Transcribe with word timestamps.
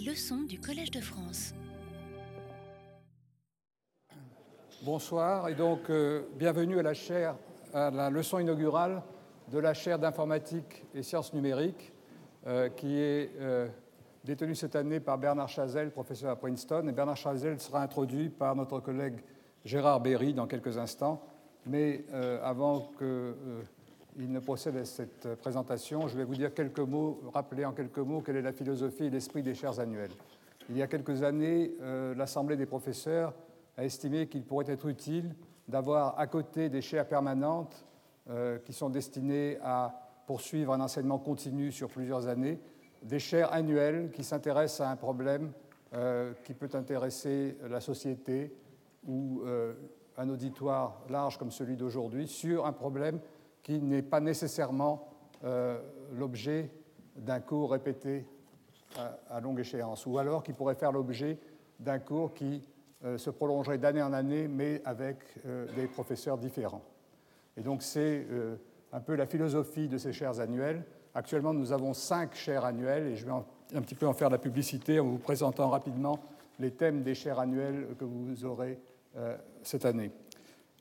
Leçons 0.00 0.44
du 0.48 0.58
Collège 0.58 0.90
de 0.90 1.00
France. 1.00 1.52
Bonsoir 4.82 5.48
et 5.50 5.54
donc 5.54 5.90
euh, 5.90 6.22
bienvenue 6.38 6.78
à 6.78 6.82
la 6.82 6.94
chaire, 6.94 7.36
à 7.74 7.90
la 7.90 8.08
leçon 8.08 8.38
inaugurale 8.38 9.02
de 9.50 9.58
la 9.58 9.74
chaire 9.74 9.98
d'informatique 9.98 10.84
et 10.94 11.02
sciences 11.02 11.34
numériques 11.34 11.92
euh, 12.46 12.70
qui 12.70 12.98
est 12.98 13.32
euh, 13.38 13.68
détenue 14.24 14.54
cette 14.54 14.76
année 14.76 14.98
par 14.98 15.18
Bernard 15.18 15.48
Chazelle, 15.48 15.90
professeur 15.90 16.30
à 16.30 16.36
Princeton. 16.36 16.88
Et 16.88 16.92
Bernard 16.92 17.18
Chazelle 17.18 17.60
sera 17.60 17.82
introduit 17.82 18.30
par 18.30 18.56
notre 18.56 18.80
collègue 18.80 19.20
Gérard 19.64 20.00
Berry 20.00 20.32
dans 20.32 20.46
quelques 20.46 20.78
instants. 20.78 21.22
Mais 21.66 22.06
avant 22.42 22.90
que 22.98 23.36
il 24.18 24.30
ne 24.30 24.40
procède 24.40 24.76
à 24.76 24.84
cette 24.84 25.34
présentation, 25.36 26.06
je 26.08 26.16
vais 26.16 26.24
vous 26.24 26.34
dire 26.34 26.52
quelques 26.52 26.80
mots, 26.80 27.20
rappeler 27.32 27.64
en 27.64 27.72
quelques 27.72 27.98
mots 27.98 28.20
quelle 28.20 28.36
est 28.36 28.42
la 28.42 28.52
philosophie 28.52 29.04
et 29.04 29.10
l'esprit 29.10 29.42
des 29.42 29.54
chaires 29.54 29.80
annuelles. 29.80 30.10
Il 30.68 30.76
y 30.76 30.82
a 30.82 30.86
quelques 30.86 31.22
années, 31.22 31.72
euh, 31.80 32.14
l'Assemblée 32.14 32.56
des 32.56 32.66
professeurs 32.66 33.34
a 33.76 33.84
estimé 33.84 34.28
qu'il 34.28 34.44
pourrait 34.44 34.70
être 34.70 34.86
utile 34.86 35.34
d'avoir 35.66 36.18
à 36.18 36.26
côté 36.26 36.68
des 36.68 36.82
chaires 36.82 37.08
permanentes 37.08 37.84
euh, 38.30 38.58
qui 38.58 38.72
sont 38.72 38.90
destinées 38.90 39.58
à 39.62 39.94
poursuivre 40.26 40.72
un 40.72 40.80
enseignement 40.80 41.18
continu 41.18 41.72
sur 41.72 41.88
plusieurs 41.88 42.28
années, 42.28 42.60
des 43.02 43.18
chaires 43.18 43.52
annuelles 43.52 44.10
qui 44.12 44.22
s'intéressent 44.22 44.86
à 44.86 44.90
un 44.90 44.96
problème 44.96 45.52
euh, 45.94 46.32
qui 46.44 46.54
peut 46.54 46.70
intéresser 46.74 47.56
la 47.68 47.80
société 47.80 48.54
ou 49.06 49.42
un 50.16 50.28
auditoire 50.28 51.00
large 51.10 51.38
comme 51.38 51.50
celui 51.50 51.76
d'aujourd'hui 51.76 52.28
sur 52.28 52.66
un 52.66 52.72
problème 52.72 53.18
qui 53.62 53.80
n'est 53.80 54.02
pas 54.02 54.20
nécessairement 54.20 55.08
euh, 55.44 55.80
l'objet 56.12 56.70
d'un 57.16 57.40
cours 57.40 57.72
répété 57.72 58.26
à, 59.30 59.40
longue 59.40 59.60
échéance, 59.60 60.06
ou 60.06 60.18
alors 60.18 60.42
qui 60.42 60.52
pourrait 60.52 60.74
faire 60.74 60.92
l'objet 60.92 61.38
d'un 61.80 61.98
cours 61.98 62.34
qui 62.34 62.62
euh, 63.04 63.16
se 63.16 63.30
prolongerait 63.30 63.78
d'année 63.78 64.02
en 64.02 64.12
année, 64.12 64.48
mais 64.48 64.82
avec 64.84 65.18
euh, 65.46 65.66
des 65.74 65.86
professeurs 65.86 66.38
différents. 66.38 66.82
Et 67.56 67.62
donc 67.62 67.82
c'est 67.82 68.26
un 68.92 69.00
peu 69.00 69.14
la 69.14 69.26
philosophie 69.26 69.88
de 69.88 69.98
ces 69.98 70.12
chaires 70.12 70.40
annuelles. 70.40 70.84
Actuellement, 71.14 71.52
nous 71.52 71.72
avons 71.72 71.92
cinq 71.92 72.34
chaires 72.34 72.64
annuelles, 72.64 73.08
et 73.08 73.16
je 73.16 73.26
vais 73.26 73.32
un 73.32 73.82
petit 73.82 73.94
peu 73.94 74.06
en 74.06 74.14
faire 74.14 74.30
la 74.30 74.38
publicité 74.38 75.00
en 75.00 75.04
vous 75.04 75.18
présentant 75.18 75.68
rapidement 75.68 76.18
les 76.58 76.70
thèmes 76.70 77.02
des 77.02 77.14
chaires 77.14 77.38
annuelles 77.38 77.88
que 77.98 78.04
vous 78.04 78.46
aurez 78.46 78.78
cette 79.62 79.84
année. 79.84 80.10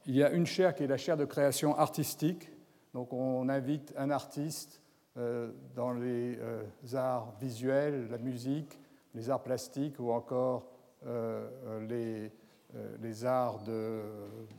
Il 0.06 0.16
y 0.16 0.24
a 0.24 0.32
une 0.32 0.46
chaire 0.46 0.74
qui 0.74 0.84
est 0.84 0.88
la 0.88 0.96
chaire 0.96 1.18
de 1.18 1.26
création 1.26 1.78
artistique, 1.78 2.50
donc 2.94 3.14
on 3.14 3.48
invite 3.50 3.94
un 3.98 4.10
artiste 4.10 4.82
euh, 5.18 5.52
dans 5.76 5.92
les 5.92 6.38
euh, 6.40 6.64
arts 6.94 7.34
visuels, 7.40 8.08
la 8.10 8.18
musique, 8.18 8.80
les 9.14 9.30
arts 9.30 9.44
plastiques 9.44 10.00
ou 10.00 10.12
encore 10.12 10.68
euh, 11.06 11.86
les, 11.88 12.32
les, 13.02 13.26
arts 13.26 13.60
de, 13.64 14.02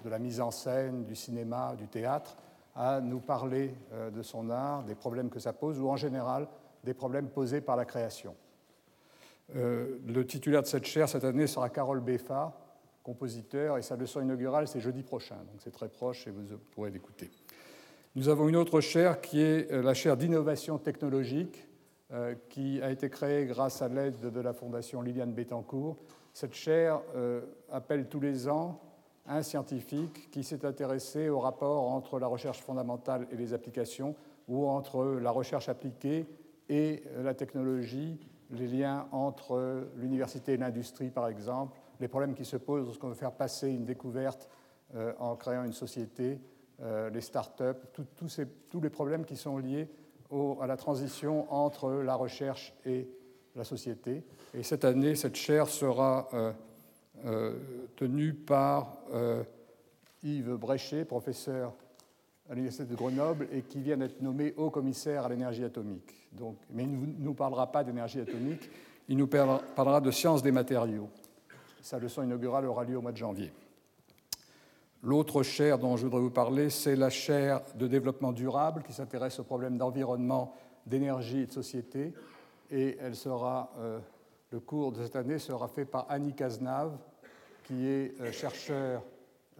de, 0.05 0.09
la 0.11 0.19
mise 0.19 0.43
en 0.43 0.51
scène, 0.51 1.05
du 1.05 1.15
cinéma, 1.15 1.75
du 1.77 1.89
théâtre, 1.89 2.37
à 2.75 3.01
nous 3.01 3.21
parler 3.21 3.75
de 4.13 4.23
son 4.23 4.51
art, 4.51 4.83
des 4.85 4.95
problèmes 4.95 5.31
que 5.31 5.39
ça 5.39 5.53
pose 5.53 5.79
ou 5.81 5.89
en 5.89 5.97
général 5.97 6.49
des 6.85 6.95
problèmes 6.95 7.29
posés 7.29 7.61
par 7.61 7.77
la 7.77 7.85
création. 7.85 8.35
le 9.55 10.23
titulaire 10.25 10.63
de 10.63 10.67
cette 10.67 10.85
chaire 10.85 11.09
cette 11.09 11.25
année 11.25 11.47
sera 11.47 11.69
Carole 11.71 12.01
Beffa, 12.01 12.53
compositeur, 13.03 13.79
et 13.79 13.83
sa 13.83 13.97
leçon 13.97 14.21
inaugurale 14.21 14.69
c'est 14.69 14.81
jeudi 14.81 15.03
prochain, 15.03 15.37
donc 15.37 15.61
c'est 15.61 15.71
très 15.71 15.89
proche 15.89 16.27
et 16.27 16.31
vous 16.31 16.59
pourrez 16.73 16.91
l'écouter. 16.91 17.31
Nous 18.15 18.29
avons 18.29 18.47
une 18.47 18.57
autre 18.57 18.83
chaire 18.83 19.23
qui 19.23 19.41
est 19.41 19.73
euh, 19.73 19.83
la 19.83 19.95
chaire 19.95 20.19
d'innovation 20.19 20.77
technologique, 20.77 21.67
euh, 22.13 22.35
qui 22.51 22.79
a 22.83 22.91
été 22.91 23.09
créée 23.09 23.47
grâce 23.47 23.81
à 23.81 23.89
l'aide 23.89 24.21
de 24.21 24.41
la 24.41 24.53
Fondation 24.53 25.01
Liliane 25.01 25.33
Bettencourt. 25.33 25.97
Cette 26.35 26.53
chaire 26.53 27.01
euh, 27.17 27.41
appelle 27.71 28.11
tous 28.11 28.21
les 28.21 28.49
ans 28.49 28.83
un 29.25 29.43
scientifique 29.43 30.31
qui 30.31 30.45
s'est 30.45 30.67
intéressé 30.67 31.31
au 31.31 31.41
rapport 31.41 31.85
entre 31.85 32.19
la 32.19 32.27
recherche 32.27 32.61
fondamentale 32.61 33.27
et 33.33 33.37
les 33.37 33.55
applications, 33.55 34.15
ou 34.47 34.67
entre 34.67 35.05
la 35.05 35.31
recherche 35.31 35.71
appliquée 35.71 36.27
et 36.69 37.05
la 37.23 37.33
technologie, 37.33 38.21
les 38.51 38.67
liens 38.67 39.07
entre 39.13 39.87
l'université 39.97 40.53
et 40.53 40.57
l'industrie, 40.59 41.09
par 41.09 41.29
exemple, 41.29 41.81
les 41.99 42.09
problèmes 42.09 42.35
qui 42.35 42.45
se 42.45 42.59
posent 42.59 42.85
lorsqu'on 42.85 43.09
veut 43.09 43.15
faire 43.15 43.33
passer 43.33 43.71
une 43.71 43.85
découverte 43.85 44.51
en 45.21 45.37
créant 45.37 45.65
une 45.65 45.73
société, 45.73 46.41
euh, 46.83 47.11
les 47.11 47.21
start-up, 47.21 47.97
tous 48.19 48.81
les 48.81 48.91
problèmes 48.91 49.25
qui 49.25 49.37
sont 49.37 49.57
liés 49.59 49.89
à 50.61 50.67
la 50.67 50.77
transition 50.77 51.53
entre 51.53 51.93
la 51.93 52.17
recherche 52.17 52.75
et 52.85 53.07
la 53.55 53.63
société. 53.63 54.25
Et 54.53 54.65
cette 54.65 54.85
année, 54.85 55.15
cette 55.15 55.37
chaire 55.37 55.69
sera 55.69 56.29
euh, 56.35 56.53
euh, 57.25 57.59
tenue 57.95 58.35
par 58.35 58.97
Yves 60.25 60.57
Bréchet, 60.57 61.05
professeur 61.05 61.73
à 62.51 62.55
l'Université 62.55 62.85
de 62.85 62.97
Grenoble 62.97 63.47
et 63.53 63.63
qui 63.63 63.81
vient 63.81 63.99
d'être 63.99 64.21
nommé 64.21 64.53
haut 64.57 64.71
commissaire 64.71 65.27
à 65.27 65.29
l'énergie 65.29 65.65
atomique. 65.65 66.29
Donc, 66.33 66.57
mais 66.71 66.83
il 66.83 66.91
ne 66.91 67.07
nous 67.19 67.35
parlera 67.35 67.71
pas 67.71 67.85
d'énergie 67.85 68.21
atomique, 68.21 68.69
il 69.09 69.17
nous 69.17 69.29
parlera 69.29 70.01
de 70.01 70.11
sciences 70.11 70.43
des 70.43 70.53
matériaux. 70.53 71.11
Sa 71.81 72.01
leçon 72.01 72.25
inaugurale 72.25 72.65
aura 72.67 72.85
lieu 72.85 72.97
au 72.97 73.03
mois 73.03 73.13
de 73.13 73.19
janvier. 73.19 73.53
L'autre 75.05 75.43
chaire 75.43 75.81
dont 75.81 75.97
je 75.97 76.05
voudrais 76.05 76.21
vous 76.21 76.31
parler, 76.31 76.71
c'est 76.71 76.95
la 76.95 77.11
chaire 77.11 77.61
de 77.75 77.89
développement 77.89 78.31
durable 78.31 78.85
qui 78.85 78.93
s'intéresse 78.93 79.41
aux 79.41 79.45
problèmes 79.45 79.77
d'environnement, 79.77 80.55
d'énergie 80.87 81.41
et 81.41 81.47
de 81.47 81.53
société. 81.53 82.15
Et 82.71 82.97
elle 83.01 83.17
sera, 83.17 83.73
euh, 83.79 83.99
le 84.53 84.61
cours 84.61 84.93
de 84.93 85.03
cette 85.03 85.17
année 85.17 85.41
sera 85.41 85.67
fait 85.67 85.85
par 85.85 86.07
Annie 86.09 86.35
Cazenave, 86.35 86.97
qui 87.65 87.89
est 87.89 88.21
euh, 88.21 88.31
chercheur 88.31 89.03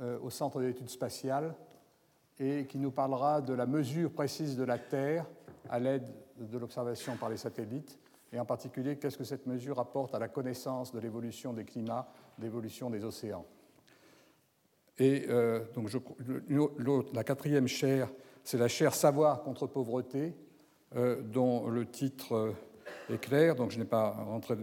euh, 0.01 0.17
au 0.23 0.31
Centre 0.31 0.61
d'études 0.61 0.89
spatiales 0.89 1.57
et 2.39 2.67
qui 2.67 2.79
nous 2.79 2.93
parlera 2.93 3.41
de 3.41 3.53
la 3.53 3.67
mesure 3.67 4.13
précise 4.13 4.57
de 4.57 4.65
la 4.65 4.79
Terre 4.79 5.27
à 5.69 5.81
l'aide 5.81 6.07
de 6.39 6.57
l'observation 6.57 7.17
par 7.17 7.29
les 7.29 7.37
satellites, 7.37 7.99
et 8.33 8.39
en 8.39 8.45
particulier 8.45 8.97
qu'est-ce 8.97 9.19
que 9.19 9.25
cette 9.25 9.47
mesure 9.47 9.81
apporte 9.81 10.15
à 10.15 10.21
la 10.21 10.29
connaissance 10.29 10.93
de 10.93 11.01
l'évolution 11.01 11.53
des 11.53 11.65
climats, 11.65 12.09
d'évolution 12.39 12.91
des 12.91 13.05
océans. 13.05 13.45
Et 14.99 15.27
euh, 15.29 15.61
donc 15.75 15.91
la 17.15 17.25
quatrième 17.25 17.67
chaire, 17.67 18.11
c'est 18.45 18.59
la 18.59 18.69
chaire 18.69 18.95
Savoir 18.95 19.43
contre 19.43 19.67
pauvreté, 19.67 20.35
euh, 20.97 21.23
dont 21.23 21.69
le 21.69 21.87
titre 21.87 22.35
euh, 22.35 22.53
est 23.13 23.19
clair, 23.19 23.55
donc 23.55 23.71
je 23.71 23.79
n'ai 23.79 23.85
pas 23.85 24.11
rentré 24.11 24.57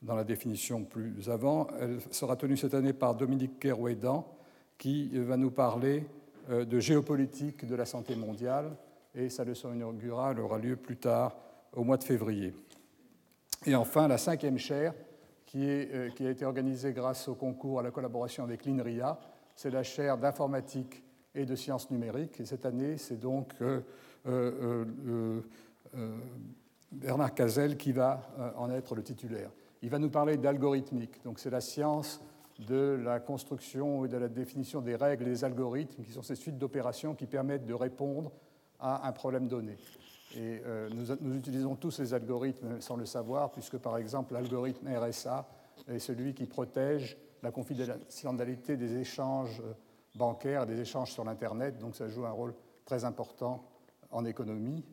dans 0.00 0.16
la 0.16 0.24
définition 0.24 0.84
plus 0.84 1.28
avant. 1.28 1.68
Elle 1.80 2.00
sera 2.10 2.36
tenue 2.36 2.56
cette 2.56 2.74
année 2.74 2.92
par 2.92 3.14
Dominique 3.14 3.58
Kerouédan, 3.60 4.26
qui 4.78 5.16
va 5.18 5.36
nous 5.36 5.50
parler 5.50 6.06
de 6.50 6.80
géopolitique 6.80 7.64
de 7.66 7.76
la 7.76 7.84
santé 7.84 8.16
mondiale, 8.16 8.76
et 9.14 9.28
sa 9.28 9.44
leçon 9.44 9.72
inaugurale 9.72 10.40
aura 10.40 10.58
lieu 10.58 10.74
plus 10.74 10.96
tard, 10.96 11.36
au 11.72 11.84
mois 11.84 11.98
de 11.98 12.02
février. 12.02 12.52
Et 13.64 13.76
enfin, 13.76 14.08
la 14.08 14.18
cinquième 14.18 14.58
chaire, 14.58 14.92
qui, 15.52 16.26
a 16.26 16.30
été 16.30 16.46
organisée 16.46 16.92
grâce 16.92 17.28
au 17.28 17.34
concours 17.34 17.80
à 17.80 17.82
la 17.82 17.90
collaboration 17.90 18.42
avec 18.42 18.64
l'INRIA, 18.64 19.20
c'est 19.56 19.70
la 19.70 19.82
chaire 19.82 20.18
d'informatique 20.18 21.02
et 21.34 21.46
de 21.46 21.54
sciences 21.56 21.90
numériques. 21.90 22.40
Et 22.40 22.44
cette 22.44 22.66
année, 22.66 22.96
c'est 22.96 23.18
donc 23.18 23.52
euh, 23.60 23.80
euh, 24.26 24.84
euh, 25.96 26.16
Bernard 26.90 27.34
Cazel 27.34 27.76
qui 27.76 27.92
va 27.92 28.22
en 28.56 28.70
être 28.70 28.94
le 28.94 29.02
titulaire. 29.02 29.50
Il 29.82 29.90
va 29.90 29.98
nous 29.98 30.10
parler 30.10 30.36
d'algorithmique. 30.36 31.22
Donc 31.24 31.38
c'est 31.38 31.50
la 31.50 31.60
science 31.60 32.20
de 32.58 33.00
la 33.02 33.18
construction 33.18 34.04
et 34.04 34.08
de 34.08 34.16
la 34.16 34.28
définition 34.28 34.80
des 34.80 34.94
règles 34.94 35.26
et 35.26 35.30
des 35.30 35.44
algorithmes, 35.44 36.04
qui 36.04 36.12
sont 36.12 36.22
ces 36.22 36.36
suites 36.36 36.58
d'opérations 36.58 37.14
qui 37.14 37.26
permettent 37.26 37.66
de 37.66 37.74
répondre 37.74 38.30
à 38.78 39.08
un 39.08 39.12
problème 39.12 39.48
donné. 39.48 39.76
Et 40.36 40.62
nous, 40.94 41.14
nous, 41.20 41.36
utilisons 41.36 41.76
tous 41.76 41.90
ces 41.90 42.14
algorithmes 42.14 42.80
sans 42.80 42.96
le 42.96 43.06
savoir, 43.06 43.50
puisque 43.50 43.78
par 43.78 43.96
exemple 43.96 44.34
l'algorithme 44.34 44.86
RSA 44.86 45.48
est 45.88 45.98
celui 45.98 46.34
qui 46.34 46.46
protège 46.46 47.16
la 47.42 47.50
confidentialité 47.50 48.76
des 48.76 48.98
échanges 48.98 49.60
euh, 49.60 49.72
bancaires, 50.14 50.66
des 50.66 50.80
échanges 50.80 51.12
sur 51.12 51.24
l'Internet, 51.24 51.78
donc 51.78 51.96
ça 51.96 52.08
joue 52.08 52.24
un 52.24 52.30
rôle 52.30 52.54
très 52.84 53.04
important 53.04 53.64
en 54.10 54.24
économie. 54.24 54.84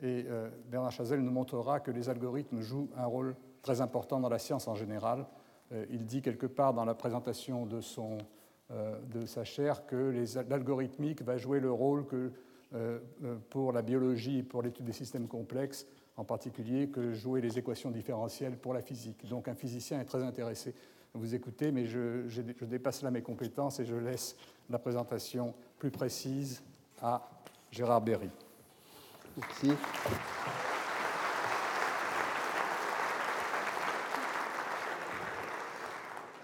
Et 0.00 0.24
euh, 0.28 0.50
Bernard 0.66 0.92
Chazelle 0.92 1.20
nous 1.20 1.30
montrera 1.30 1.80
que 1.80 1.90
les 1.90 2.08
algorithmes 2.08 2.60
jouent 2.60 2.90
un 2.96 3.06
rôle 3.06 3.36
très 3.62 3.80
important 3.80 4.18
dans 4.18 4.28
la 4.28 4.38
science 4.38 4.66
en 4.66 4.74
général. 4.74 5.26
Euh, 5.72 5.86
il 5.90 6.06
dit 6.06 6.22
quelque 6.22 6.46
part 6.46 6.74
dans 6.74 6.84
la 6.84 6.94
présentation 6.94 7.66
de, 7.66 7.80
son, 7.80 8.18
de 8.70 9.26
sa 9.26 9.44
chaire 9.44 9.86
que 9.86 10.24
l'algorithmique 10.48 11.22
va 11.22 11.36
jouer 11.36 11.60
le 11.60 11.70
rôle 11.70 12.06
que 12.06 12.32
pour 13.50 13.70
la 13.70 13.82
biologie 13.82 14.38
et 14.38 14.42
pour 14.42 14.62
l'étude 14.62 14.86
des 14.86 14.94
systèmes 14.94 15.28
complexes, 15.28 15.86
en 16.16 16.24
particulier 16.24 16.88
que 16.88 17.12
jouer 17.12 17.42
les 17.42 17.58
équations 17.58 17.90
différentielles 17.90 18.56
pour 18.56 18.72
la 18.72 18.80
physique. 18.80 19.28
Donc 19.28 19.46
un 19.46 19.54
physicien 19.54 20.00
est 20.00 20.06
très 20.06 20.22
intéressé 20.22 20.74
vous 21.14 21.34
écouter, 21.34 21.72
mais 21.72 21.86
je, 21.86 22.40
dépasse 22.64 23.02
là 23.02 23.10
mes 23.10 23.22
compétences 23.22 23.80
et 23.80 23.84
je 23.84 23.94
laisse 23.94 24.36
la 24.70 24.78
présentation 24.78 25.54
plus 25.78 25.90
précise 25.90 26.62
à 27.00 27.28
Gérard 27.70 28.00
Berry. 28.00 28.30
Merci. 29.36 29.72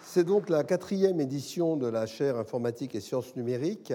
C'est 0.03 0.25
donc 0.25 0.49
la 0.49 0.65
quatrième 0.65 1.21
édition 1.21 1.77
de 1.77 1.87
la 1.87 2.07
chaire 2.07 2.37
informatique 2.37 2.95
et 2.95 3.01
sciences 3.01 3.37
numériques 3.37 3.93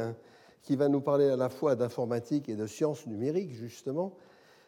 qui 0.62 0.76
va 0.76 0.88
nous 0.88 1.02
parler 1.02 1.28
à 1.28 1.36
la 1.36 1.50
fois 1.50 1.76
d'informatique 1.76 2.50
et 2.50 2.56
de 2.56 2.66
sciences 2.66 3.06
numériques, 3.08 3.54
justement. 3.54 4.16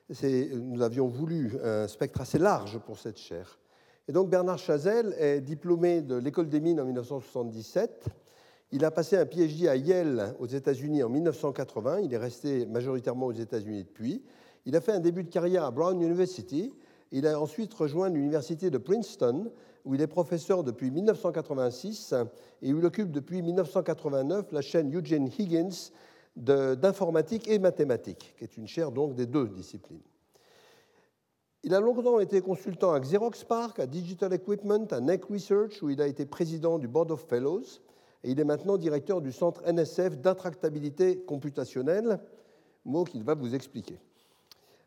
Nous 0.10 0.81
avions 0.81 1.07
voulu 1.07 1.57
un 1.63 1.88
spectre 1.88 2.22
assez 2.22 2.38
large 2.38 2.78
pour 2.80 3.00
cette 3.00 3.18
chaire. 3.18 3.57
Bernard 4.07 4.60
Chazelle 4.60 5.16
est 5.18 5.42
diplômé 5.42 6.02
de 6.02 6.16
l'École 6.16 6.48
des 6.48 6.60
mines 6.60 6.80
en 6.80 6.86
1977. 6.86 8.06
Il 8.72 8.86
a 8.86 8.92
passé 8.92 9.18
un 9.18 9.25
PhD 9.25 9.68
à 9.68 9.75
Yale 9.75 10.36
aux 10.40 10.46
États-Unis 10.46 11.02
en 11.02 11.10
1980. 11.10 12.02
Il 12.02 12.13
est 12.13 12.18
resté 12.18 12.66
majoritairement 12.68 13.25
aux 13.25 13.31
États-Unis 13.31 13.84
depuis. 13.84 14.24
Il 14.66 14.75
a 14.75 14.81
fait 14.81 14.92
un 14.92 15.00
début 15.00 15.24
de 15.24 15.30
carrière 15.30 15.63
à 15.63 15.72
Brown 15.72 16.00
University. 16.00 16.72
Il 17.12 17.25
a 17.25 17.40
ensuite 17.40 17.74
rejoint 17.74 18.10
l'université 18.10 18.69
de 18.69 18.78
Princeton, 18.78 19.52
où 19.86 19.96
il 19.96 20.02
est 20.02 20.07
professeur 20.07 20.63
depuis 20.63 20.92
1986 20.92 22.13
et 22.62 22.74
où 22.74 22.80
il 22.80 22.86
occupe 22.86 23.12
depuis 23.12 23.42
1989 23.42 24.52
la 24.52 24.62
chaîne 24.62 24.96
Eugene 24.96 25.30
Higgins 25.38 25.92
d'informatique 26.36 27.48
et 27.48 27.60
mathématiques, 27.60 28.36
qui 28.38 28.44
est 28.44 28.57
une 28.57 28.68
chaire 28.68 28.92
donc 28.92 29.16
des 29.16 29.25
deux 29.25 29.48
disciplines. 29.48 30.02
Il 31.66 31.74
a 31.74 31.80
longtemps 31.80 32.20
été 32.20 32.42
consultant 32.42 32.94
à 32.94 33.00
Xerox 33.00 33.44
PARC, 33.44 33.80
à 33.80 33.88
Digital 33.88 34.32
Equipment, 34.34 34.86
à 34.92 35.00
NEC 35.00 35.26
Research, 35.26 35.82
où 35.82 35.90
il 35.90 36.00
a 36.00 36.06
été 36.06 36.28
président 36.28 36.78
du 36.78 36.88
Board 36.88 37.10
of 37.10 37.26
Fellows, 37.28 37.64
et 38.24 38.30
il 38.30 38.40
est 38.40 38.44
maintenant 38.44 38.78
directeur 38.78 39.20
du 39.20 39.32
centre 39.32 39.64
NSF 39.66 40.20
d'intractabilité 40.20 41.18
computationnelle, 41.22 42.20
mot 42.86 43.04
qu'il 43.04 43.24
va 43.24 43.34
vous 43.34 43.56
expliquer. 43.56 43.98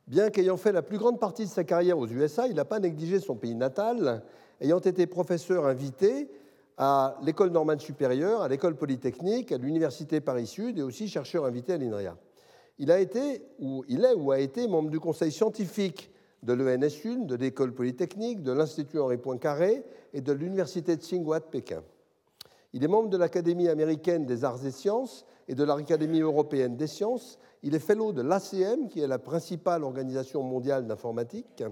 Bien 0.07 0.31
qu'ayant 0.31 0.57
fait 0.57 0.71
la 0.71 0.83
plus 0.83 0.99
grande 0.99 1.19
partie 1.19 1.47
de 1.47 1.51
sa 1.51 1.65
carrière 1.65 1.99
aux 1.99 2.07
USA, 2.07 2.47
il 2.47 2.55
n'a 2.55 2.65
pas 2.65 2.79
négligé 2.79 3.19
son 3.19 3.35
pays 3.35 3.57
natal, 3.57 4.23
ayant 4.61 4.79
été 4.79 5.09
professeur 5.09 5.67
invité 5.67 6.31
à 6.77 7.19
l'école 7.25 7.51
normale 7.51 7.81
supérieure, 7.81 8.43
à 8.43 8.49
l'école 8.49 8.77
polytechnique, 8.77 9.51
à 9.51 9.59
l'université 9.59 10.21
Paris-Sud 10.21 10.79
et 10.79 10.83
aussi 10.83 11.09
chercheur 11.09 11.45
invité 11.45 11.73
à 11.73 11.77
l'INRIA. 11.77 12.17
Il 12.79 12.93
a 12.93 13.01
été, 13.01 13.43
ou 13.59 13.85
il 13.89 14.05
est 14.05 14.15
ou 14.15 14.31
a 14.31 14.39
été 14.39 14.69
membre 14.69 14.91
du 14.91 15.01
conseil 15.01 15.33
scientifique 15.33 16.13
de 16.43 16.53
l'ENS1, 16.53 17.27
de 17.27 17.35
l'école 17.35 17.75
polytechnique, 17.75 18.43
de 18.43 18.53
l'Institut 18.53 18.99
Henri 18.99 19.19
Poincaré 19.19 19.85
et 20.13 20.21
de 20.21 20.33
l'université 20.33 20.97
de 20.97 21.03
Tsinghua 21.03 21.41
de 21.41 21.45
Pékin. 21.45 21.83
Il 22.73 22.85
est 22.85 22.89
membre 22.89 23.09
de 23.09 23.17
l'Académie 23.17 23.69
américaine 23.69 24.27
des 24.27 24.45
arts 24.45 24.65
et 24.65 24.71
sciences 24.71 25.25
et 25.49 25.55
de 25.55 25.65
l'Académie 25.65 26.21
européenne 26.21 26.77
des 26.77 26.87
sciences 26.87 27.39
il 27.63 27.75
est 27.75 27.81
fellow 27.81 28.13
de 28.13 28.23
l'ACM, 28.23 28.89
qui 28.89 29.01
est 29.01 29.07
la 29.07 29.19
principale 29.19 29.83
organisation 29.83 30.43
mondiale 30.43 30.87
d'informatique, 30.87 31.65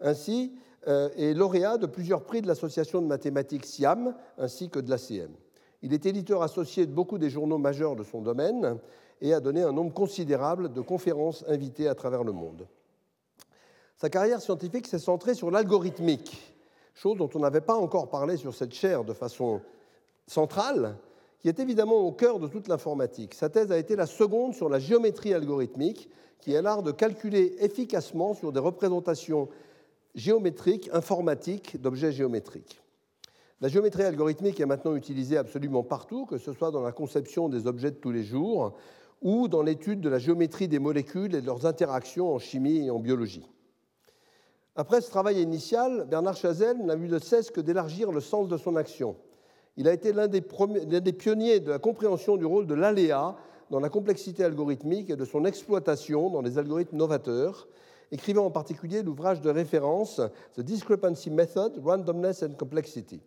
ainsi 0.00 0.52
euh, 0.86 1.34
lauréat 1.34 1.78
de 1.78 1.86
plusieurs 1.86 2.22
prix 2.22 2.42
de 2.42 2.46
l'Association 2.46 3.02
de 3.02 3.06
mathématiques 3.06 3.66
SIAM, 3.66 4.14
ainsi 4.38 4.68
que 4.68 4.78
de 4.78 4.90
l'ACM. 4.90 5.32
Il 5.82 5.92
est 5.92 6.06
éditeur 6.06 6.42
associé 6.42 6.86
de 6.86 6.92
beaucoup 6.92 7.18
des 7.18 7.30
journaux 7.30 7.58
majeurs 7.58 7.96
de 7.96 8.04
son 8.04 8.22
domaine 8.22 8.78
et 9.20 9.34
a 9.34 9.40
donné 9.40 9.62
un 9.62 9.72
nombre 9.72 9.92
considérable 9.92 10.72
de 10.72 10.80
conférences 10.80 11.44
invitées 11.48 11.88
à 11.88 11.94
travers 11.94 12.22
le 12.22 12.32
monde. 12.32 12.66
Sa 13.96 14.10
carrière 14.10 14.42
scientifique 14.42 14.86
s'est 14.86 14.98
centrée 14.98 15.34
sur 15.34 15.50
l'algorithmique, 15.50 16.54
chose 16.92 17.16
dont 17.16 17.30
on 17.34 17.38
n'avait 17.38 17.62
pas 17.62 17.76
encore 17.76 18.10
parlé 18.10 18.36
sur 18.36 18.54
cette 18.54 18.74
chaire 18.74 19.04
de 19.04 19.14
façon 19.14 19.62
centrale, 20.26 20.98
qui 21.40 21.48
est 21.48 21.58
évidemment 21.60 22.00
au 22.00 22.12
cœur 22.12 22.38
de 22.38 22.46
toute 22.46 22.68
l'informatique. 22.68 23.32
Sa 23.32 23.48
thèse 23.48 23.72
a 23.72 23.78
été 23.78 23.96
la 23.96 24.04
seconde 24.04 24.54
sur 24.54 24.68
la 24.68 24.78
géométrie 24.78 25.32
algorithmique, 25.32 26.10
qui 26.40 26.52
est 26.52 26.60
l'art 26.60 26.82
de 26.82 26.92
calculer 26.92 27.56
efficacement 27.60 28.34
sur 28.34 28.52
des 28.52 28.60
représentations 28.60 29.48
géométriques, 30.14 30.90
informatiques 30.92 31.80
d'objets 31.80 32.12
géométriques. 32.12 32.82
La 33.62 33.68
géométrie 33.68 34.02
algorithmique 34.02 34.60
est 34.60 34.66
maintenant 34.66 34.94
utilisée 34.94 35.38
absolument 35.38 35.82
partout, 35.82 36.26
que 36.26 36.36
ce 36.36 36.52
soit 36.52 36.70
dans 36.70 36.82
la 36.82 36.92
conception 36.92 37.48
des 37.48 37.66
objets 37.66 37.92
de 37.92 37.96
tous 37.96 38.12
les 38.12 38.24
jours 38.24 38.74
ou 39.22 39.48
dans 39.48 39.62
l'étude 39.62 40.02
de 40.02 40.10
la 40.10 40.18
géométrie 40.18 40.68
des 40.68 40.78
molécules 40.78 41.34
et 41.34 41.40
de 41.40 41.46
leurs 41.46 41.64
interactions 41.64 42.34
en 42.34 42.38
chimie 42.38 42.84
et 42.84 42.90
en 42.90 42.98
biologie. 42.98 43.48
Après 44.78 45.00
ce 45.00 45.08
travail 45.08 45.40
initial, 45.40 46.04
Bernard 46.06 46.36
Chazelle 46.36 46.84
n'a 46.84 46.96
eu 46.96 47.08
de 47.08 47.18
cesse 47.18 47.50
que 47.50 47.62
d'élargir 47.62 48.12
le 48.12 48.20
sens 48.20 48.46
de 48.46 48.58
son 48.58 48.76
action. 48.76 49.16
Il 49.78 49.88
a 49.88 49.92
été 49.94 50.12
l'un 50.12 50.28
des, 50.28 50.42
pionniers 50.42 51.60
de 51.60 51.70
la 51.70 51.78
compréhension 51.78 52.36
du 52.36 52.44
rôle 52.44 52.66
de 52.66 52.74
l'aléa 52.74 53.36
dans 53.70 53.80
la 53.80 53.88
complexité 53.88 54.44
algorithmique 54.44 55.08
et 55.08 55.16
de 55.16 55.24
son 55.24 55.46
exploitation 55.46 56.28
dans 56.28 56.42
les 56.42 56.58
algorithmes 56.58 56.98
novateurs, 56.98 57.68
écrivant 58.12 58.44
en 58.44 58.50
particulier 58.50 59.02
l'ouvrage 59.02 59.40
de 59.40 59.48
référence 59.48 60.20
The 60.56 60.60
Discrepancy 60.60 61.30
Method, 61.30 61.80
Randomness 61.82 62.42
and 62.42 62.56
Complexity. 62.58 63.22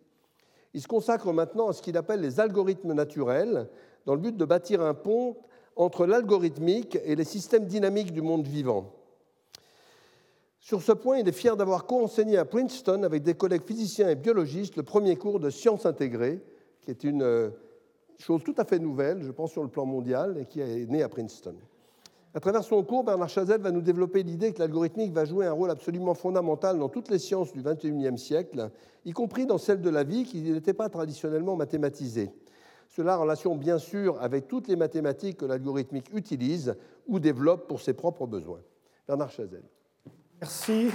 Il 0.72 0.80
se 0.80 0.86
consacre 0.86 1.32
maintenant 1.32 1.68
à 1.68 1.72
ce 1.72 1.82
qu'il 1.82 1.96
appelle 1.96 2.20
les 2.20 2.38
algorithmes 2.38 2.92
naturels, 2.92 3.68
dans 4.06 4.14
le 4.14 4.20
but 4.20 4.36
de 4.36 4.44
bâtir 4.44 4.82
un 4.82 4.94
pont 4.94 5.36
entre 5.74 6.06
l'algorithmique 6.06 6.96
et 7.04 7.16
les 7.16 7.24
systèmes 7.24 7.66
dynamiques 7.66 8.12
du 8.12 8.22
monde 8.22 8.46
vivant. 8.46 8.92
Sur 10.60 10.82
ce 10.82 10.92
point, 10.92 11.18
il 11.18 11.26
est 11.26 11.32
fier 11.32 11.56
d'avoir 11.56 11.86
co-enseigné 11.86 12.36
à 12.36 12.44
Princeton 12.44 13.02
avec 13.02 13.22
des 13.22 13.34
collègues 13.34 13.64
physiciens 13.64 14.10
et 14.10 14.14
biologistes 14.14 14.76
le 14.76 14.82
premier 14.82 15.16
cours 15.16 15.40
de 15.40 15.48
sciences 15.48 15.86
intégrées, 15.86 16.42
qui 16.82 16.90
est 16.90 17.02
une 17.02 17.22
euh, 17.22 17.48
chose 18.18 18.44
tout 18.44 18.54
à 18.58 18.66
fait 18.66 18.78
nouvelle, 18.78 19.22
je 19.22 19.30
pense, 19.30 19.52
sur 19.52 19.62
le 19.62 19.70
plan 19.70 19.86
mondial, 19.86 20.36
et 20.38 20.44
qui 20.44 20.60
est 20.60 20.86
née 20.90 21.02
à 21.02 21.08
Princeton. 21.08 21.54
À 22.34 22.40
travers 22.40 22.62
son 22.62 22.84
cours, 22.84 23.04
Bernard 23.04 23.30
Chazelle 23.30 23.62
va 23.62 23.72
nous 23.72 23.80
développer 23.80 24.22
l'idée 24.22 24.52
que 24.52 24.58
l'algorithmique 24.58 25.12
va 25.12 25.24
jouer 25.24 25.46
un 25.46 25.52
rôle 25.52 25.70
absolument 25.70 26.14
fondamental 26.14 26.78
dans 26.78 26.90
toutes 26.90 27.10
les 27.10 27.18
sciences 27.18 27.52
du 27.52 27.62
XXIe 27.62 28.18
siècle, 28.18 28.70
y 29.06 29.12
compris 29.12 29.46
dans 29.46 29.58
celles 29.58 29.80
de 29.80 29.90
la 29.90 30.04
vie 30.04 30.24
qui 30.24 30.42
n'étaient 30.42 30.74
pas 30.74 30.90
traditionnellement 30.90 31.56
mathématisées. 31.56 32.30
Cela 32.86 33.18
en 33.18 33.22
relation 33.22 33.56
bien 33.56 33.78
sûr 33.78 34.20
avec 34.20 34.46
toutes 34.46 34.68
les 34.68 34.76
mathématiques 34.76 35.38
que 35.38 35.46
l'algorithmique 35.46 36.12
utilise 36.14 36.76
ou 37.08 37.18
développe 37.18 37.66
pour 37.66 37.80
ses 37.80 37.94
propres 37.94 38.26
besoins. 38.26 38.60
Bernard 39.08 39.30
Chazelle. 39.30 39.64
Merci. 40.40 40.90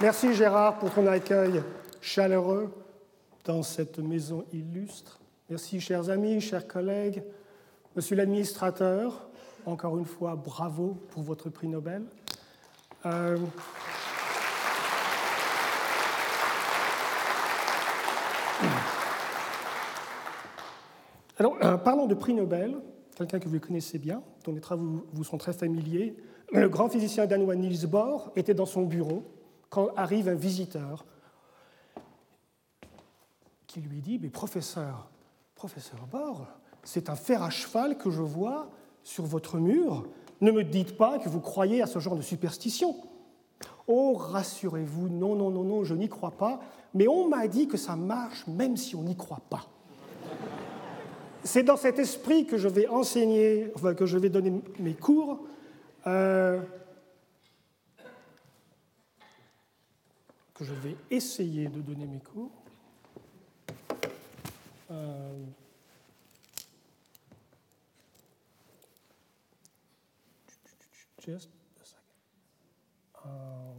Merci 0.00 0.34
Gérard 0.34 0.80
pour 0.80 0.90
ton 0.90 1.06
accueil 1.06 1.62
chaleureux 2.00 2.74
dans 3.44 3.62
cette 3.62 4.00
maison 4.00 4.44
illustre. 4.52 5.20
Merci 5.48 5.80
chers 5.80 6.10
amis, 6.10 6.40
chers 6.40 6.66
collègues, 6.66 7.22
monsieur 7.94 8.16
l'administrateur, 8.16 9.28
encore 9.64 9.96
une 9.96 10.04
fois 10.04 10.34
bravo 10.34 10.98
pour 11.10 11.22
votre 11.22 11.50
prix 11.50 11.68
Nobel. 11.68 12.02
Euh, 13.06 13.36
Alors, 21.36 21.56
euh, 21.64 21.76
parlons 21.76 22.06
de 22.06 22.14
prix 22.14 22.32
Nobel, 22.32 22.76
quelqu'un 23.16 23.40
que 23.40 23.48
vous 23.48 23.58
connaissez 23.58 23.98
bien, 23.98 24.22
dont 24.44 24.52
les 24.52 24.60
travaux 24.60 25.04
vous, 25.12 25.24
sont 25.24 25.38
très 25.38 25.52
familiers. 25.52 26.16
Le 26.52 26.68
grand 26.68 26.88
physicien 26.88 27.26
danois 27.26 27.56
Niels 27.56 27.88
Bohr 27.88 28.30
était 28.36 28.54
dans 28.54 28.66
son 28.66 28.82
bureau 28.82 29.24
quand 29.68 29.88
arrive 29.96 30.28
un 30.28 30.34
visiteur 30.34 31.04
qui 33.66 33.80
lui 33.80 34.00
dit 34.00 34.20
Mais 34.22 34.28
professeur, 34.28 35.10
professeur 35.56 36.06
Bohr, 36.06 36.46
c'est 36.84 37.10
un 37.10 37.16
fer 37.16 37.42
à 37.42 37.50
cheval 37.50 37.98
que 37.98 38.10
je 38.10 38.22
vois 38.22 38.70
sur 39.02 39.24
votre 39.24 39.58
mur. 39.58 40.06
Ne 40.40 40.52
me 40.52 40.62
dites 40.62 40.96
pas 40.96 41.18
que 41.18 41.28
vous 41.28 41.40
croyez 41.40 41.82
à 41.82 41.86
ce 41.86 41.98
genre 41.98 42.14
de 42.14 42.22
superstition. 42.22 42.94
Oh, 43.88 44.14
rassurez-vous, 44.14 45.08
non, 45.08 45.34
non, 45.34 45.50
non, 45.50 45.64
non, 45.64 45.82
je 45.82 45.94
n'y 45.94 46.08
crois 46.08 46.30
pas, 46.30 46.60
mais 46.94 47.08
on 47.08 47.28
m'a 47.28 47.48
dit 47.48 47.66
que 47.66 47.76
ça 47.76 47.96
marche 47.96 48.46
même 48.46 48.76
si 48.76 48.94
on 48.94 49.02
n'y 49.02 49.16
croit 49.16 49.42
pas. 49.50 49.66
C'est 51.44 51.62
dans 51.62 51.76
cet 51.76 51.98
esprit 51.98 52.46
que 52.46 52.56
je 52.56 52.68
vais 52.68 52.88
enseigner, 52.88 53.70
que 53.96 54.06
je 54.06 54.16
vais 54.16 54.30
donner 54.30 54.52
mes 54.78 54.94
cours. 54.94 55.46
Euh, 56.06 56.60
que 60.54 60.64
je 60.64 60.72
vais 60.72 60.96
essayer 61.10 61.66
de 61.68 61.80
donner 61.80 62.06
mes 62.06 62.20
cours. 62.20 62.50
Euh, 64.90 65.44
just 71.26 71.48
a 73.14 73.26
euh, 73.26 73.72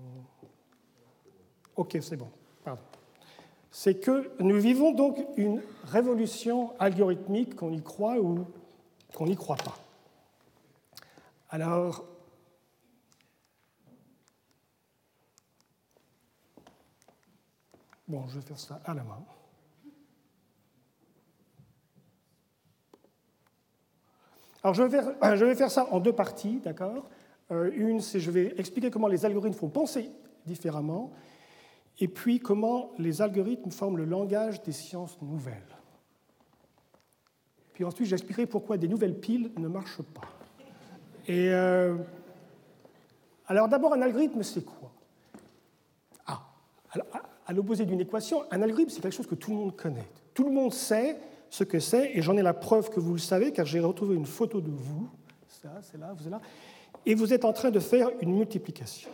ok, 1.76 1.98
c'est 2.02 2.18
bon. 2.18 2.30
Pardon 2.64 2.82
c'est 3.78 3.96
que 3.96 4.32
nous 4.40 4.58
vivons 4.58 4.94
donc 4.94 5.20
une 5.36 5.62
révolution 5.84 6.72
algorithmique, 6.80 7.58
qu'on 7.58 7.74
y 7.74 7.84
croit 7.84 8.18
ou 8.22 8.48
qu'on 9.14 9.26
n'y 9.26 9.36
croit 9.36 9.58
pas. 9.58 9.78
Alors, 11.50 12.06
bon, 18.08 18.26
je 18.30 18.40
vais 18.40 18.46
faire 18.46 18.60
ça 18.60 18.80
à 18.86 18.94
la 18.94 19.04
main. 19.04 19.22
Alors, 24.64 24.74
je 24.74 24.84
vais 24.84 24.90
faire, 24.90 25.14
je 25.36 25.44
vais 25.44 25.56
faire 25.56 25.70
ça 25.70 25.86
en 25.92 26.00
deux 26.00 26.14
parties, 26.14 26.62
d'accord? 26.64 27.10
Euh, 27.52 27.72
une, 27.76 28.00
c'est 28.00 28.22
je 28.22 28.32
vais 28.32 28.56
expliquer 28.58 28.90
comment 28.90 29.10
les 29.10 29.26
algorithmes 29.26 29.58
font 29.58 29.68
penser 29.68 30.10
différemment, 30.46 31.12
et 32.00 32.08
puis 32.08 32.40
comment 32.40 32.92
les 32.98 33.22
algorithmes 33.22 33.72
forment 33.72 33.98
le 33.98 34.06
langage 34.06 34.62
des 34.64 34.72
sciences 34.72 35.22
nouvelles. 35.22 35.62
Puis 37.74 37.84
ensuite, 37.84 38.08
j'expliquerai 38.08 38.46
pourquoi 38.46 38.78
des 38.78 38.88
nouvelles 38.88 39.20
piles 39.20 39.52
ne 39.58 39.68
marchent 39.68 40.02
pas. 40.02 40.30
Et 41.28 41.50
euh, 41.50 41.96
alors 43.48 43.68
d'abord, 43.68 43.94
un 43.94 44.02
algorithme, 44.02 44.44
c'est 44.44 44.64
quoi? 44.64 44.92
Ah, 46.26 46.42
à 47.46 47.54
l'opposé 47.54 47.86
d'une 47.86 48.02
équation, 48.02 48.44
un 48.52 48.62
algorithme, 48.62 48.90
c'est 48.90 49.02
quelque 49.02 49.16
chose 49.16 49.28
que 49.28 49.36
tout 49.36 49.52
le 49.52 49.58
monde 49.58 49.76
connaît. 49.76 50.08
Tout 50.34 50.46
le 50.46 50.52
monde 50.52 50.74
sait 50.74 51.18
ce 51.50 51.64
que 51.64 51.80
c'est, 51.80 52.12
et 52.16 52.22
j'en 52.22 52.36
ai 52.38 52.42
la 52.42 52.54
preuve 52.54 52.90
que 52.90 53.00
vous 53.00 53.14
le 53.14 53.20
savez, 53.20 53.52
car 53.52 53.66
j'ai 53.66 53.80
retrouvé 53.80 54.16
une 54.16 54.26
photo 54.26 54.62
de 54.62 54.72
vous. 54.72 55.10
Ça, 55.48 55.70
c'est 55.82 55.98
là, 55.98 56.14
vous 56.14 56.26
êtes 56.26 56.32
là. 56.32 56.42
Et 57.06 57.16
vous 57.16 57.34
êtes 57.34 57.46
en 57.46 57.54
train 57.54 57.72
de 57.72 57.80
faire 57.80 58.10
une 58.22 58.36
multiplication. 58.36 59.10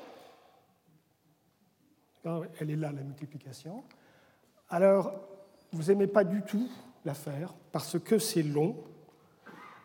Elle 2.24 2.70
est 2.70 2.76
là, 2.76 2.92
la 2.92 3.02
multiplication. 3.02 3.84
Alors, 4.70 5.14
vous 5.72 5.84
n'aimez 5.84 6.08
pas 6.08 6.24
du 6.24 6.42
tout 6.44 6.70
la 7.06 7.14
faire 7.14 7.54
parce 7.72 7.98
que 8.00 8.20
c'est 8.20 8.44
long. 8.44 8.76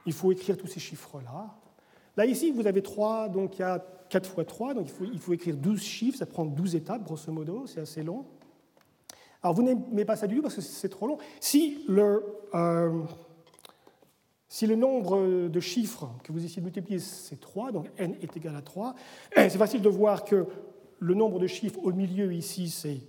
Il 0.05 0.13
faut 0.13 0.31
écrire 0.33 0.57
tous 0.57 0.67
ces 0.67 0.81
chiffres-là. 0.81 1.55
Là, 2.17 2.27
ici, 2.27 2.51
vous 2.51 2.67
avez 2.67 2.83
3, 2.83 3.29
donc 3.29 3.59
il 3.59 3.61
y 3.61 3.65
a 3.65 3.85
4 4.09 4.29
fois 4.29 4.45
3, 4.45 4.75
donc 4.75 4.87
il 4.87 4.93
faut, 4.93 5.05
il 5.05 5.19
faut 5.19 5.33
écrire 5.33 5.57
12 5.57 5.83
chiffres, 5.83 6.19
ça 6.19 6.27
prend 6.27 6.45
12 6.45 6.77
étapes, 6.77 7.03
grosso 7.05 7.31
modo, 7.33 7.67
c'est 7.67 7.81
assez 7.81 8.03
long. 8.03 8.27
Alors, 9.43 9.55
vous 9.55 9.63
n'aimez 9.63 10.05
pas 10.05 10.17
ça 10.17 10.27
du 10.27 10.37
tout 10.37 10.43
parce 10.43 10.55
que 10.55 10.61
c'est 10.61 10.89
trop 10.89 11.07
long. 11.07 11.19
Si 11.41 11.85
le, 11.89 12.25
euh, 12.55 13.03
si 14.49 14.67
le 14.67 14.77
nombre 14.77 15.49
de 15.49 15.61
chiffres 15.61 16.09
que 16.23 16.33
vous 16.33 16.45
essayez 16.45 16.61
de 16.61 16.67
multiplier, 16.67 16.99
c'est 16.99 17.41
3, 17.41 17.73
donc 17.73 17.91
n 17.99 18.17
est 18.23 18.37
égal 18.37 18.57
à 18.57 18.63
3, 18.63 18.95
c'est 19.37 19.59
facile 19.59 19.83
de 19.83 19.89
voir 19.89 20.25
que 20.25 20.47
le 20.99 21.15
nombre 21.15 21.39
de 21.39 21.47
chiffres 21.47 21.79
au 21.83 21.93
milieu 21.93 22.33
ici, 22.33 22.71
c'est 22.71 23.01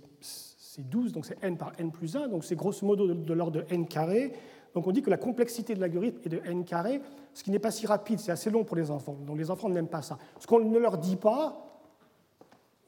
12, 0.78 1.12
donc 1.12 1.26
c'est 1.26 1.42
n 1.42 1.56
par 1.56 1.72
n 1.78 1.90
plus 1.90 2.16
1, 2.16 2.28
donc 2.28 2.44
c'est 2.44 2.54
grosso 2.54 2.86
modo 2.86 3.12
de, 3.12 3.34
l'ordre 3.34 3.62
de 3.62 3.74
n 3.74 3.86
carré. 3.86 4.32
Donc 4.74 4.86
on 4.86 4.92
dit 4.92 5.02
que 5.02 5.10
la 5.10 5.16
complexité 5.16 5.74
de 5.74 5.80
l'algorithme 5.80 6.20
est 6.24 6.28
de 6.28 6.40
n 6.44 6.64
carré, 6.64 7.00
ce 7.34 7.42
qui 7.42 7.50
n'est 7.50 7.58
pas 7.58 7.70
si 7.70 7.86
rapide, 7.86 8.20
c'est 8.20 8.32
assez 8.32 8.50
long 8.50 8.64
pour 8.64 8.76
les 8.76 8.90
enfants. 8.90 9.16
Donc 9.26 9.38
les 9.38 9.50
enfants 9.50 9.68
n'aiment 9.68 9.88
pas 9.88 10.02
ça. 10.02 10.18
Ce 10.38 10.46
qu'on 10.46 10.60
ne 10.60 10.78
leur 10.78 10.98
dit 10.98 11.16
pas, 11.16 11.64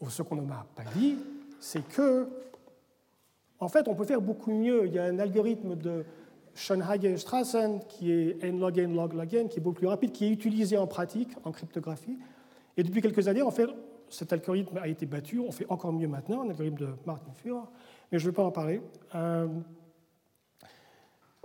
ou 0.00 0.08
ce 0.08 0.22
qu'on 0.22 0.36
ne 0.36 0.42
m'a 0.42 0.66
pas 0.74 0.84
dit, 0.94 1.16
c'est 1.58 1.86
que, 1.86 2.28
en 3.58 3.68
fait, 3.68 3.88
on 3.88 3.94
peut 3.94 4.04
faire 4.04 4.20
beaucoup 4.20 4.52
mieux. 4.52 4.86
Il 4.86 4.94
y 4.94 4.98
a 4.98 5.04
un 5.04 5.18
algorithme 5.18 5.76
de 5.76 6.04
Schoenhagen-Strassen 6.54 7.80
qui 7.88 8.12
est 8.12 8.42
n 8.42 8.58
log 8.58 8.78
n 8.78 8.94
log 8.94 9.12
log 9.12 9.34
n, 9.34 9.48
qui 9.48 9.58
est 9.58 9.62
beaucoup 9.62 9.78
plus 9.78 9.86
rapide, 9.86 10.12
qui 10.12 10.26
est 10.26 10.30
utilisé 10.30 10.78
en 10.78 10.86
pratique, 10.86 11.30
en 11.44 11.52
cryptographie. 11.52 12.18
Et 12.76 12.82
depuis 12.82 13.02
quelques 13.02 13.28
années, 13.28 13.42
en 13.42 13.50
fait, 13.50 13.68
cet 14.10 14.32
algorithme 14.32 14.78
a 14.78 14.88
été 14.88 15.06
battu, 15.06 15.38
on 15.40 15.52
fait 15.52 15.66
encore 15.68 15.92
mieux 15.92 16.08
maintenant, 16.08 16.42
un 16.42 16.50
algorithme 16.50 16.76
de 16.76 16.88
Martin 17.06 17.32
Furr, 17.32 17.66
mais 18.10 18.18
je 18.18 18.26
ne 18.26 18.30
vais 18.30 18.36
pas 18.36 18.44
en 18.44 18.50
parler. 18.50 18.82
Euh, 19.14 19.48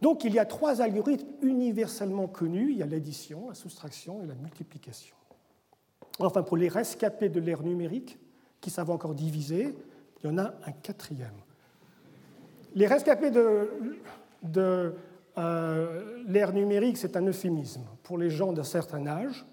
donc 0.02 0.24
il 0.24 0.34
y 0.34 0.40
a 0.40 0.46
trois 0.46 0.82
algorithmes 0.82 1.28
universellement 1.42 2.28
connus, 2.28 2.72
il 2.72 2.78
y 2.78 2.84
a 2.84 2.86
l'addition, 2.86 3.50
la 3.50 3.56
soustraction 3.56 4.22
et 4.24 4.26
la 4.26 4.36
multiplication. 4.36 5.16
Enfin, 6.20 6.44
pour 6.44 6.58
les 6.58 6.68
rescapés 6.68 7.30
de 7.30 7.40
l'ère 7.40 7.64
numérique, 7.64 8.18
qui 8.62 8.70
savent 8.70 8.90
encore 8.90 9.14
diviser, 9.14 9.76
il 10.24 10.28
y 10.28 10.34
en 10.34 10.38
a 10.38 10.56
un 10.66 10.72
quatrième. 10.72 11.36
Les 12.74 12.88
rescapés 12.88 13.32
de, 13.32 13.70
de 14.44 14.96
euh, 15.38 16.24
l'ère 16.28 16.54
numérique, 16.54 16.98
c'est 16.98 17.16
un 17.16 17.26
euphémisme 17.28 17.86
pour 18.04 18.18
les 18.18 18.30
gens 18.30 18.54
d'un 18.54 18.64
certain 18.64 19.06
âge, 19.08 19.46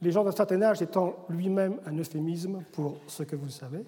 les 0.00 0.12
gens 0.12 0.24
d'un 0.24 0.32
certain 0.32 0.62
âge 0.62 0.82
étant 0.82 1.16
lui-même 1.28 1.80
un 1.86 1.96
euphémisme 1.98 2.62
pour 2.72 2.98
ce 3.06 3.22
que 3.22 3.36
vous 3.36 3.48
savez. 3.48 3.84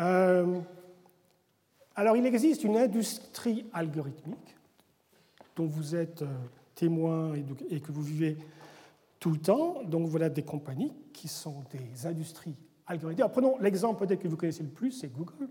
Euh, 0.00 0.60
alors 1.94 2.16
il 2.16 2.24
existe 2.24 2.64
une 2.64 2.76
industrie 2.76 3.66
algorithmique 3.72 4.56
dont 5.56 5.66
vous 5.66 5.96
êtes 5.96 6.22
euh, 6.22 6.26
témoin 6.74 7.34
et, 7.70 7.80
que 7.80 7.90
vous 7.90 8.02
vivez 8.02 8.38
tout 9.18 9.30
le 9.30 9.38
temps. 9.38 9.82
Donc 9.84 10.06
voilà 10.06 10.28
des 10.28 10.44
compagnies 10.44 10.92
qui 11.12 11.28
sont 11.28 11.64
des 11.72 12.06
industries 12.06 12.54
algorithmiques. 12.86 13.20
Alors, 13.20 13.32
prenons 13.32 13.58
l'exemple 13.58 14.06
peut-être 14.06 14.22
que 14.22 14.28
vous 14.28 14.36
connaissez 14.36 14.62
le 14.62 14.68
plus, 14.68 14.92
c'est 14.92 15.08
Google. 15.08 15.48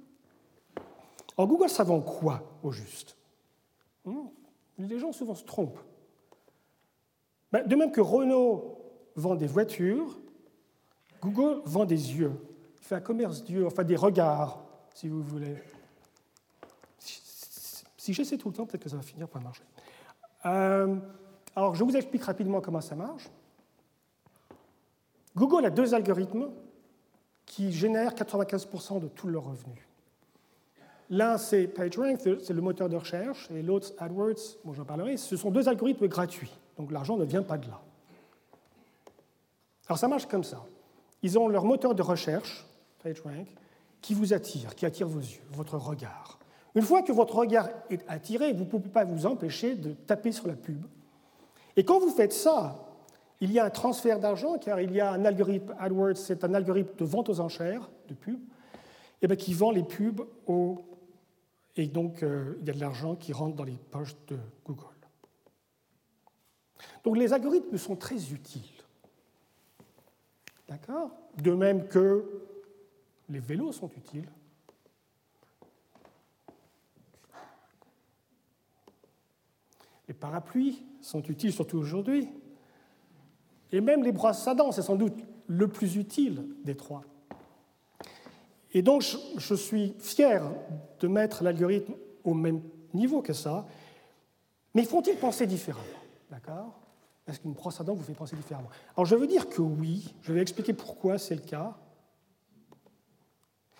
Alors 1.37 1.49
Google, 1.49 1.69
ça 1.69 1.85
quoi 1.85 2.59
au 2.63 2.71
juste? 2.71 3.15
Hmm, 4.05 4.29
Les 4.79 4.97
gens 4.97 5.11
souvent 5.11 5.35
se 5.35 5.43
trompent. 5.43 5.79
Ben, 7.51 7.67
de 7.67 7.75
même 7.75 7.91
que 7.91 8.01
Renault 8.01 8.76
vend 9.17 9.35
des 9.35 9.47
voitures, 9.47 10.17
Google 11.21 11.61
vend 11.65 11.85
des 11.85 12.15
yeux. 12.15 12.33
Il 12.81 12.85
fait 12.85 12.95
un 12.95 13.01
commerce 13.01 13.43
d'yeux, 13.43 13.65
enfin 13.65 13.83
des 13.83 13.95
regards, 13.95 14.63
si 14.93 15.09
vous 15.09 15.21
voulez. 15.21 15.57
Si 16.99 18.13
j'essaie 18.13 18.37
tout 18.37 18.47
le 18.47 18.55
temps, 18.55 18.65
peut-être 18.65 18.83
que 18.83 18.89
ça 18.89 18.95
va 18.95 19.01
finir 19.01 19.27
par 19.27 19.41
marcher. 19.41 19.63
Euh, 20.45 20.95
alors, 21.55 21.75
je 21.75 21.83
vous 21.83 21.97
explique 21.97 22.23
rapidement 22.23 22.61
comment 22.61 22.79
ça 22.79 22.95
marche. 22.95 23.29
Google 25.35 25.65
a 25.65 25.69
deux 25.69 25.93
algorithmes 25.93 26.49
qui 27.45 27.71
génèrent 27.71 28.13
95% 28.13 29.01
de 29.01 29.07
tous 29.07 29.27
leurs 29.27 29.43
revenus. 29.43 29.87
L'un, 31.09 31.37
c'est 31.37 31.67
PageRank, 31.67 32.19
c'est 32.19 32.53
le 32.53 32.61
moteur 32.61 32.89
de 32.89 32.95
recherche, 32.95 33.49
et 33.51 33.61
l'autre, 33.61 33.93
AdWords, 33.97 34.57
bon, 34.63 34.73
j'en 34.73 34.83
parlerai. 34.83 35.17
Ce 35.17 35.37
sont 35.37 35.51
deux 35.51 35.69
algorithmes 35.69 36.07
gratuits, 36.07 36.51
donc 36.77 36.91
l'argent 36.91 37.17
ne 37.17 37.25
vient 37.25 37.43
pas 37.43 37.57
de 37.57 37.67
là. 37.67 37.81
Alors 39.87 39.97
ça 39.97 40.07
marche 40.07 40.27
comme 40.27 40.43
ça. 40.43 40.65
Ils 41.23 41.39
ont 41.39 41.47
leur 41.47 41.65
moteur 41.65 41.95
de 41.95 42.01
recherche, 42.01 42.65
PageRank, 43.03 43.47
qui 44.01 44.13
vous 44.13 44.33
attire, 44.33 44.75
qui 44.75 44.85
attire 44.85 45.07
vos 45.07 45.19
yeux, 45.19 45.41
votre 45.51 45.77
regard. 45.77 46.39
Une 46.75 46.83
fois 46.83 47.01
que 47.01 47.11
votre 47.11 47.35
regard 47.35 47.69
est 47.89 48.03
attiré, 48.07 48.53
vous 48.53 48.65
ne 48.65 48.69
pouvez 48.69 48.89
pas 48.89 49.03
vous 49.03 49.25
empêcher 49.25 49.75
de 49.75 49.93
taper 49.93 50.31
sur 50.31 50.47
la 50.47 50.55
pub. 50.55 50.85
Et 51.75 51.83
quand 51.83 51.99
vous 51.99 52.11
faites 52.11 52.33
ça, 52.33 52.87
il 53.39 53.51
y 53.51 53.59
a 53.59 53.65
un 53.65 53.69
transfert 53.69 54.19
d'argent, 54.19 54.57
car 54.57 54.79
il 54.79 54.91
y 54.91 54.99
a 54.99 55.11
un 55.11 55.25
algorithme, 55.25 55.75
AdWords, 55.79 56.17
c'est 56.17 56.43
un 56.43 56.53
algorithme 56.53 56.95
de 56.97 57.05
vente 57.05 57.29
aux 57.29 57.39
enchères 57.39 57.89
de 58.07 58.13
pubs, 58.13 58.35
et 58.35 59.25
eh 59.25 59.27
bien, 59.27 59.35
qui 59.35 59.53
vend 59.53 59.71
les 59.71 59.83
pubs 59.83 60.21
aux... 60.45 60.77
Et 61.75 61.87
donc, 61.87 62.21
euh, 62.21 62.55
il 62.61 62.67
y 62.67 62.69
a 62.69 62.73
de 62.73 62.79
l'argent 62.79 63.15
qui 63.15 63.33
rentre 63.33 63.55
dans 63.55 63.63
les 63.63 63.77
poches 63.89 64.15
de 64.27 64.37
Google. 64.65 64.85
Donc, 67.03 67.17
les 67.17 67.33
algorithmes 67.33 67.77
sont 67.77 67.95
très 67.95 68.31
utiles. 68.31 68.76
D'accord 70.67 71.11
De 71.41 71.51
même 71.51 71.87
que 71.87 72.25
les 73.29 73.39
vélos 73.39 73.71
sont 73.71 73.89
utiles. 73.95 74.29
Les 80.07 80.13
parapluies 80.13 80.85
sont 81.01 81.21
utiles, 81.23 81.51
surtout 81.51 81.77
aujourd'hui. 81.77 82.29
Et 83.71 83.81
même 83.81 84.03
les 84.03 84.11
brosses 84.11 84.47
à 84.47 84.55
dents, 84.55 84.71
c'est 84.71 84.81
sans 84.81 84.95
doute 84.95 85.17
le 85.47 85.67
plus 85.67 85.97
utile 85.97 86.47
des 86.63 86.75
trois. 86.75 87.03
Et 88.73 88.81
donc, 88.81 89.03
je 89.37 89.55
suis 89.55 89.95
fier 89.99 90.43
de 90.99 91.07
mettre 91.07 91.43
l'algorithme 91.43 91.93
au 92.23 92.33
même 92.33 92.61
niveau 92.93 93.21
que 93.21 93.33
ça. 93.33 93.65
Mais 94.73 94.83
font-ils 94.83 95.17
penser 95.17 95.47
différemment? 95.47 95.83
D'accord? 96.29 96.86
Est-ce 97.27 97.39
qu'une 97.39 97.53
brosse 97.53 97.79
à 97.81 97.83
dents 97.83 97.93
vous 97.93 98.03
fait 98.03 98.13
penser 98.13 98.35
différemment? 98.35 98.69
Alors 98.95 99.05
je 99.05 99.15
veux 99.15 99.27
dire 99.27 99.49
que 99.49 99.61
oui, 99.61 100.15
je 100.21 100.31
vais 100.31 100.41
expliquer 100.41 100.73
pourquoi 100.73 101.17
c'est 101.17 101.35
le 101.35 101.41
cas. 101.41 101.75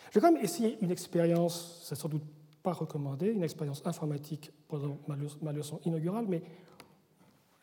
Je 0.09 0.19
vais 0.19 0.21
quand 0.21 0.31
même 0.31 0.43
essayer 0.43 0.77
une 0.81 0.91
expérience, 0.91 1.81
c'est 1.83 1.95
sans 1.95 2.09
doute 2.09 2.23
pas 2.63 2.73
recommandé, 2.73 3.27
une 3.27 3.43
expérience 3.43 3.81
informatique 3.85 4.51
pendant 4.67 4.97
ma 5.41 5.53
leçon 5.53 5.79
inaugurale, 5.85 6.25
mais 6.27 6.41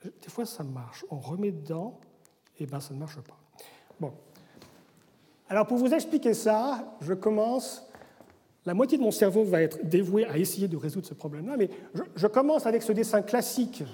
des 0.05 0.29
fois 0.29 0.47
ça 0.47 0.63
marche. 0.65 1.05
On 1.11 1.19
remet 1.19 1.53
dedans, 1.53 2.01
et 2.59 2.67
bien 2.67 2.81
ça 2.81 2.95
ne 2.95 2.99
marche 2.99 3.21
pas. 3.21 3.39
Bon. 4.01 4.15
Alors 5.49 5.67
pour 5.67 5.77
vous 5.77 5.93
expliquer 5.93 6.33
ça, 6.33 6.97
je 7.01 7.13
commence. 7.13 7.87
La 8.67 8.73
moitié 8.73 8.97
de 8.97 9.03
mon 9.03 9.11
cerveau 9.11 9.45
va 9.45 9.61
être 9.61 9.85
dévouée 9.85 10.25
à 10.25 10.39
essayer 10.39 10.69
de 10.69 10.77
résoudre 10.79 11.07
ce 11.07 11.13
problème-là, 11.13 11.59
mais 11.59 11.69
je 12.17 12.27
commence 12.27 12.65
avec 12.65 12.83
ce 12.83 12.93
dessin 12.93 13.21
classique 13.21 13.85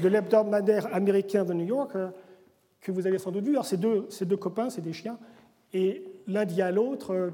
de 0.00 0.08
l'hebdomadaire 0.08 0.94
américain 0.94 1.44
The 1.44 1.50
New 1.50 1.66
Yorker, 1.66 2.08
que 2.80 2.92
vous 2.92 3.06
avez 3.06 3.18
sans 3.18 3.30
doute 3.30 3.44
vu. 3.44 3.52
Alors, 3.52 3.66
ces 3.66 3.76
deux, 3.76 4.06
ces 4.10 4.26
deux 4.26 4.36
copains, 4.36 4.70
c'est 4.70 4.80
des 4.80 4.92
chiens, 4.92 5.18
et 5.72 6.04
l'un 6.26 6.44
dit 6.44 6.62
à 6.62 6.70
l'autre 6.70 7.12
euh, 7.12 7.30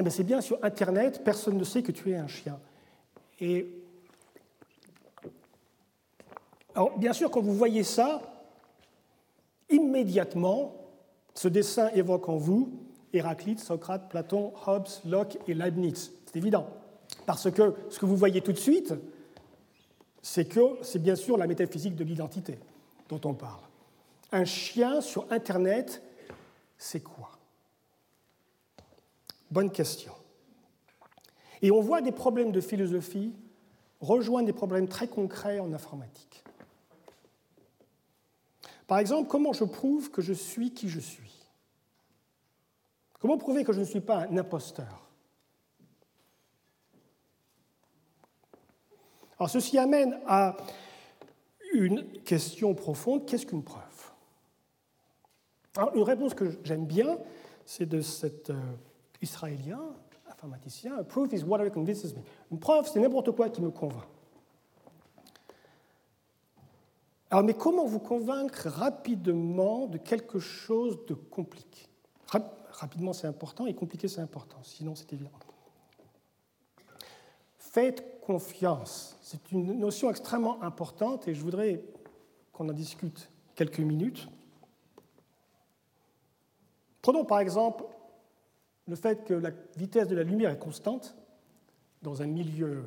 eh 0.00 0.10
C'est 0.10 0.24
bien 0.24 0.40
sur 0.40 0.58
Internet, 0.62 1.22
personne 1.24 1.56
ne 1.56 1.64
sait 1.64 1.82
que 1.82 1.92
tu 1.92 2.10
es 2.10 2.16
un 2.16 2.28
chien. 2.28 2.58
Et. 3.40 3.66
Alors, 6.74 6.96
bien 6.98 7.12
sûr, 7.12 7.30
quand 7.30 7.40
vous 7.40 7.54
voyez 7.54 7.82
ça, 7.82 8.20
immédiatement, 9.70 10.74
ce 11.34 11.48
dessin 11.48 11.88
évoque 11.94 12.28
en 12.28 12.36
vous 12.36 12.72
Héraclite, 13.12 13.60
Socrate, 13.60 14.08
Platon, 14.10 14.52
Hobbes, 14.66 14.88
Locke 15.06 15.38
et 15.46 15.54
Leibniz. 15.54 16.12
C'est 16.26 16.36
évident. 16.36 16.68
Parce 17.26 17.50
que 17.50 17.74
ce 17.88 17.98
que 17.98 18.06
vous 18.06 18.16
voyez 18.16 18.40
tout 18.40 18.52
de 18.52 18.58
suite, 18.58 18.94
c'est 20.22 20.46
que 20.46 20.78
c'est 20.82 21.02
bien 21.02 21.16
sûr 21.16 21.36
la 21.36 21.46
métaphysique 21.46 21.96
de 21.96 22.04
l'identité 22.04 22.58
dont 23.08 23.20
on 23.24 23.34
parle. 23.34 23.60
Un 24.32 24.44
chien 24.44 25.00
sur 25.00 25.30
Internet, 25.32 26.02
c'est 26.76 27.00
quoi? 27.00 27.30
Bonne 29.50 29.70
question. 29.70 30.12
Et 31.62 31.70
on 31.70 31.80
voit 31.80 32.00
des 32.00 32.12
problèmes 32.12 32.52
de 32.52 32.60
philosophie 32.60 33.32
rejoindre 34.00 34.46
des 34.46 34.52
problèmes 34.52 34.88
très 34.88 35.08
concrets 35.08 35.58
en 35.58 35.72
informatique. 35.72 36.44
Par 38.86 38.98
exemple, 38.98 39.28
comment 39.28 39.52
je 39.52 39.64
prouve 39.64 40.10
que 40.10 40.22
je 40.22 40.32
suis 40.32 40.72
qui 40.72 40.88
je 40.88 41.00
suis? 41.00 41.34
Comment 43.18 43.36
prouver 43.36 43.64
que 43.64 43.72
je 43.72 43.80
ne 43.80 43.84
suis 43.84 44.00
pas 44.00 44.20
un 44.20 44.36
imposteur? 44.36 45.07
Alors 49.38 49.50
ceci 49.50 49.78
amène 49.78 50.18
à 50.26 50.56
une 51.72 52.04
question 52.22 52.74
profonde, 52.74 53.26
qu'est-ce 53.26 53.46
qu'une 53.46 53.62
preuve? 53.62 53.82
Alors, 55.76 55.94
Une 55.94 56.02
réponse 56.02 56.34
que 56.34 56.58
j'aime 56.64 56.86
bien, 56.86 57.18
c'est 57.64 57.86
de 57.86 58.00
cet 58.00 58.50
euh, 58.50 58.54
Israélien, 59.22 59.80
informaticien, 60.28 60.96
a 60.96 61.04
proof 61.04 61.32
is 61.32 61.44
whatever 61.44 61.70
convinces 61.70 62.14
me. 62.14 62.22
Une 62.50 62.58
preuve, 62.58 62.88
c'est 62.88 62.98
n'importe 62.98 63.30
quoi 63.32 63.48
qui 63.48 63.60
me 63.60 63.70
convainc. 63.70 64.04
Alors, 67.30 67.44
mais 67.44 67.54
comment 67.54 67.84
vous 67.84 67.98
convaincre 67.98 68.68
rapidement 68.68 69.86
de 69.86 69.98
quelque 69.98 70.38
chose 70.38 70.98
de 71.06 71.14
compliqué? 71.14 71.86
Rapidement, 72.70 73.12
c'est 73.12 73.26
important, 73.26 73.66
et 73.66 73.74
compliqué, 73.74 74.08
c'est 74.08 74.20
important, 74.20 74.58
sinon 74.62 74.94
c'est 74.94 75.12
évident. 75.12 75.30
Faites 77.78 78.20
confiance. 78.22 79.16
C'est 79.22 79.52
une 79.52 79.78
notion 79.78 80.10
extrêmement 80.10 80.60
importante 80.64 81.28
et 81.28 81.34
je 81.34 81.40
voudrais 81.40 81.80
qu'on 82.52 82.68
en 82.68 82.72
discute 82.72 83.30
quelques 83.54 83.78
minutes. 83.78 84.28
Prenons 87.02 87.24
par 87.24 87.38
exemple 87.38 87.84
le 88.88 88.96
fait 88.96 89.22
que 89.22 89.32
la 89.32 89.50
vitesse 89.76 90.08
de 90.08 90.16
la 90.16 90.24
lumière 90.24 90.50
est 90.50 90.58
constante 90.58 91.14
dans 92.02 92.20
un 92.20 92.26
milieu 92.26 92.82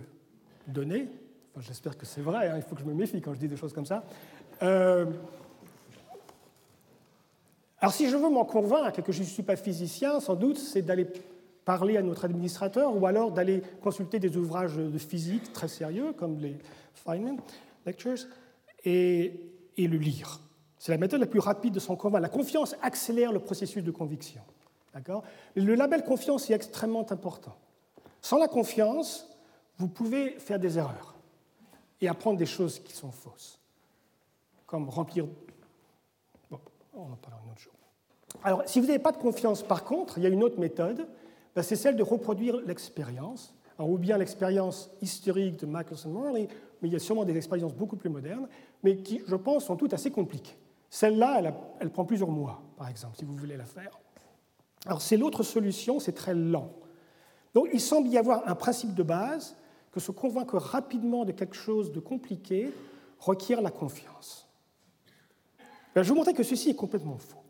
donné. 0.67 1.07
Enfin, 1.51 1.61
J'espère 1.65 1.97
que 1.97 2.05
c'est 2.05 2.19
vrai, 2.19 2.49
hein, 2.49 2.57
il 2.57 2.61
faut 2.61 2.75
que 2.75 2.81
je 2.81 2.85
me 2.85 2.93
méfie 2.93 3.21
quand 3.21 3.33
je 3.33 3.39
dis 3.39 3.47
des 3.47 3.55
choses 3.55 3.71
comme 3.71 3.85
ça. 3.85 4.03
Euh, 4.61 5.05
alors 7.79 7.93
si 7.93 8.09
je 8.09 8.17
veux 8.17 8.29
m'en 8.29 8.43
convaincre 8.43 8.99
et 8.99 9.03
que 9.03 9.13
je 9.13 9.21
ne 9.21 9.25
suis 9.25 9.43
pas 9.43 9.55
physicien, 9.55 10.19
sans 10.19 10.35
doute, 10.35 10.57
c'est 10.57 10.81
d'aller 10.81 11.07
parler 11.65 11.97
à 11.97 12.01
notre 12.01 12.25
administrateur 12.25 12.95
ou 12.95 13.05
alors 13.05 13.31
d'aller 13.31 13.61
consulter 13.81 14.19
des 14.19 14.35
ouvrages 14.37 14.75
de 14.75 14.97
physique 14.97 15.53
très 15.53 15.67
sérieux 15.67 16.13
comme 16.13 16.37
les 16.39 16.57
Feynman 16.93 17.37
Lectures 17.85 18.25
et, 18.83 19.33
et 19.77 19.87
le 19.87 19.97
lire. 19.97 20.39
C'est 20.77 20.91
la 20.91 20.97
méthode 20.97 21.19
la 21.19 21.27
plus 21.27 21.39
rapide 21.39 21.73
de 21.73 21.79
s'en 21.79 21.95
convaincre. 21.95 22.23
La 22.23 22.29
confiance 22.29 22.75
accélère 22.81 23.31
le 23.31 23.39
processus 23.39 23.83
de 23.83 23.91
conviction. 23.91 24.41
Le 25.55 25.75
label 25.75 26.03
confiance 26.03 26.49
est 26.49 26.53
extrêmement 26.53 27.09
important. 27.11 27.55
Sans 28.21 28.37
la 28.37 28.47
confiance, 28.47 29.27
vous 29.77 29.87
pouvez 29.87 30.31
faire 30.39 30.59
des 30.59 30.77
erreurs 30.77 31.15
et 32.01 32.07
apprendre 32.07 32.37
des 32.37 32.45
choses 32.45 32.79
qui 32.79 32.93
sont 32.93 33.11
fausses, 33.11 33.59
comme 34.65 34.89
remplir. 34.89 35.25
Bon, 36.49 36.59
on 36.93 37.03
en 37.03 37.15
parlera 37.15 37.41
un 37.47 37.51
autre 37.51 37.61
jour. 37.61 37.73
Alors, 38.43 38.63
si 38.65 38.79
vous 38.79 38.87
n'avez 38.87 38.99
pas 38.99 39.11
de 39.11 39.17
confiance, 39.17 39.63
par 39.63 39.83
contre, 39.83 40.17
il 40.17 40.23
y 40.23 40.25
a 40.25 40.29
une 40.29 40.43
autre 40.43 40.59
méthode, 40.59 41.07
ben, 41.55 41.61
c'est 41.61 41.75
celle 41.75 41.95
de 41.95 42.03
reproduire 42.03 42.57
l'expérience, 42.65 43.53
ou 43.79 43.97
bien 43.97 44.17
l'expérience 44.17 44.89
historique 45.01 45.59
de 45.59 45.65
Michelson 45.65 46.09
Morley, 46.09 46.47
mais 46.81 46.87
il 46.87 46.93
y 46.93 46.95
a 46.95 46.99
sûrement 46.99 47.25
des 47.25 47.35
expériences 47.35 47.73
beaucoup 47.73 47.95
plus 47.95 48.09
modernes, 48.09 48.47
mais 48.83 48.97
qui, 48.97 49.21
je 49.27 49.35
pense, 49.35 49.65
sont 49.65 49.75
toutes 49.75 49.93
assez 49.93 50.11
compliquées. 50.11 50.57
Celle-là, 50.89 51.41
elle, 51.79 51.89
prend 51.89 52.05
plusieurs 52.05 52.29
mois, 52.29 52.61
par 52.77 52.89
exemple, 52.89 53.17
si 53.17 53.25
vous 53.25 53.35
voulez 53.35 53.57
la 53.57 53.65
faire. 53.65 53.99
Alors 54.85 55.01
c'est 55.01 55.17
l'autre 55.17 55.43
solution, 55.43 55.99
c'est 55.99 56.11
très 56.11 56.33
lent. 56.33 56.73
Donc 57.53 57.67
il 57.71 57.79
semble 57.79 58.09
y 58.09 58.17
avoir 58.17 58.47
un 58.47 58.55
principe 58.55 58.93
de 58.93 59.03
base 59.03 59.55
que 59.91 59.99
se 59.99 60.11
convaincre 60.11 60.57
rapidement 60.57 61.23
de 61.23 61.31
quelque 61.31 61.55
chose 61.55 61.91
de 61.91 61.99
compliqué 61.99 62.73
requiert 63.19 63.61
la 63.61 63.71
confiance. 63.71 64.47
Ben, 65.93 66.03
je 66.03 66.09
vous 66.09 66.15
montrer 66.15 66.33
que 66.33 66.43
ceci 66.43 66.71
est 66.71 66.75
complètement 66.75 67.17
faux. 67.17 67.40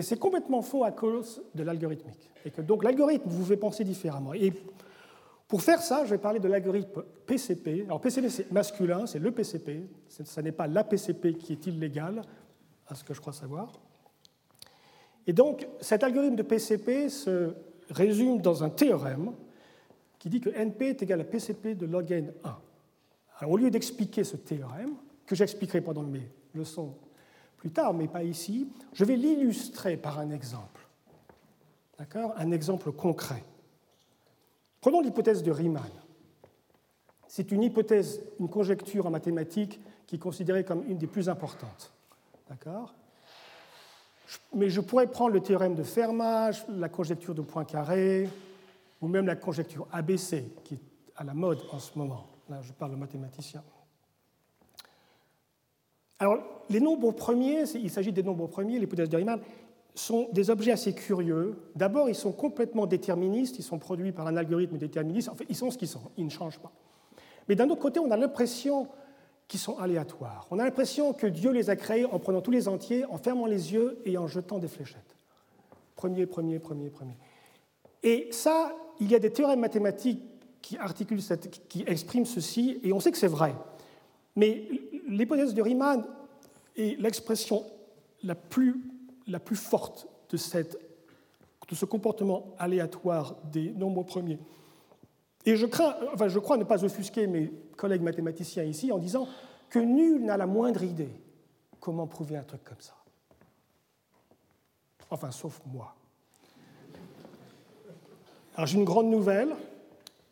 Et 0.00 0.02
c'est 0.02 0.18
complètement 0.18 0.62
faux 0.62 0.82
à 0.82 0.92
cause 0.92 1.42
de 1.54 1.62
l'algorithmique. 1.62 2.30
Et 2.46 2.62
donc 2.62 2.84
l'algorithme 2.84 3.28
vous 3.28 3.44
fait 3.44 3.58
penser 3.58 3.84
différemment. 3.84 4.32
Et 4.32 4.50
pour 5.46 5.60
faire 5.60 5.82
ça, 5.82 6.06
je 6.06 6.10
vais 6.12 6.18
parler 6.18 6.40
de 6.40 6.48
l'algorithme 6.48 7.02
PCP. 7.26 7.82
Alors 7.84 8.00
PCP 8.00 8.30
c'est 8.30 8.50
masculin, 8.50 9.04
c'est 9.04 9.18
le 9.18 9.30
PCP. 9.30 9.90
Ce 10.08 10.40
n'est 10.40 10.52
pas 10.52 10.66
la 10.66 10.84
PCP 10.84 11.34
qui 11.34 11.52
est 11.52 11.66
illégale, 11.66 12.22
à 12.86 12.94
ce 12.94 13.04
que 13.04 13.12
je 13.12 13.20
crois 13.20 13.34
savoir. 13.34 13.72
Et 15.26 15.34
donc, 15.34 15.68
cet 15.82 16.02
algorithme 16.02 16.36
de 16.36 16.44
PCP 16.44 17.10
se 17.10 17.52
résume 17.90 18.40
dans 18.40 18.64
un 18.64 18.70
théorème 18.70 19.34
qui 20.18 20.30
dit 20.30 20.40
que 20.40 20.48
NP 20.48 20.80
est 20.80 21.02
égal 21.02 21.20
à 21.20 21.24
PCP 21.24 21.74
de 21.74 21.84
log 21.84 22.10
n 22.10 22.32
1. 22.42 22.58
Alors, 23.40 23.52
au 23.52 23.58
lieu 23.58 23.70
d'expliquer 23.70 24.24
ce 24.24 24.38
théorème, 24.38 24.94
que 25.26 25.34
j'expliquerai 25.34 25.82
pendant 25.82 26.04
mes 26.04 26.30
leçons 26.54 26.94
plus 27.60 27.70
tard, 27.70 27.92
mais 27.92 28.08
pas 28.08 28.24
ici, 28.24 28.66
je 28.94 29.04
vais 29.04 29.16
l'illustrer 29.16 29.98
par 29.98 30.18
un 30.18 30.30
exemple. 30.30 30.80
D'accord? 31.98 32.32
Un 32.38 32.52
exemple 32.52 32.90
concret. 32.90 33.44
Prenons 34.80 35.02
l'hypothèse 35.02 35.42
de 35.42 35.50
Riemann. 35.50 35.90
C'est 37.28 37.52
une 37.52 37.62
hypothèse, 37.62 38.22
une 38.40 38.48
conjecture 38.48 39.06
en 39.06 39.10
mathématiques 39.10 39.78
qui 40.06 40.16
est 40.16 40.18
considérée 40.18 40.64
comme 40.64 40.84
une 40.88 40.96
des 40.96 41.06
plus 41.06 41.28
importantes. 41.28 41.92
D'accord? 42.48 42.94
Mais 44.54 44.70
je 44.70 44.80
pourrais 44.80 45.06
prendre 45.06 45.34
le 45.34 45.40
théorème 45.40 45.74
de 45.74 45.82
Fermat, 45.82 46.52
la 46.70 46.88
conjecture 46.88 47.34
de 47.34 47.42
Poincaré, 47.42 48.26
ou 49.02 49.06
même 49.06 49.26
la 49.26 49.36
conjecture 49.36 49.86
ABC, 49.92 50.50
qui 50.64 50.74
est 50.74 50.80
à 51.16 51.24
la 51.24 51.34
mode 51.34 51.60
en 51.72 51.78
ce 51.78 51.98
moment. 51.98 52.26
Là, 52.48 52.62
je 52.62 52.72
parle 52.72 52.92
de 52.92 52.96
mathématicien. 52.96 53.62
Alors, 56.20 56.38
les 56.68 56.80
nombres 56.80 57.12
premiers, 57.12 57.64
il 57.74 57.90
s'agit 57.90 58.12
des 58.12 58.22
nombres 58.22 58.46
premiers, 58.46 58.78
l'hypothèse 58.78 59.08
de 59.08 59.16
Riemann, 59.16 59.40
sont 59.94 60.28
des 60.32 60.50
objets 60.50 60.70
assez 60.70 60.92
curieux. 60.92 61.56
D'abord, 61.74 62.08
ils 62.08 62.14
sont 62.14 62.30
complètement 62.30 62.86
déterministes, 62.86 63.58
ils 63.58 63.64
sont 63.64 63.78
produits 63.78 64.12
par 64.12 64.26
un 64.26 64.36
algorithme 64.36 64.76
déterministe. 64.76 65.30
En 65.30 65.34
fait, 65.34 65.46
ils 65.48 65.56
sont 65.56 65.70
ce 65.70 65.78
qu'ils 65.78 65.88
sont, 65.88 66.02
ils 66.16 66.24
ne 66.24 66.30
changent 66.30 66.60
pas. 66.60 66.70
Mais 67.48 67.56
d'un 67.56 67.68
autre 67.70 67.80
côté, 67.80 67.98
on 67.98 68.10
a 68.10 68.16
l'impression 68.16 68.86
qui 69.48 69.58
sont 69.58 69.78
aléatoires. 69.78 70.46
On 70.50 70.58
a 70.60 70.64
l'impression 70.64 71.12
que 71.12 71.26
Dieu 71.26 71.50
les 71.50 71.70
a 71.70 71.76
créés 71.76 72.04
en 72.04 72.18
prenant 72.20 72.40
tous 72.40 72.52
les 72.52 72.68
entiers, 72.68 73.04
en 73.06 73.18
fermant 73.18 73.46
les 73.46 73.72
yeux 73.72 73.98
et 74.04 74.16
en 74.16 74.28
jetant 74.28 74.58
des 74.58 74.68
fléchettes. 74.68 75.16
Premier, 75.96 76.26
premier, 76.26 76.60
premier, 76.60 76.90
premier. 76.90 77.16
Et 78.02 78.28
ça, 78.30 78.72
il 79.00 79.10
y 79.10 79.14
a 79.14 79.18
des 79.18 79.32
théorèmes 79.32 79.60
mathématiques 79.60 80.22
qui, 80.62 80.76
articulent 80.76 81.20
qui 81.68 81.82
expriment 81.86 82.26
ceci, 82.26 82.78
et 82.82 82.92
on 82.92 83.00
sait 83.00 83.10
que 83.10 83.18
c'est 83.18 83.26
vrai. 83.26 83.54
Mais 84.36 84.68
l'hypothèse 85.10 85.54
de 85.54 85.62
Riemann 85.62 86.04
est 86.76 86.98
l'expression 87.00 87.64
la 88.22 88.34
plus, 88.34 88.80
la 89.26 89.40
plus 89.40 89.56
forte 89.56 90.08
de, 90.30 90.36
cette, 90.36 90.78
de 91.68 91.74
ce 91.74 91.84
comportement 91.84 92.54
aléatoire 92.58 93.36
des 93.44 93.72
nombres 93.72 94.04
premiers. 94.04 94.38
Et 95.46 95.56
je, 95.56 95.66
crains, 95.66 95.96
enfin, 96.12 96.28
je 96.28 96.38
crois 96.38 96.56
ne 96.56 96.64
pas 96.64 96.84
offusquer 96.84 97.26
mes 97.26 97.50
collègues 97.76 98.02
mathématiciens 98.02 98.64
ici 98.64 98.92
en 98.92 98.98
disant 98.98 99.26
que 99.68 99.78
nul 99.78 100.24
n'a 100.24 100.36
la 100.36 100.46
moindre 100.46 100.82
idée 100.82 101.10
comment 101.80 102.06
prouver 102.06 102.36
un 102.36 102.42
truc 102.42 102.62
comme 102.62 102.80
ça. 102.80 102.94
Enfin, 105.10 105.30
sauf 105.30 105.60
moi. 105.66 105.94
Alors 108.54 108.66
j'ai 108.66 108.78
une 108.78 108.84
grande 108.84 109.08
nouvelle. 109.08 109.54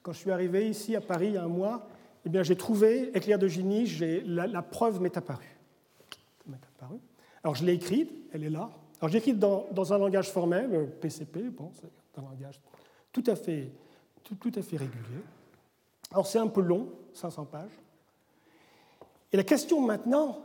Quand 0.03 0.13
je 0.13 0.19
suis 0.19 0.31
arrivé 0.31 0.69
ici 0.69 0.95
à 0.95 1.01
Paris 1.01 1.29
il 1.29 1.35
y 1.35 1.37
a 1.39 1.45
un 1.45 1.49
mois, 1.49 1.89
eh 2.29 2.31
bien, 2.31 2.43
j'ai 2.43 2.57
trouvé, 2.57 3.11
éclair 3.17 3.39
de 3.39 3.49
génie, 3.49 3.87
la, 4.27 4.47
la, 4.47 4.63
preuve 4.63 5.01
m'est 5.01 5.17
apparue. 5.17 5.57
Alors 7.43 7.55
je 7.55 7.65
l'ai 7.65 7.73
écrite, 7.73 8.13
elle 8.33 8.45
est 8.45 8.51
là. 8.51 8.71
Alors 9.01 9.11
j'ai 9.11 9.19
écrite 9.19 9.39
dans, 9.39 9.67
dans, 9.73 9.93
un 9.93 9.99
langage 9.99 10.31
formel, 10.31 10.91
PCP, 11.01 11.51
bon, 11.51 11.71
c'est 11.75 12.21
un 12.21 12.23
langage 12.23 12.61
tout 13.13 13.25
à 13.27 13.37
fait 13.37 13.73
tout, 14.25 14.53
à 14.55 14.63
fait 14.63 14.77
régulier. 14.77 15.23
Alors 16.13 16.27
c'est 16.27 16.39
un 16.39 16.49
peu 16.49 16.61
long, 16.61 16.91
500 17.15 17.47
pages. 17.47 17.71
Et 19.33 19.39
la 19.39 19.43
question 19.43 19.81
maintenant, 19.81 20.43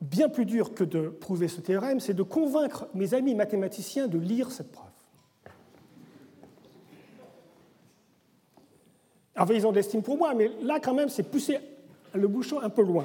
bien 0.00 0.30
plus 0.30 0.46
dure 0.46 0.72
que 0.72 0.84
de 0.84 1.08
prouver 1.08 1.48
ce 1.48 1.60
théorème, 1.60 2.00
c'est 2.00 2.14
de 2.14 2.22
convaincre 2.22 2.88
mes 2.94 3.12
amis 3.12 3.34
mathématiciens 3.34 4.08
de 4.08 4.18
lire 4.18 4.50
cette 4.50 4.72
preuve. 4.72 4.87
Alors 9.38 9.52
ils 9.52 9.64
ont 9.64 9.70
de 9.70 9.76
l'estime 9.76 10.02
pour 10.02 10.18
moi, 10.18 10.34
mais 10.34 10.50
là 10.62 10.80
quand 10.80 10.94
même 10.94 11.08
c'est 11.08 11.22
pousser 11.22 11.60
le 12.12 12.26
bouchon 12.26 12.60
un 12.60 12.68
peu 12.68 12.82
loin. 12.82 13.04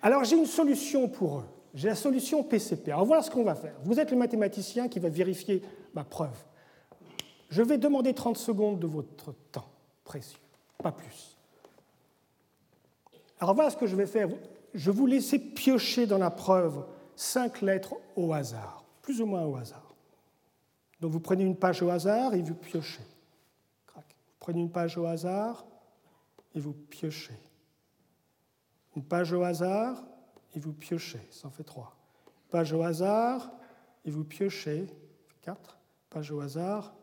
Alors 0.00 0.24
j'ai 0.24 0.36
une 0.36 0.46
solution 0.46 1.06
pour 1.06 1.40
eux. 1.40 1.44
J'ai 1.74 1.88
la 1.88 1.94
solution 1.94 2.42
PCP. 2.42 2.92
Alors 2.92 3.04
voilà 3.04 3.22
ce 3.22 3.30
qu'on 3.30 3.44
va 3.44 3.54
faire. 3.54 3.74
Vous 3.84 4.00
êtes 4.00 4.10
le 4.10 4.16
mathématicien 4.16 4.88
qui 4.88 4.98
va 4.98 5.10
vérifier 5.10 5.60
ma 5.92 6.02
preuve. 6.02 6.36
Je 7.50 7.62
vais 7.62 7.76
demander 7.76 8.14
30 8.14 8.38
secondes 8.38 8.78
de 8.78 8.86
votre 8.86 9.34
temps 9.52 9.68
précieux, 10.02 10.38
pas 10.82 10.92
plus. 10.92 11.36
Alors 13.38 13.54
voilà 13.54 13.68
ce 13.68 13.76
que 13.76 13.86
je 13.86 13.96
vais 13.96 14.06
faire. 14.06 14.28
Je 14.72 14.90
vais 14.90 14.96
vous 14.96 15.06
laisser 15.06 15.38
piocher 15.38 16.06
dans 16.06 16.16
la 16.16 16.30
preuve 16.30 16.86
cinq 17.16 17.60
lettres 17.60 17.96
au 18.16 18.32
hasard, 18.32 18.82
plus 19.02 19.20
ou 19.20 19.26
moins 19.26 19.44
au 19.44 19.56
hasard. 19.56 19.94
Donc 21.02 21.12
vous 21.12 21.20
prenez 21.20 21.44
une 21.44 21.56
page 21.56 21.82
au 21.82 21.90
hasard 21.90 22.32
et 22.32 22.40
vous 22.40 22.54
piochez. 22.54 23.02
Prenez 24.46 24.60
une 24.60 24.70
page 24.70 24.96
au 24.96 25.06
hasard 25.06 25.66
et 26.54 26.60
vous 26.60 26.72
piochez. 26.72 27.34
Une 28.94 29.02
page 29.02 29.32
au 29.32 29.42
hasard 29.42 30.04
et 30.54 30.60
vous 30.60 30.72
piochez. 30.72 31.18
Ça 31.32 31.48
en 31.48 31.50
fait 31.50 31.64
trois. 31.64 31.96
Page 32.48 32.72
au 32.72 32.80
hasard 32.80 33.50
et 34.04 34.10
vous 34.12 34.22
piochez. 34.22 34.86
Quatre. 35.42 35.80
Page 36.10 36.30
au 36.30 36.38
hasard 36.38 36.94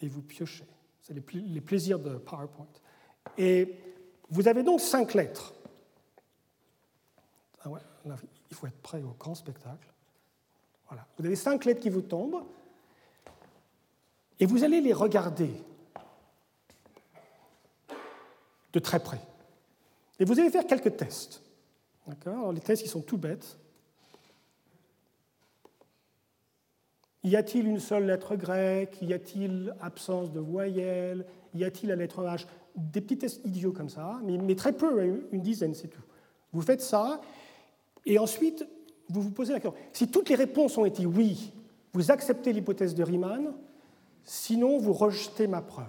et 0.00 0.08
vous 0.08 0.20
piochez. 0.20 0.66
C'est 1.00 1.14
les, 1.14 1.60
plaisirs 1.60 2.00
de 2.00 2.18
PowerPoint. 2.18 2.66
Et 3.36 3.76
vous 4.28 4.48
avez 4.48 4.64
donc 4.64 4.80
cinq 4.80 5.14
lettres. 5.14 5.54
Ah 7.62 7.68
ouais, 7.68 7.80
il 8.50 8.56
faut 8.56 8.66
être 8.66 8.82
prêt 8.82 9.04
au 9.04 9.14
grand 9.16 9.36
spectacle. 9.36 9.94
Voilà. 10.88 11.06
Vous 11.20 11.24
avez 11.24 11.36
cinq 11.36 11.66
lettres 11.66 11.82
qui 11.82 11.90
vous 11.90 12.02
tombent 12.02 12.42
et 14.40 14.46
vous 14.46 14.64
allez 14.64 14.80
les 14.80 14.92
regarder 14.92 15.52
de 18.72 18.78
très 18.78 19.00
près. 19.00 19.20
Et 20.18 20.24
vous 20.24 20.38
allez 20.38 20.50
faire 20.50 20.66
quelques 20.66 20.96
tests. 20.96 21.42
D'accord? 22.06 22.52
Les 22.52 22.60
tests, 22.60 22.82
ils 22.82 22.88
sont 22.88 23.02
tout 23.02 23.18
bêtes. 23.18 23.58
Y 27.24 27.36
a-t-il 27.36 27.66
une 27.66 27.80
seule 27.80 28.06
lettre 28.06 28.36
grecque? 28.36 28.98
Y 29.02 29.12
a-t-il 29.12 29.74
absence 29.80 30.32
de 30.32 30.40
voyelle 30.40 31.26
Y 31.54 31.64
a-t-il 31.64 31.88
la 31.88 31.96
lettre 31.96 32.22
H? 32.22 32.46
Des 32.76 33.00
petits 33.00 33.18
tests 33.18 33.44
idiots 33.44 33.72
comme 33.72 33.88
ça, 33.88 34.20
mais, 34.22 34.54
très 34.54 34.72
peu, 34.72 35.02
hein, 35.02 35.18
une 35.32 35.42
dizaine, 35.42 35.74
c'est 35.74 35.88
tout. 35.88 36.02
Vous 36.52 36.62
faites 36.62 36.80
ça, 36.80 37.20
et 38.06 38.18
ensuite, 38.18 38.66
vous 39.08 39.20
vous 39.20 39.30
posez 39.30 39.52
la 39.52 39.60
question. 39.60 39.78
Si 39.92 40.08
toutes 40.08 40.28
les 40.28 40.36
réponses 40.36 40.78
ont 40.78 40.84
été 40.84 41.04
oui, 41.04 41.52
vous 41.92 42.10
acceptez 42.10 42.52
l'hypothèse 42.52 42.94
de 42.94 43.02
Riemann, 43.02 43.52
sinon 44.22 44.78
vous 44.78 44.92
rejetez 44.92 45.46
ma 45.46 45.60
preuve. 45.60 45.86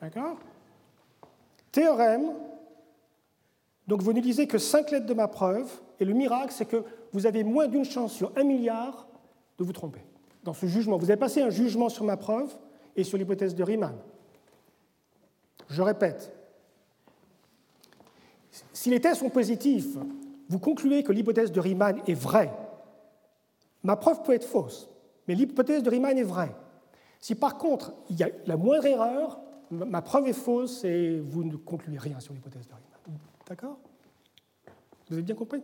D'accord? 0.00 0.38
Théorème, 1.72 2.32
donc 3.86 4.02
vous 4.02 4.12
ne 4.12 4.20
lisez 4.20 4.46
que 4.46 4.58
cinq 4.58 4.90
lettres 4.90 5.06
de 5.06 5.14
ma 5.14 5.28
preuve, 5.28 5.70
et 5.98 6.04
le 6.04 6.14
miracle, 6.14 6.52
c'est 6.52 6.66
que 6.66 6.84
vous 7.12 7.26
avez 7.26 7.44
moins 7.44 7.66
d'une 7.66 7.84
chance 7.84 8.12
sur 8.12 8.32
un 8.36 8.44
milliard 8.44 9.06
de 9.58 9.64
vous 9.64 9.72
tromper 9.72 10.00
dans 10.42 10.54
ce 10.54 10.66
jugement. 10.66 10.96
Vous 10.96 11.10
avez 11.10 11.18
passé 11.18 11.42
un 11.42 11.50
jugement 11.50 11.88
sur 11.88 12.04
ma 12.04 12.16
preuve 12.16 12.52
et 12.96 13.04
sur 13.04 13.18
l'hypothèse 13.18 13.54
de 13.54 13.62
Riemann. 13.62 13.96
Je 15.68 15.82
répète, 15.82 16.32
si 18.72 18.90
les 18.90 19.00
tests 19.00 19.20
sont 19.20 19.30
positifs, 19.30 19.96
vous 20.48 20.58
concluez 20.58 21.02
que 21.02 21.12
l'hypothèse 21.12 21.52
de 21.52 21.60
Riemann 21.60 22.00
est 22.06 22.14
vraie. 22.14 22.52
Ma 23.82 23.96
preuve 23.96 24.22
peut 24.22 24.32
être 24.32 24.46
fausse, 24.46 24.88
mais 25.28 25.34
l'hypothèse 25.34 25.82
de 25.82 25.90
Riemann 25.90 26.18
est 26.18 26.24
vraie. 26.24 26.54
Si 27.20 27.34
par 27.34 27.58
contre 27.58 27.92
il 28.08 28.18
y 28.18 28.22
a 28.22 28.30
la 28.46 28.56
moindre 28.56 28.86
erreur, 28.86 29.40
ma 29.70 30.02
preuve 30.02 30.28
est 30.28 30.32
fausse 30.32 30.84
et 30.84 31.20
vous 31.20 31.44
ne 31.44 31.56
concluez 31.56 31.98
rien 31.98 32.20
sur 32.20 32.34
l'hypothèse 32.34 32.66
de 32.66 32.72
Riemann. 32.74 33.20
D'accord? 33.48 33.78
Vous 35.08 35.14
avez 35.14 35.22
bien 35.22 35.34
compris? 35.34 35.62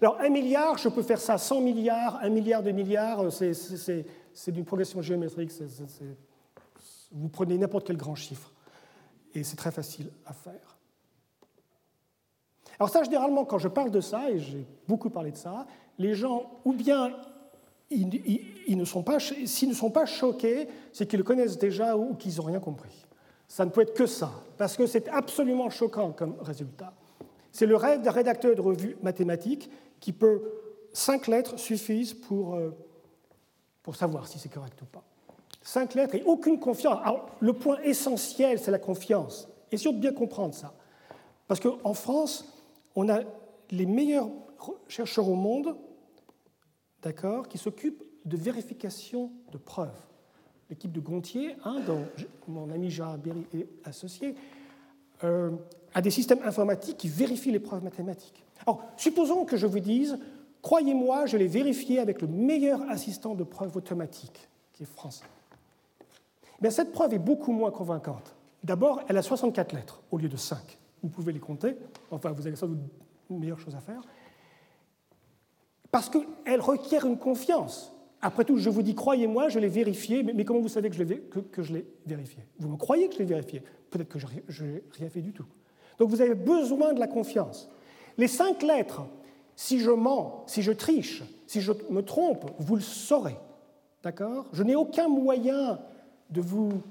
Alors, 0.00 0.20
un 0.20 0.28
milliard, 0.28 0.78
je 0.78 0.88
peux 0.88 1.02
faire 1.02 1.20
ça 1.20 1.38
100 1.38 1.60
milliards, 1.60 2.18
un 2.22 2.28
milliard 2.28 2.62
de 2.62 2.70
milliards, 2.70 3.32
c'est 3.32 4.52
d'une 4.52 4.64
progression 4.64 5.02
géométrique. 5.02 5.50
vous 7.10 7.28
prenez 7.28 7.58
n'importe 7.58 7.86
quel 7.86 7.96
grand 7.96 8.14
chiffre 8.14 8.52
et 9.34 9.44
c'est 9.44 9.56
très 9.56 9.70
facile 9.70 10.10
à 10.26 10.32
faire. 10.32 10.78
Alors 12.78 12.90
ça, 12.90 13.02
généralement, 13.02 13.44
quand 13.44 13.58
je 13.58 13.68
parle 13.68 13.90
de 13.90 14.00
ça, 14.00 14.30
et 14.30 14.38
j'ai 14.38 14.66
beaucoup 14.86 15.10
parlé 15.10 15.32
de 15.32 15.36
ça, 15.36 15.66
les 15.98 16.14
gens, 16.14 16.60
ou 16.64 16.72
bien 16.72 17.12
ils, 17.90 18.76
ne 18.76 18.84
sont 18.84 19.02
pas, 19.02 19.18
s'ils 19.18 19.68
ne 19.68 19.74
sont 19.74 19.90
pas 19.90 20.06
choqués, 20.06 20.68
c'est 20.92 21.06
qu'ils 21.06 21.18
le 21.18 21.24
connaissent 21.24 21.58
déjà 21.58 21.96
ou 21.96 22.14
qu'ils 22.14 22.36
n'ont 22.36 22.44
rien 22.44 22.60
compris. 22.60 23.06
Ça 23.46 23.64
ne 23.64 23.70
peut 23.70 23.80
être 23.80 23.94
que 23.94 24.06
ça, 24.06 24.30
parce 24.58 24.76
que 24.76 24.86
c'est 24.86 25.08
absolument 25.08 25.70
choquant 25.70 26.12
comme 26.12 26.36
résultat. 26.40 26.92
C'est 27.50 27.66
le 27.66 27.76
rêve 27.76 28.02
d'un 28.02 28.10
rédacteur 28.10 28.54
de 28.54 28.60
revue 28.60 28.96
mathématique 29.02 29.70
qui 30.00 30.12
peut, 30.12 30.42
cinq 30.92 31.28
lettres 31.28 31.58
suffisent 31.58 32.12
pour, 32.12 32.54
euh, 32.54 32.76
pour 33.82 33.96
savoir 33.96 34.28
si 34.28 34.38
c'est 34.38 34.50
correct 34.50 34.80
ou 34.82 34.84
pas. 34.84 35.02
Cinq 35.62 35.94
lettres 35.94 36.14
et 36.14 36.22
aucune 36.24 36.60
confiance. 36.60 36.98
Alors, 37.02 37.30
le 37.40 37.52
point 37.54 37.78
essentiel, 37.82 38.58
c'est 38.58 38.70
la 38.70 38.78
confiance. 38.78 39.48
Et 39.72 39.76
de 39.76 39.90
bien 39.92 40.12
comprendre 40.12 40.54
ça. 40.54 40.74
Parce 41.46 41.60
qu'en 41.60 41.94
France, 41.94 42.44
on 42.94 43.08
a 43.08 43.20
les 43.70 43.86
meilleurs 43.86 44.28
chercheurs 44.88 45.28
au 45.28 45.34
monde, 45.34 45.74
d'accord, 47.02 47.48
qui 47.48 47.58
s'occupent 47.58 48.02
de 48.24 48.36
vérification 48.36 49.30
de 49.52 49.58
preuves. 49.58 49.98
L'équipe 50.70 50.92
de 50.92 51.00
Gontier, 51.00 51.56
hein, 51.64 51.80
dont 51.86 52.04
mon 52.46 52.70
ami 52.70 52.90
Gérard 52.90 53.18
Berry 53.18 53.46
est 53.54 53.68
associé, 53.84 54.34
euh, 55.24 55.50
a 55.94 56.02
des 56.02 56.10
systèmes 56.10 56.40
informatiques 56.44 56.98
qui 56.98 57.08
vérifient 57.08 57.52
les 57.52 57.58
preuves 57.58 57.82
mathématiques. 57.82 58.44
Alors, 58.66 58.84
supposons 58.96 59.44
que 59.44 59.56
je 59.56 59.66
vous 59.66 59.80
dise, 59.80 60.18
croyez-moi, 60.62 61.26
je 61.26 61.36
l'ai 61.36 61.46
vérifié 61.46 61.98
avec 61.98 62.20
le 62.20 62.28
meilleur 62.28 62.82
assistant 62.90 63.34
de 63.34 63.44
preuve 63.44 63.76
automatique, 63.76 64.48
qui 64.74 64.82
est 64.82 64.86
français. 64.86 65.24
Mais 66.60 66.70
cette 66.70 66.92
preuve 66.92 67.14
est 67.14 67.18
beaucoup 67.18 67.52
moins 67.52 67.70
convaincante. 67.70 68.34
D'abord, 68.64 69.00
elle 69.08 69.16
a 69.16 69.22
64 69.22 69.72
lettres 69.72 70.02
au 70.10 70.18
lieu 70.18 70.28
de 70.28 70.36
5. 70.36 70.58
Vous 71.02 71.08
pouvez 71.08 71.32
les 71.32 71.38
compter, 71.38 71.76
enfin, 72.10 72.32
vous 72.32 72.46
avez 72.46 72.56
sans 72.56 72.66
doute 72.66 72.78
une 73.30 73.38
meilleure 73.38 73.60
chose 73.60 73.76
à 73.76 73.80
faire. 73.80 74.02
Parce 75.90 76.10
qu'elle 76.10 76.60
requiert 76.60 77.06
une 77.06 77.18
confiance. 77.18 77.92
Après 78.20 78.44
tout, 78.44 78.58
je 78.58 78.68
vous 78.68 78.82
dis, 78.82 78.94
croyez-moi, 78.94 79.48
je 79.48 79.58
l'ai 79.58 79.68
vérifié, 79.68 80.22
mais, 80.22 80.44
comment 80.44 80.60
vous 80.60 80.68
savez 80.68 80.90
que 80.90 80.96
je 80.96 81.04
l'ai 81.04 81.86
vérifié? 82.06 82.42
Vous 82.58 82.68
me 82.68 82.76
croyez 82.76 83.08
que 83.08 83.14
je 83.14 83.20
l'ai 83.20 83.24
vérifié? 83.24 83.62
Peut-être 83.90 84.08
que 84.08 84.18
je 84.18 84.64
n'ai 84.64 84.82
rien 84.92 85.08
fait 85.08 85.20
du 85.20 85.32
tout. 85.32 85.46
Donc 85.98 86.10
vous 86.10 86.20
avez 86.20 86.34
besoin 86.34 86.92
de 86.92 87.00
la 87.00 87.06
confiance. 87.06 87.68
Les 88.16 88.28
cinq 88.28 88.62
lettres, 88.62 89.02
si 89.56 89.78
je 89.78 89.90
mens, 89.90 90.44
si 90.46 90.62
je 90.62 90.72
triche, 90.72 91.22
si 91.46 91.60
je 91.60 91.72
me 91.90 92.02
trompe, 92.02 92.50
vous 92.58 92.76
le 92.76 92.82
saurez. 92.82 93.36
D'accord? 94.02 94.46
Je 94.52 94.62
n'ai 94.62 94.76
aucun 94.76 95.08
moyen 95.08 95.80
de 96.30 96.40
vous, 96.40 96.82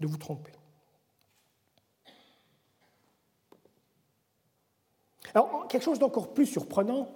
de 0.00 0.06
vous 0.06 0.16
tromper. 0.16 0.52
Alors, 5.34 5.66
quelque 5.68 5.82
chose 5.82 5.98
d'encore 5.98 6.32
plus 6.32 6.46
surprenant, 6.46 7.08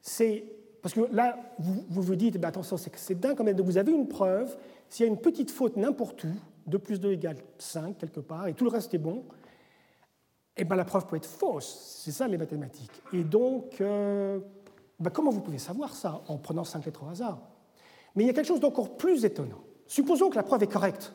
c'est. 0.00 0.44
Parce 0.82 0.94
que 0.94 1.00
là, 1.12 1.36
vous 1.58 1.84
vous, 1.88 2.14
dites, 2.14 2.38
ben, 2.38 2.48
attention, 2.48 2.76
c'est 2.76 3.18
dingue 3.18 3.36
quand 3.36 3.44
même. 3.44 3.60
Vous 3.60 3.78
avez 3.78 3.92
une 3.92 4.08
preuve, 4.08 4.56
s'il 4.88 5.06
y 5.06 5.08
a 5.08 5.12
une 5.12 5.20
petite 5.20 5.50
faute 5.50 5.76
n'importe 5.76 6.24
où, 6.24 6.32
2 6.66 6.78
plus 6.78 7.00
2 7.00 7.12
égale 7.12 7.36
5 7.58 7.98
quelque 7.98 8.20
part, 8.20 8.46
et 8.46 8.54
tout 8.54 8.64
le 8.64 8.70
reste 8.70 8.94
est 8.94 8.98
bon, 8.98 9.24
eh 10.56 10.64
bien 10.64 10.76
la 10.76 10.84
preuve 10.84 11.06
peut 11.06 11.16
être 11.16 11.26
fausse. 11.26 12.00
C'est 12.04 12.12
ça 12.12 12.28
les 12.28 12.38
mathématiques. 12.38 13.02
Et 13.12 13.24
donc, 13.24 13.80
euh, 13.80 14.38
ben, 15.00 15.10
comment 15.10 15.30
vous 15.30 15.40
pouvez 15.40 15.58
savoir 15.58 15.94
ça 15.94 16.22
en 16.28 16.36
prenant 16.38 16.64
5 16.64 16.84
lettres 16.84 17.04
au 17.04 17.08
hasard? 17.08 17.40
Mais 18.14 18.24
il 18.24 18.26
y 18.26 18.30
a 18.30 18.32
quelque 18.32 18.46
chose 18.46 18.60
d'encore 18.60 18.96
plus 18.96 19.24
étonnant. 19.24 19.60
Supposons 19.86 20.30
que 20.30 20.36
la 20.36 20.42
preuve 20.42 20.62
est 20.62 20.72
correcte, 20.72 21.12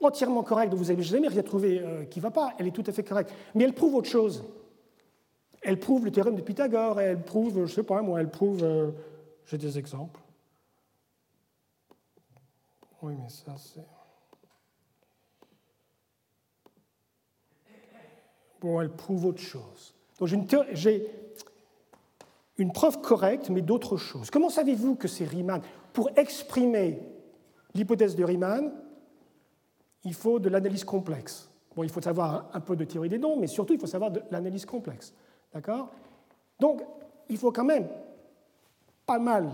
entièrement 0.00 0.42
correcte, 0.42 0.74
vous 0.74 0.86
n'avez 0.86 1.02
jamais 1.02 1.28
rien 1.28 1.42
trouvé 1.42 1.80
euh, 1.80 2.04
qui 2.04 2.18
ne 2.18 2.22
va 2.22 2.30
pas, 2.30 2.54
elle 2.58 2.66
est 2.66 2.72
tout 2.72 2.84
à 2.86 2.92
fait 2.92 3.02
correcte, 3.02 3.32
mais 3.54 3.64
elle 3.64 3.72
prouve 3.72 3.94
autre 3.94 4.08
chose. 4.08 4.44
Elle 5.64 5.80
prouve 5.80 6.04
le 6.04 6.12
théorème 6.12 6.36
de 6.36 6.42
Pythagore, 6.42 7.00
elle 7.00 7.22
prouve, 7.22 7.54
je 7.54 7.60
ne 7.60 7.66
sais 7.66 7.82
pas 7.82 8.02
moi, 8.02 8.20
elle 8.20 8.30
prouve, 8.30 8.62
euh, 8.62 8.90
j'ai 9.46 9.56
des 9.56 9.78
exemples. 9.78 10.20
Oui, 13.02 13.14
mais 13.18 13.30
ça 13.30 13.54
c'est... 13.56 13.84
Bon, 18.60 18.80
elle 18.80 18.90
prouve 18.90 19.26
autre 19.26 19.42
chose. 19.42 19.94
Donc 20.18 20.28
j'ai 20.72 21.10
une, 22.56 22.72
preuve 22.72 23.00
correcte, 23.00 23.50
mais 23.50 23.62
d'autres 23.62 23.96
choses. 23.96 24.30
Comment 24.30 24.48
savez-vous 24.48 24.94
que 24.94 25.08
c'est 25.08 25.24
Riemann? 25.24 25.60
Pour 25.92 26.10
exprimer 26.16 27.02
l'hypothèse 27.74 28.16
de 28.16 28.24
Riemann, 28.24 28.72
il 30.04 30.14
faut 30.14 30.38
de 30.38 30.48
l'analyse 30.48 30.84
complexe. 30.84 31.50
Bon, 31.74 31.82
il 31.82 31.90
faut 31.90 32.00
savoir 32.00 32.48
un 32.52 32.60
peu 32.60 32.76
de 32.76 32.84
théorie 32.84 33.08
des 33.08 33.18
nombres, 33.18 33.40
mais 33.40 33.46
surtout, 33.48 33.74
il 33.74 33.80
faut 33.80 33.86
savoir 33.86 34.10
de 34.10 34.22
l'analyse 34.30 34.64
complexe. 34.64 35.12
D'accord? 35.54 35.90
Donc, 36.58 36.82
il 37.28 37.38
faut 37.38 37.52
quand 37.52 37.64
même 37.64 37.88
pas 39.06 39.18
mal 39.18 39.50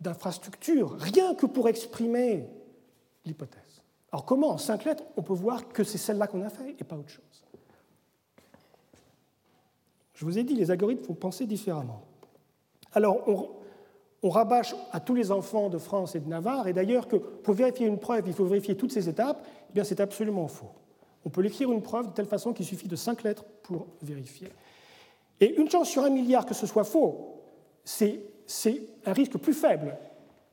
d'infrastructures, 0.00 0.92
rien 0.98 1.34
que 1.34 1.46
pour 1.46 1.68
exprimer 1.68 2.48
l'hypothèse. 3.24 3.82
Alors 4.12 4.24
comment, 4.24 4.48
en 4.48 4.58
cinq 4.58 4.84
lettres, 4.84 5.04
on 5.16 5.22
peut 5.22 5.34
voir 5.34 5.68
que 5.68 5.84
c'est 5.84 5.98
celle-là 5.98 6.26
qu'on 6.26 6.42
a 6.42 6.48
fait 6.48 6.74
et 6.78 6.84
pas 6.84 6.96
autre 6.96 7.10
chose? 7.10 7.24
Je 10.14 10.24
vous 10.24 10.38
ai 10.38 10.42
dit, 10.42 10.54
les 10.54 10.70
algorithmes 10.70 11.04
font 11.04 11.14
penser 11.14 11.46
différemment. 11.46 12.02
Alors, 12.92 13.26
on, 14.22 14.28
rabâche 14.28 14.74
à 14.92 15.00
tous 15.00 15.14
les 15.14 15.30
enfants 15.30 15.70
de 15.70 15.78
France 15.78 16.14
et 16.14 16.20
de 16.20 16.28
Navarre, 16.28 16.68
et 16.68 16.72
d'ailleurs 16.72 17.08
que 17.08 17.16
pour 17.16 17.54
vérifier 17.54 17.86
une 17.86 17.98
preuve, 17.98 18.24
il 18.26 18.34
faut 18.34 18.44
vérifier 18.44 18.76
toutes 18.76 18.92
ces 18.92 19.08
étapes, 19.08 19.42
eh 19.70 19.72
bien 19.72 19.84
c'est 19.84 20.00
absolument 20.00 20.48
faux. 20.48 20.70
On 21.24 21.30
peut 21.30 21.40
l'écrire 21.40 21.72
une 21.72 21.82
preuve 21.82 22.08
de 22.08 22.12
telle 22.12 22.26
façon 22.26 22.52
qu'il 22.52 22.66
suffit 22.66 22.88
de 22.88 22.96
cinq 22.96 23.22
lettres 23.22 23.44
pour 23.62 23.86
vérifier. 24.02 24.48
Et 25.40 25.58
une 25.58 25.70
chance 25.70 25.88
sur 25.88 26.04
un 26.04 26.10
milliard 26.10 26.44
que 26.44 26.54
ce 26.54 26.66
soit 26.66 26.84
faux, 26.84 27.42
c'est 27.84 28.22
un 29.06 29.12
risque 29.12 29.38
plus 29.38 29.54
faible 29.54 29.96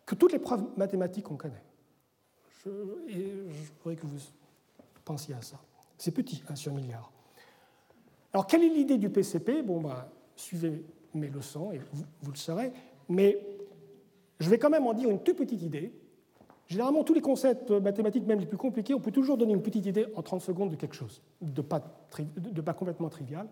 que 0.05 0.15
toutes 0.15 0.31
les 0.31 0.39
preuves 0.39 0.63
mathématiques 0.77 1.25
qu'on 1.25 1.35
connaît. 1.35 1.63
Je, 2.63 2.69
et 3.09 3.33
je 3.49 3.71
voudrais 3.83 3.95
que 3.95 4.07
vous 4.07 4.19
pensiez 5.03 5.35
à 5.35 5.41
ça. 5.41 5.57
C'est 5.97 6.11
petit, 6.11 6.43
1 6.49 6.55
sur 6.55 6.73
milliard. 6.73 7.11
Alors, 8.33 8.47
quelle 8.47 8.63
est 8.63 8.69
l'idée 8.69 8.97
du 8.97 9.09
PCP 9.09 9.61
Bon, 9.63 9.81
bah, 9.81 10.09
suivez 10.35 10.85
mes 11.13 11.27
leçons 11.27 11.71
et 11.71 11.79
vous, 12.21 12.31
le 12.31 12.37
saurez. 12.37 12.71
Mais 13.09 13.39
je 14.39 14.49
vais 14.49 14.59
quand 14.59 14.69
même 14.69 14.85
en 14.85 14.93
dire 14.93 15.09
une 15.09 15.19
toute 15.19 15.37
petite 15.37 15.61
idée. 15.61 15.91
Généralement, 16.67 17.03
tous 17.03 17.13
les 17.13 17.21
concepts 17.21 17.71
mathématiques, 17.71 18.25
même 18.25 18.39
les 18.39 18.45
plus 18.45 18.57
compliqués, 18.57 18.93
on 18.93 18.99
peut 18.99 19.11
toujours 19.11 19.37
donner 19.37 19.53
une 19.53 19.61
petite 19.61 19.85
idée 19.85 20.05
en 20.15 20.21
30 20.21 20.41
secondes 20.41 20.69
de 20.69 20.75
quelque 20.75 20.95
chose, 20.95 21.21
de 21.41 21.61
pas 21.61 22.73
complètement 22.73 23.09
trivial. 23.09 23.47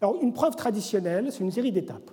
Alors, 0.00 0.22
une 0.22 0.32
preuve 0.32 0.56
traditionnelle, 0.56 1.32
c'est 1.32 1.40
une 1.40 1.50
série 1.50 1.72
d'étapes. 1.72 2.10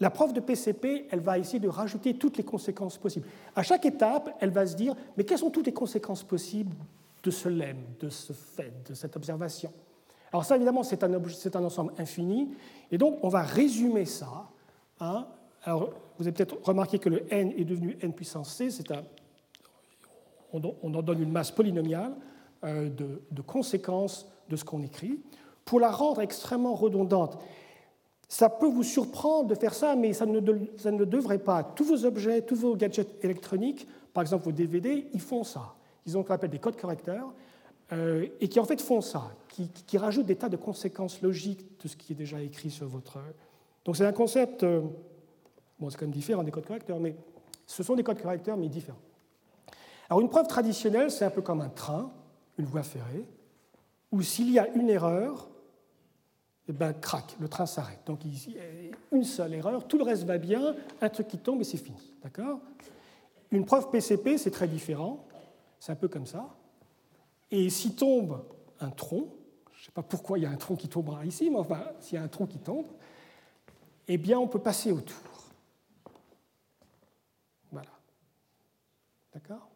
La 0.00 0.10
preuve 0.10 0.32
de 0.32 0.40
PCP, 0.40 1.08
elle 1.10 1.20
va 1.20 1.38
essayer 1.38 1.58
de 1.58 1.68
rajouter 1.68 2.14
toutes 2.14 2.36
les 2.36 2.44
conséquences 2.44 2.98
possibles. 2.98 3.26
À 3.56 3.62
chaque 3.62 3.84
étape, 3.84 4.36
elle 4.40 4.50
va 4.50 4.66
se 4.66 4.76
dire, 4.76 4.94
mais 5.16 5.24
quelles 5.24 5.38
sont 5.38 5.50
toutes 5.50 5.66
les 5.66 5.72
conséquences 5.72 6.22
possibles 6.22 6.76
de 7.22 7.30
ce 7.30 7.48
lemme, 7.48 7.82
de 7.98 8.08
ce 8.08 8.32
fait, 8.32 8.72
de 8.88 8.94
cette 8.94 9.16
observation? 9.16 9.72
Alors 10.32 10.44
ça, 10.44 10.56
évidemment, 10.56 10.82
c'est 10.82 11.02
un, 11.02 11.64
ensemble 11.64 11.92
infini, 11.98 12.50
et 12.92 12.98
donc 12.98 13.18
on 13.22 13.28
va 13.28 13.42
résumer 13.42 14.04
ça. 14.04 14.48
Hein. 15.00 15.26
Alors, 15.64 15.90
vous 16.18 16.26
avez 16.26 16.32
peut-être 16.32 16.58
remarqué 16.62 16.98
que 16.98 17.08
le 17.08 17.32
n 17.32 17.52
est 17.56 17.64
devenu 17.64 17.96
n 18.00 18.12
puissance 18.12 18.54
c, 18.54 18.68
un, 18.90 19.02
on, 20.52 20.60
on, 20.82 20.94
en 20.94 21.02
donne 21.02 21.22
une 21.22 21.32
masse 21.32 21.50
polynomiale 21.50 22.14
euh, 22.64 22.88
de, 22.88 23.22
de 23.30 23.42
conséquences 23.42 24.26
de 24.48 24.56
ce 24.56 24.64
qu'on 24.64 24.82
écrit. 24.82 25.20
Pour 25.64 25.80
la 25.80 25.90
rendre 25.90 26.20
extrêmement 26.20 26.74
redondante, 26.74 27.38
ça 28.28 28.50
peut 28.50 28.68
vous 28.68 28.82
surprendre 28.82 29.48
de 29.48 29.54
faire 29.54 29.74
ça, 29.74 29.96
mais 29.96 30.12
ça 30.12 30.26
ne, 30.26 30.40
ça 30.76 30.90
ne 30.90 31.04
devrait 31.04 31.38
pas. 31.38 31.62
Tous 31.62 31.84
vos 31.84 32.04
objets, 32.04 32.42
tous 32.42 32.56
vos 32.56 32.76
gadgets 32.76 33.24
électroniques, 33.24 33.86
par 34.12 34.22
exemple 34.22 34.44
vos 34.44 34.52
DVD, 34.52 35.08
ils 35.14 35.20
font 35.20 35.44
ça. 35.44 35.74
Ils 36.06 36.16
ont 36.16 36.22
ce 36.22 36.28
qu'on 36.28 36.34
appelle 36.34 36.50
des 36.50 36.58
codes 36.58 36.76
correcteurs, 36.76 37.32
euh, 37.92 38.26
et 38.40 38.48
qui 38.48 38.60
en 38.60 38.64
fait 38.64 38.80
font 38.82 39.00
ça, 39.00 39.30
qui, 39.48 39.70
qui, 39.70 39.96
rajoutent 39.96 40.26
des 40.26 40.36
tas 40.36 40.50
de 40.50 40.58
conséquences 40.58 41.22
logiques 41.22 41.80
de 41.82 41.88
ce 41.88 41.96
qui 41.96 42.12
est 42.12 42.16
déjà 42.16 42.40
écrit 42.42 42.70
sur 42.70 42.86
votre. 42.86 43.18
Donc 43.84 43.96
c'est 43.96 44.04
un 44.04 44.12
concept, 44.12 44.62
euh, 44.62 44.82
bon 45.80 45.88
c'est 45.88 45.96
quand 45.96 46.04
même 46.04 46.12
différent 46.12 46.42
des 46.42 46.50
codes 46.50 46.66
correcteurs, 46.66 47.00
mais 47.00 47.16
ce 47.66 47.82
sont 47.82 47.94
des 47.94 48.02
codes 48.02 48.20
correcteurs, 48.20 48.58
mais 48.58 48.68
différents. 48.68 48.98
Alors 50.10 50.20
une 50.20 50.28
preuve 50.28 50.46
traditionnelle, 50.46 51.10
c'est 51.10 51.24
un 51.24 51.30
peu 51.30 51.40
comme 51.40 51.62
un 51.62 51.70
train, 51.70 52.10
une 52.58 52.66
voie 52.66 52.82
ferrée, 52.82 53.24
où 54.10 54.22
s'il 54.22 54.50
y 54.50 54.58
a 54.58 54.68
une 54.68 54.88
erreur, 54.88 55.48
eh 56.68 56.72
ben, 56.72 56.92
crac, 56.92 57.36
le 57.40 57.48
train 57.48 57.66
s'arrête. 57.66 58.00
Donc, 58.06 58.24
il 58.24 58.54
y 58.54 58.58
a 58.58 58.62
une 59.12 59.24
seule 59.24 59.54
erreur, 59.54 59.86
tout 59.88 59.98
le 59.98 60.04
reste 60.04 60.24
va 60.24 60.38
bien, 60.38 60.74
un 61.00 61.08
truc 61.08 61.28
qui 61.28 61.38
tombe 61.38 61.60
et 61.60 61.64
c'est 61.64 61.78
fini. 61.78 62.14
D'accord? 62.22 62.60
Une 63.50 63.64
preuve 63.64 63.90
PCP, 63.90 64.36
c'est 64.36 64.50
très 64.50 64.68
différent. 64.68 65.26
C'est 65.80 65.92
un 65.92 65.96
peu 65.96 66.08
comme 66.08 66.26
ça. 66.26 66.54
Et 67.50 67.70
si 67.70 67.94
tombe 67.94 68.44
un 68.80 68.90
tronc, 68.90 69.28
je 69.72 69.80
ne 69.80 69.84
sais 69.86 69.92
pas 69.92 70.02
pourquoi 70.02 70.38
il 70.38 70.42
y 70.42 70.46
a 70.46 70.50
un 70.50 70.56
tronc 70.56 70.76
qui 70.76 70.88
tombera 70.88 71.24
ici, 71.24 71.48
mais 71.50 71.58
enfin, 71.58 71.82
s'il 72.00 72.16
y 72.16 72.18
a 72.18 72.22
un 72.22 72.28
tronc 72.28 72.46
qui 72.46 72.58
tombe, 72.58 72.86
eh 74.06 74.18
bien, 74.18 74.38
on 74.38 74.48
peut 74.48 74.58
passer 74.58 74.92
autour. 74.92 75.16
Voilà. 77.70 77.90
D'accord? 79.32 79.68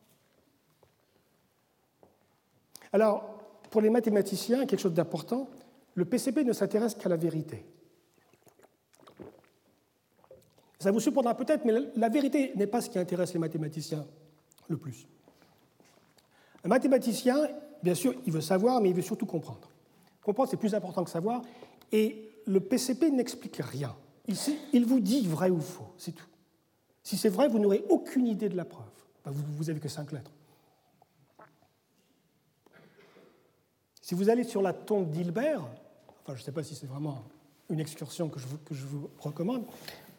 Alors, 2.92 3.41
pour 3.72 3.80
les 3.80 3.90
mathématiciens, 3.90 4.66
quelque 4.66 4.80
chose 4.80 4.92
d'important, 4.92 5.48
le 5.94 6.04
PCP 6.04 6.44
ne 6.44 6.52
s'intéresse 6.52 6.94
qu'à 6.94 7.08
la 7.08 7.16
vérité. 7.16 7.64
Ça 10.78 10.90
vous 10.90 11.00
surprendra 11.00 11.34
peut-être, 11.34 11.64
mais 11.64 11.72
la 11.96 12.08
vérité 12.10 12.52
n'est 12.54 12.66
pas 12.66 12.82
ce 12.82 12.90
qui 12.90 12.98
intéresse 12.98 13.32
les 13.32 13.38
mathématiciens 13.38 14.04
le 14.68 14.76
plus. 14.76 15.08
Un 16.64 16.68
mathématicien, 16.68 17.48
bien 17.82 17.94
sûr, 17.94 18.14
il 18.26 18.32
veut 18.32 18.42
savoir, 18.42 18.80
mais 18.82 18.90
il 18.90 18.94
veut 18.94 19.00
surtout 19.00 19.26
comprendre. 19.26 19.70
Comprendre, 20.22 20.50
c'est 20.50 20.58
plus 20.58 20.74
important 20.74 21.02
que 21.02 21.10
savoir, 21.10 21.40
et 21.90 22.28
le 22.46 22.60
PCP 22.60 23.10
n'explique 23.10 23.56
rien. 23.56 23.96
Il, 24.72 24.84
vous 24.84 25.00
dit 25.00 25.26
vrai 25.26 25.48
ou 25.48 25.60
faux, 25.60 25.94
c'est 25.96 26.12
tout. 26.12 26.28
Si 27.02 27.16
c'est 27.16 27.30
vrai, 27.30 27.48
vous 27.48 27.58
n'aurez 27.58 27.84
aucune 27.88 28.26
idée 28.26 28.50
de 28.50 28.56
la 28.56 28.66
preuve. 28.66 28.84
vous 29.24 29.64
n'avez 29.64 29.80
que 29.80 29.88
cinq 29.88 30.12
lettres. 30.12 30.30
Si 34.12 34.16
vous 34.16 34.28
allez 34.28 34.44
sur 34.44 34.60
la 34.60 34.74
tombe 34.74 35.08
d'Hilbert, 35.08 35.62
enfin 36.20 36.34
je 36.34 36.40
ne 36.40 36.44
sais 36.44 36.52
pas 36.52 36.62
si 36.62 36.74
c'est 36.74 36.86
vraiment 36.86 37.24
une 37.70 37.80
excursion 37.80 38.28
que 38.28 38.38
je 38.38 38.84
vous, 38.84 39.08
recommande, 39.18 39.64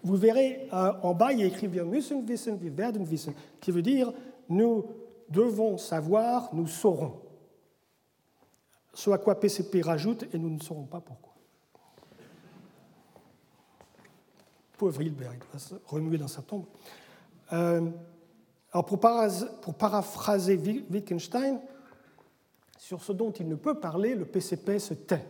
vous 0.04 0.16
verrez 0.16 0.68
euh, 0.74 0.94
en 1.04 1.14
bas, 1.14 1.32
il 1.32 1.42
y 1.42 1.44
a 1.44 1.46
écrit 1.46 1.68
Wir 1.68 1.86
müssen 1.86 2.28
wissen, 2.28 2.60
wir 2.60 2.76
werden 2.76 3.08
wissen, 3.08 3.36
qui 3.62 3.70
veut 3.70 3.84
dire 3.84 4.12
nous 4.50 4.86
devons 5.30 5.78
savoir, 5.78 6.50
nous 6.56 6.66
saurons. 6.66 7.22
Ce 8.96 9.12
à 9.12 9.20
quoi 9.20 9.40
PCP 9.40 9.84
rajoute 9.84 10.26
et 10.34 10.40
nous 10.40 10.50
ne 10.50 10.60
saurons 10.60 10.86
pas 10.86 11.00
pourquoi. 11.00 11.36
Pauvre 14.76 15.04
Hilbert, 15.04 15.36
il 15.36 15.54
va 15.54 15.60
se 15.60 15.76
remuer 15.86 16.18
dans 16.18 16.28
sa 16.28 16.42
tombe. 16.42 16.66
Euh, 17.52 17.92
alors 18.72 18.86
pour 18.86 19.76
paraphraser 19.78 20.58
Wittgenstein, 20.90 21.62
sur 22.84 23.02
ce 23.02 23.14
dont 23.14 23.32
il 23.32 23.48
ne 23.48 23.56
peut 23.56 23.80
parler, 23.80 24.14
le 24.14 24.26
PCP 24.26 24.78
se 24.78 24.94
tait. 24.94 25.26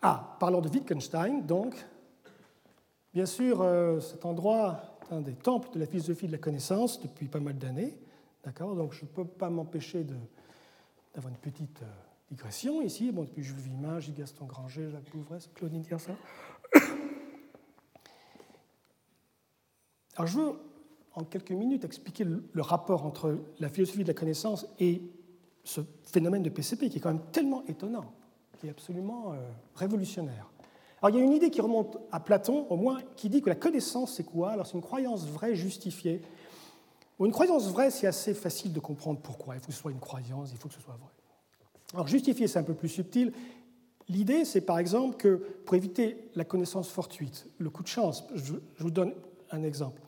Ah, 0.00 0.38
parlant 0.40 0.62
de 0.62 0.70
Wittgenstein, 0.70 1.44
donc, 1.44 1.74
bien 3.12 3.26
sûr, 3.26 3.60
euh, 3.60 4.00
cet 4.00 4.24
endroit 4.24 4.96
est 5.02 5.12
un 5.14 5.20
des 5.20 5.34
temples 5.34 5.68
de 5.74 5.80
la 5.80 5.84
philosophie 5.86 6.26
de 6.26 6.32
la 6.32 6.38
connaissance 6.38 6.98
depuis 6.98 7.28
pas 7.28 7.40
mal 7.40 7.58
d'années. 7.58 7.98
D'accord 8.42 8.74
Donc, 8.74 8.94
je 8.94 9.02
ne 9.02 9.08
peux 9.08 9.26
pas 9.26 9.50
m'empêcher 9.50 10.02
d'avoir 10.02 11.30
une 11.30 11.36
petite 11.36 11.82
euh, 11.82 11.92
digression 12.30 12.80
ici. 12.80 13.12
Bon, 13.12 13.24
depuis 13.24 13.42
Jules 13.42 13.58
Villemin, 13.58 14.00
Gilles 14.00 14.14
Gaston 14.14 14.46
Granger, 14.46 14.88
Jacques 14.88 15.10
Bouvresse, 15.12 15.50
Claudine 15.54 15.82
Tiersin. 15.82 16.16
Alors, 20.16 20.26
je 20.26 20.38
veux, 20.38 20.52
en 21.12 21.24
quelques 21.24 21.52
minutes, 21.52 21.84
expliquer 21.84 22.24
le 22.24 22.62
rapport 22.62 23.04
entre 23.04 23.36
la 23.60 23.68
philosophie 23.68 24.04
de 24.04 24.08
la 24.08 24.14
connaissance 24.14 24.66
et 24.80 25.02
ce 25.64 25.80
phénomène 26.04 26.42
de 26.42 26.50
PCP 26.50 26.88
qui 26.90 26.98
est 26.98 27.00
quand 27.00 27.12
même 27.12 27.24
tellement 27.32 27.64
étonnant, 27.66 28.12
qui 28.60 28.68
est 28.68 28.70
absolument 28.70 29.32
euh, 29.32 29.36
révolutionnaire. 29.74 30.50
Alors 31.02 31.16
il 31.16 31.20
y 31.20 31.22
a 31.22 31.26
une 31.26 31.32
idée 31.32 31.50
qui 31.50 31.60
remonte 31.60 31.98
à 32.12 32.20
Platon, 32.20 32.66
au 32.70 32.76
moins, 32.76 33.00
qui 33.16 33.28
dit 33.28 33.42
que 33.42 33.48
la 33.48 33.54
connaissance, 33.54 34.14
c'est 34.14 34.24
quoi? 34.24 34.52
Alors 34.52 34.66
c'est 34.66 34.74
une 34.74 34.82
croyance 34.82 35.26
vraie 35.26 35.54
justifiée. 35.54 36.22
une 37.20 37.32
croyance 37.32 37.68
vraie, 37.68 37.90
c'est 37.90 38.06
assez 38.06 38.34
facile 38.34 38.72
de 38.72 38.80
comprendre 38.80 39.20
pourquoi. 39.20 39.54
Il 39.54 39.60
faut 39.60 39.66
que 39.66 39.72
ce 39.72 39.80
soit 39.80 39.90
une 39.90 40.00
croyance, 40.00 40.50
il 40.52 40.58
faut 40.58 40.68
que 40.68 40.74
ce 40.74 40.80
soit 40.80 40.94
vrai. 40.94 41.12
Alors 41.92 42.06
justifier, 42.06 42.46
c'est 42.46 42.58
un 42.58 42.64
peu 42.64 42.74
plus 42.74 42.88
subtil. 42.88 43.32
L'idée, 44.08 44.44
c'est 44.44 44.60
par 44.60 44.78
exemple 44.78 45.16
que 45.16 45.36
pour 45.64 45.74
éviter 45.74 46.30
la 46.34 46.44
connaissance 46.44 46.90
fortuite, 46.90 47.46
le 47.58 47.70
coup 47.70 47.82
de 47.82 47.88
chance, 47.88 48.24
je 48.34 48.54
vous 48.78 48.90
donne 48.90 49.14
un 49.50 49.62
exemple. 49.62 50.02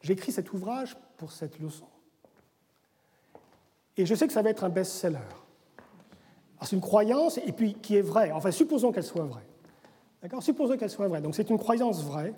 J'ai 0.00 0.14
écrit 0.14 0.32
cet 0.32 0.52
ouvrage 0.52 0.96
pour 1.16 1.30
cette 1.30 1.60
leçon. 1.60 1.86
Et 3.96 4.06
je 4.06 4.14
sais 4.14 4.26
que 4.26 4.32
ça 4.32 4.42
va 4.42 4.50
être 4.50 4.64
un 4.64 4.68
best-seller. 4.68 5.18
C'est 6.62 6.76
une 6.76 6.80
croyance, 6.80 7.38
et 7.38 7.52
puis 7.52 7.74
qui 7.74 7.96
est 7.96 8.02
vraie. 8.02 8.30
Enfin, 8.30 8.50
supposons 8.52 8.92
qu'elle 8.92 9.04
soit 9.04 9.24
vraie. 9.24 9.46
D'accord? 10.22 10.42
Supposons 10.42 10.76
qu'elle 10.76 10.90
soit 10.90 11.08
vraie. 11.08 11.20
Donc, 11.20 11.34
c'est 11.34 11.50
une 11.50 11.58
croyance 11.58 12.02
vraie. 12.02 12.34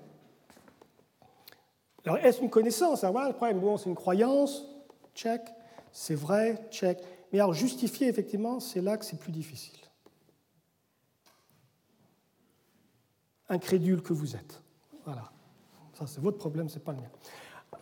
Alors, 2.06 2.18
est-ce 2.18 2.40
une 2.40 2.50
connaissance? 2.50 3.04
Voilà 3.04 3.28
le 3.28 3.34
problème. 3.34 3.60
Bon, 3.60 3.76
c'est 3.76 3.88
une 3.88 3.94
croyance, 3.94 4.64
check. 5.14 5.42
C'est 5.92 6.14
vrai, 6.14 6.66
check. 6.70 6.98
Mais 7.32 7.38
alors, 7.38 7.52
justifier, 7.52 8.08
effectivement, 8.08 8.60
c'est 8.60 8.80
là 8.80 8.96
que 8.96 9.04
c'est 9.04 9.18
plus 9.18 9.32
difficile. 9.32 9.78
Incrédule 13.48 14.02
que 14.02 14.14
vous 14.14 14.34
êtes. 14.34 14.62
Voilà. 15.04 15.30
Ça, 15.92 16.06
c'est 16.06 16.20
votre 16.20 16.38
problème, 16.38 16.68
ce 16.68 16.76
n'est 16.76 16.84
pas 16.84 16.92
le 16.92 16.98
mien. 16.98 17.10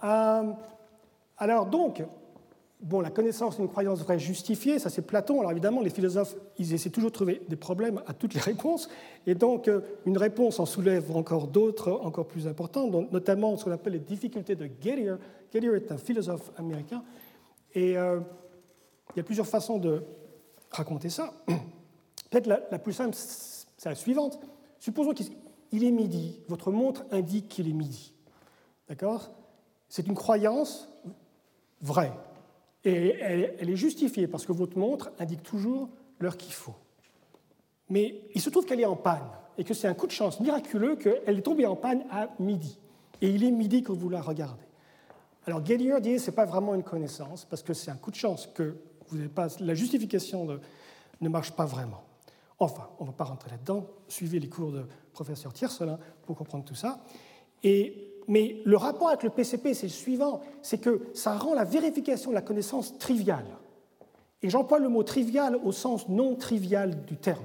Euh, 0.05 0.53
alors, 1.39 1.67
donc, 1.67 2.03
Bon, 2.83 3.01
la 3.01 3.11
connaissance 3.11 3.59
est 3.59 3.63
une 3.63 3.69
croyance 3.69 4.01
vraie 4.01 4.19
justifiée, 4.19 4.81
ça 4.81 4.91
c'est 4.91 5.03
Platon. 5.03 5.39
Alors 5.39 5.53
évidemment, 5.53 5.83
les 5.83 5.91
philosophes, 5.91 6.35
ils 6.59 6.75
essaient 6.75 6.91
toujours 6.91 7.11
de 7.11 7.15
trouver 7.15 7.41
des 7.49 7.55
problèmes 7.55 8.03
à 8.09 8.13
toutes 8.13 8.35
les 8.35 8.41
réponses. 8.41 8.89
Et 9.25 9.37
donc, 9.37 9.69
euh, 9.69 9.83
une 10.05 10.19
réponse 10.19 10.59
en 10.59 10.67
soulève 10.67 11.17
encore 11.17 11.47
d'autres, 11.47 11.93
encore 12.03 12.27
plus 12.27 12.49
importantes, 12.49 12.91
notamment 13.13 13.57
ce 13.57 13.65
qu'on 13.65 13.71
appelle 13.71 13.93
les 13.93 14.01
difficultés 14.01 14.57
de 14.57 14.65
Gettier. 14.65 15.15
Gettier 15.53 15.71
est 15.77 15.93
un 15.93 15.97
philosophe 15.97 16.51
américain. 16.57 17.05
Et 17.73 17.97
euh, 17.97 18.19
il 19.15 19.19
y 19.19 19.21
a 19.21 19.25
plusieurs 19.25 19.47
façons 19.47 19.79
de 19.79 20.03
raconter 20.73 21.09
ça. 21.09 21.33
Peut-être 22.31 22.49
la, 22.49 22.63
la, 22.69 22.81
plus 22.81 22.95
simple, 22.95 23.15
c'est 23.15 23.89
la 23.89 23.95
suivante. 23.95 24.41
Supposons 24.81 25.13
qu'il 25.13 25.85
est 25.85 25.91
midi, 25.93 26.41
votre 26.49 26.73
montre 26.73 27.05
indique 27.13 27.49
qu'il 27.49 27.69
est 27.69 27.75
midi. 27.75 28.13
D'accord? 28.89 29.31
C'est 29.89 30.09
une 30.09 30.15
croyance 30.15 30.89
vraie. 31.81 32.13
Et 32.85 33.17
elle, 33.21 33.71
est 33.71 33.77
justifiée 33.77 34.27
parce 34.27 34.45
que 34.45 34.53
votre 34.53 34.77
montre 34.77 35.13
indique 35.19 35.43
toujours 35.43 35.89
l'heure 36.19 36.37
qu'il 36.37 36.53
faut. 36.53 36.75
Mais 37.89 38.23
il 38.35 38.41
se 38.41 38.51
trouve 38.51 38.65
qu'elle 38.65 38.81
est 38.81 38.87
en 38.87 38.97
panne 38.97 39.29
et 39.57 39.65
que 39.65 39.75
c'est 39.75 39.87
un 39.87 39.95
coup 39.95 40.07
de 40.07 40.13
chance 40.13 40.41
miraculeux 40.41 40.97
qu'elle 40.97 41.39
est 41.39 41.43
tombée 41.43 41.67
en 41.67 41.77
panne 41.77 42.05
à 42.11 42.29
midi. 42.41 42.79
Et 43.21 43.29
il 43.29 43.45
est 43.45 43.51
midi 43.51 43.83
que 43.83 43.93
vous 43.93 44.09
la 44.09 44.21
regardez. 44.21 44.65
Alors 45.47 45.65
Gettier 45.65 46.01
dit 46.01 46.19
ce 46.19 46.31
n'est 46.31 46.35
pas 46.35 46.45
vraiment 46.45 46.75
une 46.75 46.83
connaissance 46.83 47.45
parce 47.45 47.63
que 47.63 47.75
c'est 47.75 47.91
un 47.91 47.97
coup 47.97 48.11
de 48.11 48.17
chance 48.17 48.49
que 48.53 48.77
vous 49.09 49.17
n'avez 49.17 49.29
pas, 49.29 49.49
la 49.61 49.75
justification 49.75 50.59
ne 51.21 51.29
marche 51.29 51.53
pas 51.53 51.67
vraiment. 51.67 52.03
Enfin, 52.59 52.89
on 53.01 53.05
ne 53.05 53.09
va 53.11 53.15
pas 53.15 53.25
rentrer 53.25 53.51
là-dedans. 53.51 53.87
Suivez 54.07 54.39
les 54.39 54.49
cours 54.49 54.73
de 54.73 54.87
professeur 55.13 55.53
Tiercelin 55.53 55.99
pour 56.25 56.37
comprendre 56.37 56.65
tout 56.65 56.75
ça. 56.75 57.01
Et, 57.63 58.12
mais 58.29 58.61
le 58.65 58.77
rapport 58.77 59.09
avec 59.09 59.23
le 59.23 59.31
PCP, 59.31 59.75
c'est 59.75 59.87
le 59.87 59.93
suivant 59.93 60.41
c'est 60.63 60.79
que 60.79 61.03
ça 61.15 61.37
rend 61.37 61.55
la 61.55 61.65
vérification 61.65 62.31
de 62.31 62.35
la 62.35 62.43
connaissance 62.43 62.99
triviale. 62.99 63.47
Et 64.43 64.51
j'emploie 64.51 64.79
le 64.79 64.89
mot 64.89 65.03
trivial 65.03 65.57
au 65.57 65.73
sens 65.73 66.09
non 66.09 66.35
trivial 66.35 67.05
du 67.05 67.17
terme. 67.17 67.45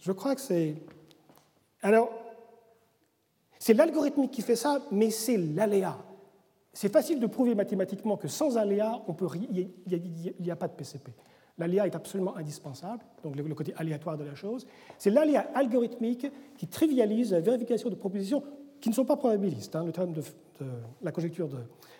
Je 0.00 0.12
crois 0.12 0.34
que 0.34 0.40
c'est. 0.40 0.74
Alors, 1.80 2.10
c'est 3.58 3.72
l'algorithmique 3.72 4.32
qui 4.32 4.42
fait 4.42 4.56
ça, 4.56 4.82
mais 4.90 5.10
c'est 5.10 5.38
l'aléa. 5.38 5.96
C'est 6.74 6.92
facile 6.92 7.20
de 7.20 7.26
prouver 7.26 7.54
mathématiquement 7.54 8.16
que 8.16 8.28
sans 8.28 8.58
aléa, 8.58 9.00
il 9.50 9.70
n'y 10.40 10.50
a, 10.50 10.56
pas 10.56 10.68
de 10.68 10.74
PCP. 10.74 11.12
L'aléa 11.58 11.86
est 11.86 11.94
absolument 11.94 12.36
indispensable, 12.36 13.04
donc 13.22 13.36
le 13.36 13.54
côté 13.54 13.72
aléatoire 13.76 14.16
de 14.16 14.24
la 14.24 14.34
chose. 14.34 14.66
C'est 14.98 15.10
l'aléa 15.10 15.46
algorithmique 15.54 16.26
qui 16.56 16.66
trivialise 16.66 17.32
la 17.32 17.40
vérification 17.40 17.90
de 17.90 17.94
propositions 17.94 18.42
qui 18.80 18.88
ne 18.88 18.94
sont 18.94 19.04
pas 19.04 19.16
probabilistes. 19.16 19.76
Hein. 19.76 19.84
Le 19.84 19.92
terme 19.92 20.12
de, 20.12 20.22
la 21.00 21.12
conjecture 21.12 21.48
de 21.48 21.58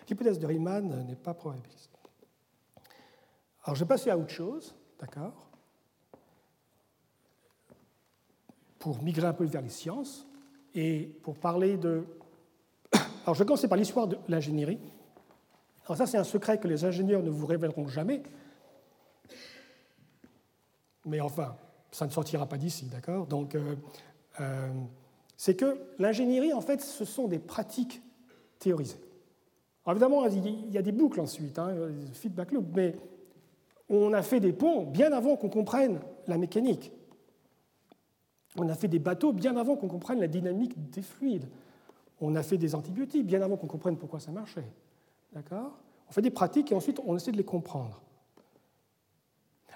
l'hypothèse 0.09 0.39
de 0.39 0.45
Riemann 0.45 1.05
n'est 1.07 1.15
pas 1.15 1.33
probabiliste. 1.33 1.89
Alors 3.63 3.75
je 3.75 3.83
vais 3.83 3.87
passer 3.87 4.09
à 4.11 4.17
autre 4.17 4.29
chose, 4.29 4.75
d'accord 4.99 5.33
Pour 8.77 9.01
migrer 9.01 9.25
un 9.25 9.33
peu 9.33 9.45
vers 9.45 9.63
les 9.63 9.69
sciences 9.69 10.27
et 10.75 11.09
pour 11.23 11.37
parler 11.37 11.77
de. 11.77 12.03
Alors 13.23 13.33
je 13.33 13.39
vais 13.39 13.45
commencer 13.45 13.67
par 13.67 13.79
l'histoire 13.79 14.07
de 14.07 14.17
l'ingénierie. 14.27 14.77
Alors 15.85 15.97
ça, 15.97 16.05
c'est 16.05 16.17
un 16.17 16.23
secret 16.23 16.59
que 16.59 16.67
les 16.67 16.85
ingénieurs 16.85 17.23
ne 17.23 17.29
vous 17.29 17.45
révéleront 17.45 17.87
jamais, 17.87 18.21
mais 21.05 21.21
enfin, 21.21 21.55
ça 21.91 22.05
ne 22.05 22.11
sortira 22.11 22.47
pas 22.47 22.57
d'ici, 22.57 22.85
d'accord? 22.85 23.27
Donc, 23.27 23.55
euh, 23.55 23.75
euh, 24.41 24.69
c'est 25.37 25.55
que 25.55 25.79
l'ingénierie, 25.99 26.53
en 26.53 26.61
fait, 26.61 26.81
ce 26.81 27.05
sont 27.05 27.27
des 27.27 27.39
pratiques 27.39 28.01
théorisées. 28.59 28.99
Évidemment, 29.87 30.25
il 30.25 30.71
y 30.71 30.77
a 30.77 30.81
des 30.81 30.91
boucles 30.91 31.21
ensuite, 31.21 31.59
hein, 31.59 31.73
feedback 32.13 32.51
loop, 32.51 32.65
mais 32.75 32.95
on 33.87 34.13
a 34.13 34.23
fait 34.23 34.39
des 34.39 34.51
ponts 34.51 34.83
bien 34.83 35.11
avant 35.11 35.35
qu'on 35.35 35.49
comprenne 35.49 35.99
la 36.27 36.37
mécanique. 36.37 36.91
On 38.57 38.67
a 38.69 38.73
fait 38.73 38.87
des 38.87 38.99
bateaux 38.99 39.31
bien 39.31 39.55
avant 39.57 39.75
qu'on 39.75 39.87
comprenne 39.87 40.19
la 40.19 40.27
dynamique 40.27 40.73
des 40.89 41.01
fluides. 41.01 41.47
On 42.19 42.35
a 42.35 42.41
fait 42.41 42.57
des 42.57 42.73
antibiotiques 42.73 43.25
bien 43.25 43.41
avant 43.41 43.57
qu'on 43.57 43.67
comprenne 43.67 43.97
pourquoi 43.97 44.19
ça 44.19 44.31
marchait. 44.31 44.65
D'accord? 45.33 45.77
On 46.09 46.11
fait 46.11 46.21
des 46.21 46.31
pratiques 46.31 46.71
et 46.71 46.75
ensuite 46.75 46.99
on 47.05 47.15
essaie 47.15 47.31
de 47.31 47.37
les 47.37 47.43
comprendre. 47.43 48.01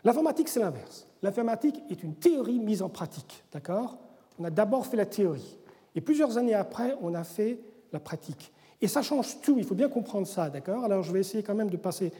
L'informatique, 0.03 0.47
c'est 0.47 0.59
l'inverse. 0.59 1.07
L'informatique 1.21 1.81
est 1.89 2.03
une 2.03 2.15
théorie 2.15 2.59
mise 2.59 2.81
en 2.81 2.89
pratique. 2.89 3.43
D'accord? 3.51 3.97
On 4.39 4.43
a 4.45 4.49
d'abord 4.49 4.85
fait 4.85 4.97
la 4.97 5.05
théorie. 5.05 5.57
Et 5.95 6.01
plusieurs 6.01 6.37
années 6.37 6.53
après, 6.53 6.95
on 7.01 7.13
a 7.13 7.23
fait 7.23 7.59
la 7.91 7.99
pratique. 7.99 8.51
Et 8.81 8.87
ça 8.87 9.01
change 9.01 9.41
tout, 9.41 9.55
il 9.57 9.65
faut 9.65 9.75
bien 9.75 9.89
comprendre 9.89 10.27
ça, 10.27 10.49
d'accord? 10.49 10.85
Alors 10.85 11.03
je 11.03 11.11
vais 11.11 11.19
essayer 11.19 11.43
quand 11.43 11.55
même 11.55 11.69
de 11.69 11.77
passer 11.77 12.13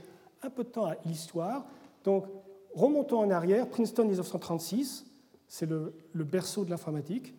un 0.43 0.49
peu 0.49 0.63
de 0.63 0.69
temps 0.69 0.85
à 0.85 0.95
l'histoire. 1.05 1.65
Donc, 2.03 2.25
remontons 2.73 3.19
en 3.19 3.29
arrière, 3.29 3.67
Princeton 3.67 4.03
1936, 4.05 5.05
c'est 5.47 5.65
le, 5.65 5.93
berceau 6.13 6.65
de 6.65 6.69
l'informatique. 6.69 7.33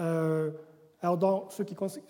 Euh, 0.00 0.50
alors, 1.00 1.18
dans 1.18 1.50
ceux 1.50 1.64
qui 1.64 1.74
connaissent, 1.74 2.00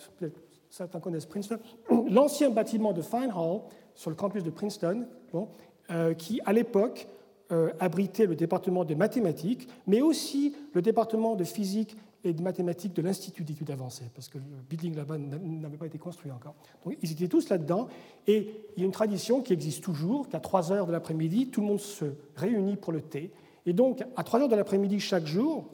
certains 0.70 1.00
connaissent 1.00 1.26
Princeton, 1.26 1.58
l'ancien 2.10 2.50
bâtiment 2.50 2.92
de 2.92 3.02
Fine 3.02 3.32
Hall 3.34 3.62
sur 3.94 4.10
le 4.10 4.16
campus 4.16 4.44
de 4.44 4.50
Princeton, 4.50 5.06
bon, 5.32 5.48
euh, 5.90 6.14
qui 6.14 6.40
à 6.44 6.52
l'époque 6.52 7.08
euh, 7.50 7.70
abritait 7.80 8.26
le 8.26 8.36
département 8.36 8.84
de 8.84 8.94
mathématiques, 8.94 9.68
mais 9.86 10.00
aussi 10.00 10.54
le 10.74 10.82
département 10.82 11.34
de 11.34 11.44
physique 11.44 11.96
et 12.24 12.32
de 12.32 12.42
mathématiques 12.42 12.94
de 12.94 13.02
l'Institut 13.02 13.44
d'études 13.44 13.70
avancées, 13.70 14.10
parce 14.14 14.28
que 14.28 14.38
le 14.38 14.44
building 14.68 14.96
là-bas 14.96 15.18
n'avait 15.18 15.76
pas 15.76 15.86
été 15.86 15.98
construit 15.98 16.30
encore. 16.30 16.54
Donc 16.84 16.96
ils 17.00 17.12
étaient 17.12 17.28
tous 17.28 17.48
là-dedans, 17.48 17.88
et 18.26 18.50
il 18.76 18.80
y 18.80 18.82
a 18.82 18.86
une 18.86 18.92
tradition 18.92 19.40
qui 19.40 19.52
existe 19.52 19.82
toujours, 19.82 20.28
qu'à 20.28 20.40
3 20.40 20.72
heures 20.72 20.86
de 20.86 20.92
l'après-midi, 20.92 21.48
tout 21.48 21.60
le 21.60 21.68
monde 21.68 21.80
se 21.80 22.06
réunit 22.36 22.76
pour 22.76 22.92
le 22.92 23.00
thé. 23.00 23.30
Et 23.66 23.72
donc, 23.72 24.04
à 24.16 24.24
3 24.24 24.40
heures 24.40 24.48
de 24.48 24.56
l'après-midi 24.56 25.00
chaque 25.00 25.26
jour, 25.26 25.68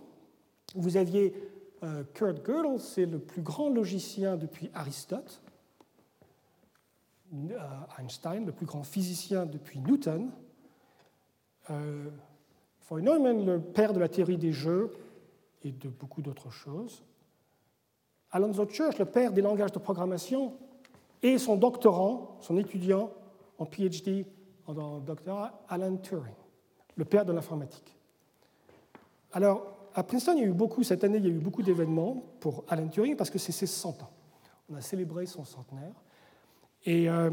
vous 0.75 0.97
aviez 0.97 1.35
euh, 1.83 2.05
Kurt 2.15 2.45
Gödel, 2.45 2.79
c'est 2.79 3.07
le 3.07 3.19
plus 3.19 3.43
grand 3.43 3.69
logicien 3.69 4.37
depuis 4.37 4.71
Aristote, 4.75 5.41
euh, 7.35 7.59
Einstein, 7.99 8.47
le 8.47 8.53
plus 8.53 8.67
grand 8.67 8.85
physicien 8.85 9.47
depuis 9.47 9.81
Newton, 9.81 10.31
euh, 11.70 12.11
Neumann, 12.90 13.44
le 13.44 13.61
père 13.61 13.92
de 13.92 14.00
la 14.00 14.09
théorie 14.09 14.37
des 14.37 14.53
jeux 14.53 14.92
et 15.62 15.72
de 15.72 15.88
beaucoup 15.88 16.22
d'autres 16.22 16.50
choses. 16.50 17.03
Alonzo 18.31 18.66
Church, 18.68 18.98
le 18.98 19.05
père 19.05 19.33
des 19.33 19.42
langages 19.42 19.72
de 19.72 19.79
programmation, 19.79 20.55
et 21.22 21.38
son 21.38 21.57
doctorant, 21.57 22.37
son 22.40 22.57
étudiant 22.59 23.11
en 23.59 23.64
PhD, 23.64 24.27
en 24.66 24.98
doctorat, 24.98 25.64
Alan 25.68 25.96
Turing, 25.96 26.35
le 26.96 27.05
père 27.05 27.24
de 27.24 27.33
l'informatique. 27.33 27.96
Alors, 29.33 29.74
à 29.94 30.03
Princeton, 30.03 30.35
il 30.37 30.42
y 30.42 30.44
a 30.44 30.48
eu 30.48 30.53
beaucoup, 30.53 30.83
cette 30.83 31.05
année, 31.05 31.18
il 31.18 31.24
y 31.24 31.29
a 31.29 31.33
eu 31.33 31.38
beaucoup 31.38 31.62
d'événements 31.62 32.24
pour 32.40 32.64
Alan 32.68 32.88
Turing 32.88 33.16
parce 33.16 33.31
que 33.31 33.38
c'est 33.38 33.53
ses 33.53 33.66
100 33.66 34.03
ans. 34.03 34.11
On 34.70 34.74
a 34.74 34.81
célébré 34.81 35.27
son 35.27 35.44
centenaire. 35.44 35.94
Et 36.85 37.09
euh, 37.09 37.31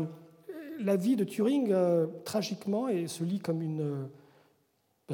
la 0.79 0.95
vie 0.95 1.15
de 1.15 1.23
Turing, 1.23 1.71
euh, 1.71 2.07
tragiquement, 2.23 2.87
se 3.07 3.23
lit 3.23 3.39
comme 3.39 3.61
une 3.61 4.07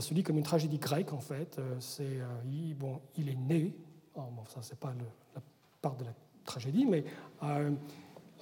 ça 0.01 0.09
se 0.09 0.13
lit 0.13 0.21
comme 0.21 0.37
une 0.37 0.43
tragédie 0.43 0.77
grecque, 0.77 1.11
en 1.11 1.19
fait. 1.19 1.57
Euh, 1.57 1.75
c'est, 1.79 2.03
euh, 2.03 2.27
il, 2.45 2.75
bon, 2.75 3.01
il 3.17 3.29
est 3.29 3.35
né, 3.35 3.75
oh, 4.13 4.21
bon, 4.31 4.45
ça, 4.45 4.59
c'est 4.61 4.77
pas 4.77 4.93
la 5.33 5.41
part 5.81 5.95
de 5.95 6.05
la 6.05 6.13
tragédie, 6.45 6.85
mais 6.85 7.03
euh, 7.41 7.71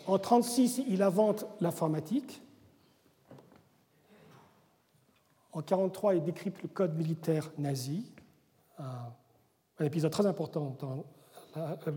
en 0.06 0.18
1936, 0.18 0.82
il 0.90 1.02
invente 1.02 1.46
l'informatique. 1.62 2.42
En 5.54 5.60
1943, 5.60 6.16
il 6.16 6.24
décrypte 6.24 6.62
le 6.62 6.68
code 6.68 6.98
militaire 6.98 7.50
nazi, 7.58 8.12
un, 8.78 9.14
épisode 9.80 10.12
très 10.12 10.26
important 10.26 10.76
dans 10.78 11.06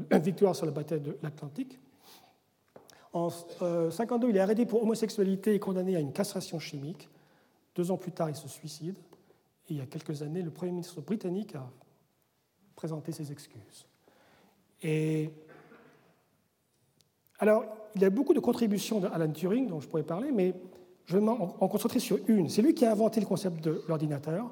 la, 0.08 0.18
victoire 0.20 0.54
sur 0.54 0.66
la 0.66 0.72
bataille 0.72 1.00
de 1.00 1.18
l'Atlantique. 1.20 1.80
En 3.12 3.26
1952, 3.26 4.30
il 4.30 4.36
est 4.36 4.40
arrêté 4.40 4.66
pour 4.66 4.84
homosexualité 4.84 5.54
et 5.54 5.58
condamné 5.58 5.96
à 5.96 6.00
une 6.00 6.12
castration 6.12 6.60
chimique. 6.60 7.08
Deux 7.74 7.90
ans 7.90 7.96
plus 7.96 8.12
tard, 8.12 8.30
il 8.30 8.36
se 8.36 8.46
suicide 8.46 8.94
il 9.68 9.76
y 9.76 9.80
a 9.80 9.86
quelques 9.86 10.22
années, 10.22 10.42
le 10.42 10.50
Premier 10.50 10.72
ministre 10.72 11.00
britannique 11.00 11.54
a 11.54 11.68
présenté 12.74 13.12
ses 13.12 13.30
excuses. 13.32 13.86
Et 14.82 15.30
alors, 17.38 17.64
il 17.94 18.02
y 18.02 18.04
a 18.04 18.10
beaucoup 18.10 18.34
de 18.34 18.40
contributions 18.40 19.00
d'Alan 19.00 19.32
Turing 19.32 19.68
dont 19.68 19.80
je 19.80 19.88
pourrais 19.88 20.02
parler, 20.02 20.32
mais 20.32 20.54
je 21.06 21.16
vais 21.16 21.24
m'en 21.24 21.36
concentrer 21.36 22.00
sur 22.00 22.18
une. 22.28 22.48
C'est 22.48 22.62
lui 22.62 22.74
qui 22.74 22.84
a 22.84 22.92
inventé 22.92 23.20
le 23.20 23.26
concept 23.26 23.62
de 23.62 23.82
l'ordinateur, 23.88 24.50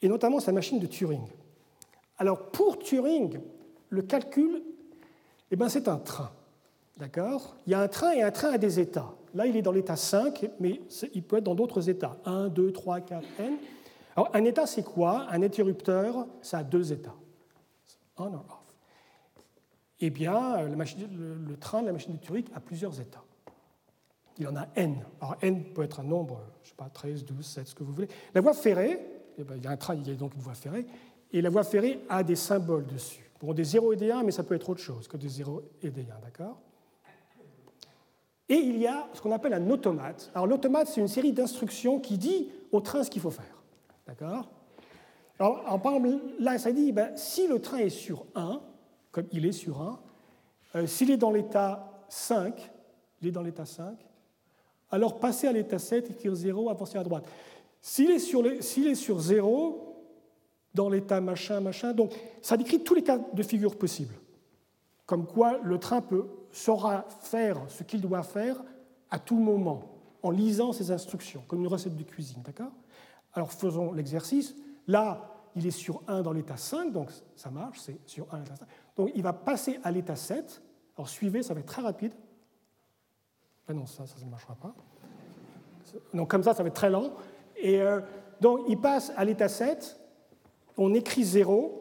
et 0.00 0.08
notamment 0.08 0.40
sa 0.40 0.52
machine 0.52 0.78
de 0.78 0.86
Turing. 0.86 1.26
Alors, 2.18 2.50
pour 2.50 2.78
Turing, 2.78 3.40
le 3.88 4.02
calcul, 4.02 4.62
eh 5.50 5.56
ben, 5.56 5.68
c'est 5.68 5.88
un 5.88 5.98
train. 5.98 6.30
D'accord? 6.96 7.56
Il 7.66 7.70
y 7.70 7.74
a 7.74 7.80
un 7.80 7.88
train 7.88 8.12
et 8.12 8.22
un 8.22 8.30
train 8.30 8.50
a 8.52 8.58
des 8.58 8.78
états. 8.78 9.14
Là, 9.34 9.46
il 9.46 9.56
est 9.56 9.62
dans 9.62 9.72
l'état 9.72 9.96
5, 9.96 10.48
mais 10.60 10.80
il 11.12 11.22
peut 11.22 11.38
être 11.38 11.44
dans 11.44 11.56
d'autres 11.56 11.88
états. 11.88 12.16
1, 12.24 12.48
2, 12.48 12.72
3, 12.72 13.00
4, 13.00 13.26
n. 13.40 13.56
Alors, 14.16 14.30
un 14.34 14.44
état, 14.44 14.66
c'est 14.66 14.84
quoi? 14.84 15.26
Un 15.30 15.42
interrupteur, 15.42 16.26
ça 16.40 16.58
a 16.58 16.62
deux 16.62 16.92
états. 16.92 17.14
On 18.16 18.32
or 18.32 18.44
off. 18.48 18.74
Eh 20.00 20.10
bien, 20.10 20.62
le, 20.62 21.56
train 21.56 21.82
de 21.82 21.86
la 21.86 21.92
machine 21.92 22.12
de 22.12 22.18
Turing 22.18 22.44
a 22.54 22.60
plusieurs 22.60 23.00
états. 23.00 23.24
Il 24.38 24.46
en 24.48 24.56
a 24.56 24.66
n. 24.76 24.96
Alors, 25.20 25.36
n 25.42 25.64
peut 25.64 25.82
être 25.82 26.00
un 26.00 26.04
nombre, 26.04 26.40
je 26.62 26.66
ne 26.66 26.70
sais 26.70 26.76
pas, 26.76 26.88
13, 26.88 27.24
12, 27.24 27.44
7, 27.44 27.68
ce 27.68 27.74
que 27.74 27.84
vous 27.84 27.92
voulez. 27.92 28.08
La 28.34 28.40
voie 28.40 28.54
ferrée, 28.54 29.00
eh 29.38 29.44
bien, 29.44 29.56
il 29.56 29.64
y 29.64 29.66
a 29.66 29.70
un 29.70 29.76
train, 29.76 29.94
il 29.94 30.06
y 30.06 30.10
a 30.10 30.14
donc 30.14 30.34
une 30.34 30.40
voie 30.40 30.54
ferrée, 30.54 30.86
et 31.32 31.40
la 31.40 31.50
voie 31.50 31.64
ferrée 31.64 32.00
a 32.08 32.22
des 32.22 32.36
symboles 32.36 32.86
dessus. 32.86 33.30
Bon, 33.40 33.52
des 33.52 33.64
0 33.64 33.92
et 33.92 33.96
des 33.96 34.10
1, 34.10 34.22
mais 34.22 34.32
ça 34.32 34.42
peut 34.42 34.54
être 34.54 34.68
autre 34.68 34.80
chose 34.80 35.08
que 35.08 35.16
des 35.16 35.28
0 35.28 35.62
et 35.82 35.90
des 35.90 36.02
1, 36.02 36.04
d'accord? 36.22 36.60
Et 38.48 38.56
il 38.56 38.78
y 38.78 38.86
a 38.86 39.08
ce 39.12 39.20
qu'on 39.20 39.32
appelle 39.32 39.54
un 39.54 39.70
automate. 39.70 40.30
Alors, 40.34 40.46
l'automate, 40.46 40.88
c'est 40.88 41.00
une 41.00 41.08
série 41.08 41.32
d'instructions 41.32 41.98
qui 41.98 42.18
dit 42.18 42.48
au 42.72 42.80
train 42.80 43.02
ce 43.02 43.10
qu'il 43.10 43.22
faut 43.22 43.30
faire. 43.30 43.53
D'accord? 44.06 44.50
Alors, 45.38 45.80
par 45.82 45.94
exemple, 45.94 46.22
là, 46.38 46.58
ça 46.58 46.72
dit, 46.72 46.92
ben, 46.92 47.16
si 47.16 47.46
le 47.48 47.60
train 47.60 47.78
est 47.78 47.90
sur 47.90 48.26
1, 48.34 48.60
comme 49.10 49.26
il 49.32 49.46
est 49.46 49.52
sur 49.52 49.82
1, 49.82 50.00
euh, 50.76 50.86
s'il 50.86 51.10
est 51.10 51.16
dans 51.16 51.30
l'état 51.30 52.04
5, 52.08 52.70
il 53.20 53.28
est 53.28 53.32
dans 53.32 53.42
l'état 53.42 53.66
5, 53.66 53.96
alors 54.90 55.18
passez 55.18 55.48
à 55.48 55.52
l'état 55.52 55.78
7, 55.78 56.10
écrire 56.10 56.34
0, 56.34 56.70
avancer 56.70 56.98
à 56.98 57.02
droite. 57.02 57.24
S'il 57.80 58.10
est, 58.10 58.18
sur 58.18 58.44
s'il 58.60 58.86
est 58.86 58.94
sur 58.94 59.18
0, 59.18 59.94
dans 60.72 60.88
l'état 60.88 61.20
machin, 61.20 61.60
machin, 61.60 61.92
donc 61.92 62.12
ça 62.42 62.56
décrit 62.56 62.82
tous 62.82 62.94
les 62.94 63.02
cas 63.02 63.18
de 63.18 63.42
figure 63.42 63.76
possibles. 63.76 64.14
Comme 65.06 65.26
quoi 65.26 65.58
le 65.62 65.78
train 65.78 66.00
peut, 66.00 66.26
saura 66.50 67.06
faire 67.20 67.60
ce 67.68 67.82
qu'il 67.82 68.00
doit 68.00 68.22
faire 68.22 68.62
à 69.10 69.18
tout 69.18 69.36
moment, 69.36 69.82
en 70.22 70.30
lisant 70.30 70.72
ses 70.72 70.90
instructions, 70.90 71.42
comme 71.46 71.60
une 71.60 71.68
recette 71.68 71.96
de 71.96 72.02
cuisine. 72.02 72.42
D'accord? 72.44 72.72
Alors 73.34 73.52
faisons 73.52 73.92
l'exercice. 73.92 74.54
Là, 74.86 75.30
il 75.56 75.66
est 75.66 75.70
sur 75.70 76.02
1 76.08 76.22
dans 76.22 76.32
l'état 76.32 76.56
5, 76.56 76.92
donc 76.92 77.10
ça 77.36 77.50
marche, 77.50 77.80
c'est 77.80 77.98
sur 78.06 78.32
1 78.32 78.38
l'état 78.40 78.56
5. 78.56 78.68
Donc 78.96 79.10
il 79.14 79.22
va 79.22 79.32
passer 79.32 79.78
à 79.82 79.90
l'état 79.90 80.16
7. 80.16 80.62
Alors 80.96 81.08
suivez, 81.08 81.42
ça 81.42 81.54
va 81.54 81.60
être 81.60 81.66
très 81.66 81.82
rapide. 81.82 82.12
Ah 83.68 83.72
non, 83.72 83.86
ça, 83.86 84.06
ça 84.06 84.24
ne 84.24 84.30
marchera 84.30 84.54
pas. 84.54 84.74
Donc 86.12 86.30
comme 86.30 86.42
ça, 86.42 86.54
ça 86.54 86.62
va 86.62 86.68
être 86.68 86.74
très 86.74 86.90
lent. 86.90 87.12
Et 87.56 87.80
euh, 87.80 88.00
donc 88.40 88.60
il 88.68 88.78
passe 88.80 89.12
à 89.16 89.24
l'état 89.24 89.48
7, 89.48 89.98
on 90.76 90.92
écrit 90.94 91.24
0. 91.24 91.80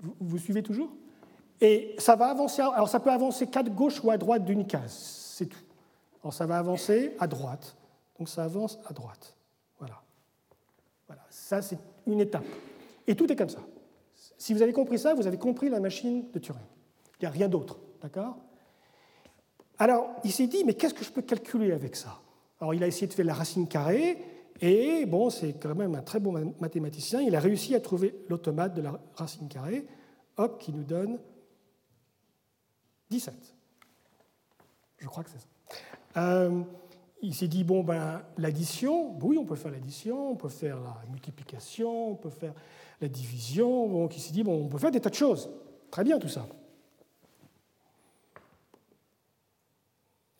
Vous, 0.00 0.16
vous 0.20 0.38
suivez 0.38 0.62
toujours? 0.62 0.90
Et 1.60 1.94
ça 1.98 2.16
va 2.16 2.26
avancer. 2.26 2.62
Alors 2.62 2.88
ça 2.88 3.00
peut 3.00 3.10
avancer 3.10 3.46
qu'à 3.46 3.62
gauche 3.62 4.02
ou 4.02 4.10
à 4.10 4.18
droite 4.18 4.44
d'une 4.44 4.66
case, 4.66 4.92
c'est 4.92 5.46
tout. 5.46 5.64
Alors 6.22 6.32
ça 6.32 6.46
va 6.46 6.58
avancer 6.58 7.14
à 7.18 7.26
droite. 7.26 7.76
Donc 8.18 8.28
ça 8.28 8.44
avance 8.44 8.78
à 8.86 8.92
droite. 8.92 9.36
Voilà. 9.78 10.02
Voilà. 11.06 11.22
Ça, 11.30 11.62
c'est 11.62 11.78
une 12.06 12.20
étape. 12.20 12.44
Et 13.06 13.14
tout 13.14 13.30
est 13.30 13.36
comme 13.36 13.48
ça. 13.48 13.60
Si 14.38 14.54
vous 14.54 14.62
avez 14.62 14.72
compris 14.72 14.98
ça, 14.98 15.14
vous 15.14 15.26
avez 15.26 15.38
compris 15.38 15.68
la 15.68 15.80
machine 15.80 16.30
de 16.32 16.38
Turing. 16.38 16.62
Il 17.20 17.24
n'y 17.24 17.26
a 17.26 17.30
rien 17.30 17.48
d'autre. 17.48 17.78
D'accord? 18.00 18.36
Alors, 19.78 20.08
il 20.22 20.32
s'est 20.32 20.46
dit, 20.46 20.64
mais 20.64 20.74
qu'est-ce 20.74 20.94
que 20.94 21.04
je 21.04 21.10
peux 21.10 21.22
calculer 21.22 21.72
avec 21.72 21.96
ça? 21.96 22.20
Alors, 22.60 22.74
il 22.74 22.82
a 22.82 22.86
essayé 22.86 23.06
de 23.06 23.12
faire 23.12 23.24
la 23.24 23.34
racine 23.34 23.66
carrée, 23.66 24.18
et 24.60 25.04
bon, 25.06 25.30
c'est 25.30 25.54
quand 25.54 25.74
même 25.74 25.94
un 25.94 26.02
très 26.02 26.20
bon 26.20 26.54
mathématicien. 26.60 27.20
Il 27.20 27.34
a 27.34 27.40
réussi 27.40 27.74
à 27.74 27.80
trouver 27.80 28.14
l'automate 28.28 28.74
de 28.74 28.82
la 28.82 29.00
racine 29.14 29.48
carrée, 29.48 29.86
hop, 30.36 30.60
qui 30.60 30.72
nous 30.72 30.84
donne 30.84 31.18
17. 33.10 33.34
Je 34.98 35.06
crois 35.08 35.24
que 35.24 35.30
c'est 35.30 35.40
ça. 35.40 35.46
Euh, 36.16 36.62
il 37.24 37.34
s'est 37.34 37.48
dit, 37.48 37.64
bon, 37.64 37.82
ben, 37.82 38.22
l'addition, 38.36 39.16
oui, 39.22 39.38
on 39.38 39.46
peut 39.46 39.54
faire 39.54 39.70
l'addition, 39.70 40.32
on 40.32 40.36
peut 40.36 40.50
faire 40.50 40.78
la 40.80 41.02
multiplication, 41.10 42.10
on 42.10 42.14
peut 42.16 42.28
faire 42.28 42.52
la 43.00 43.08
division. 43.08 43.88
Donc 43.88 44.14
il 44.14 44.20
s'est 44.20 44.32
dit, 44.32 44.42
bon, 44.42 44.66
on 44.66 44.68
peut 44.68 44.76
faire 44.76 44.90
des 44.90 45.00
tas 45.00 45.08
de 45.08 45.14
choses. 45.14 45.48
Très 45.90 46.04
bien 46.04 46.18
tout 46.18 46.28
ça. 46.28 46.46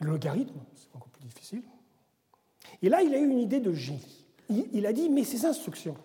Le 0.01 0.11
logarithme, 0.11 0.61
c'est 0.75 0.95
encore 0.95 1.09
plus 1.09 1.25
difficile. 1.25 1.63
Et 2.83 2.91
là, 2.91 3.01
il 3.01 3.15
a 3.15 3.19
eu 3.19 3.31
une 3.31 3.39
idée 3.39 3.61
de 3.61 3.73
génie. 3.73 4.27
Il, 4.51 4.85
a 4.85 4.93
dit, 4.93 5.09
mais 5.09 5.25
ces 5.25 5.47
instructions, 5.47 5.97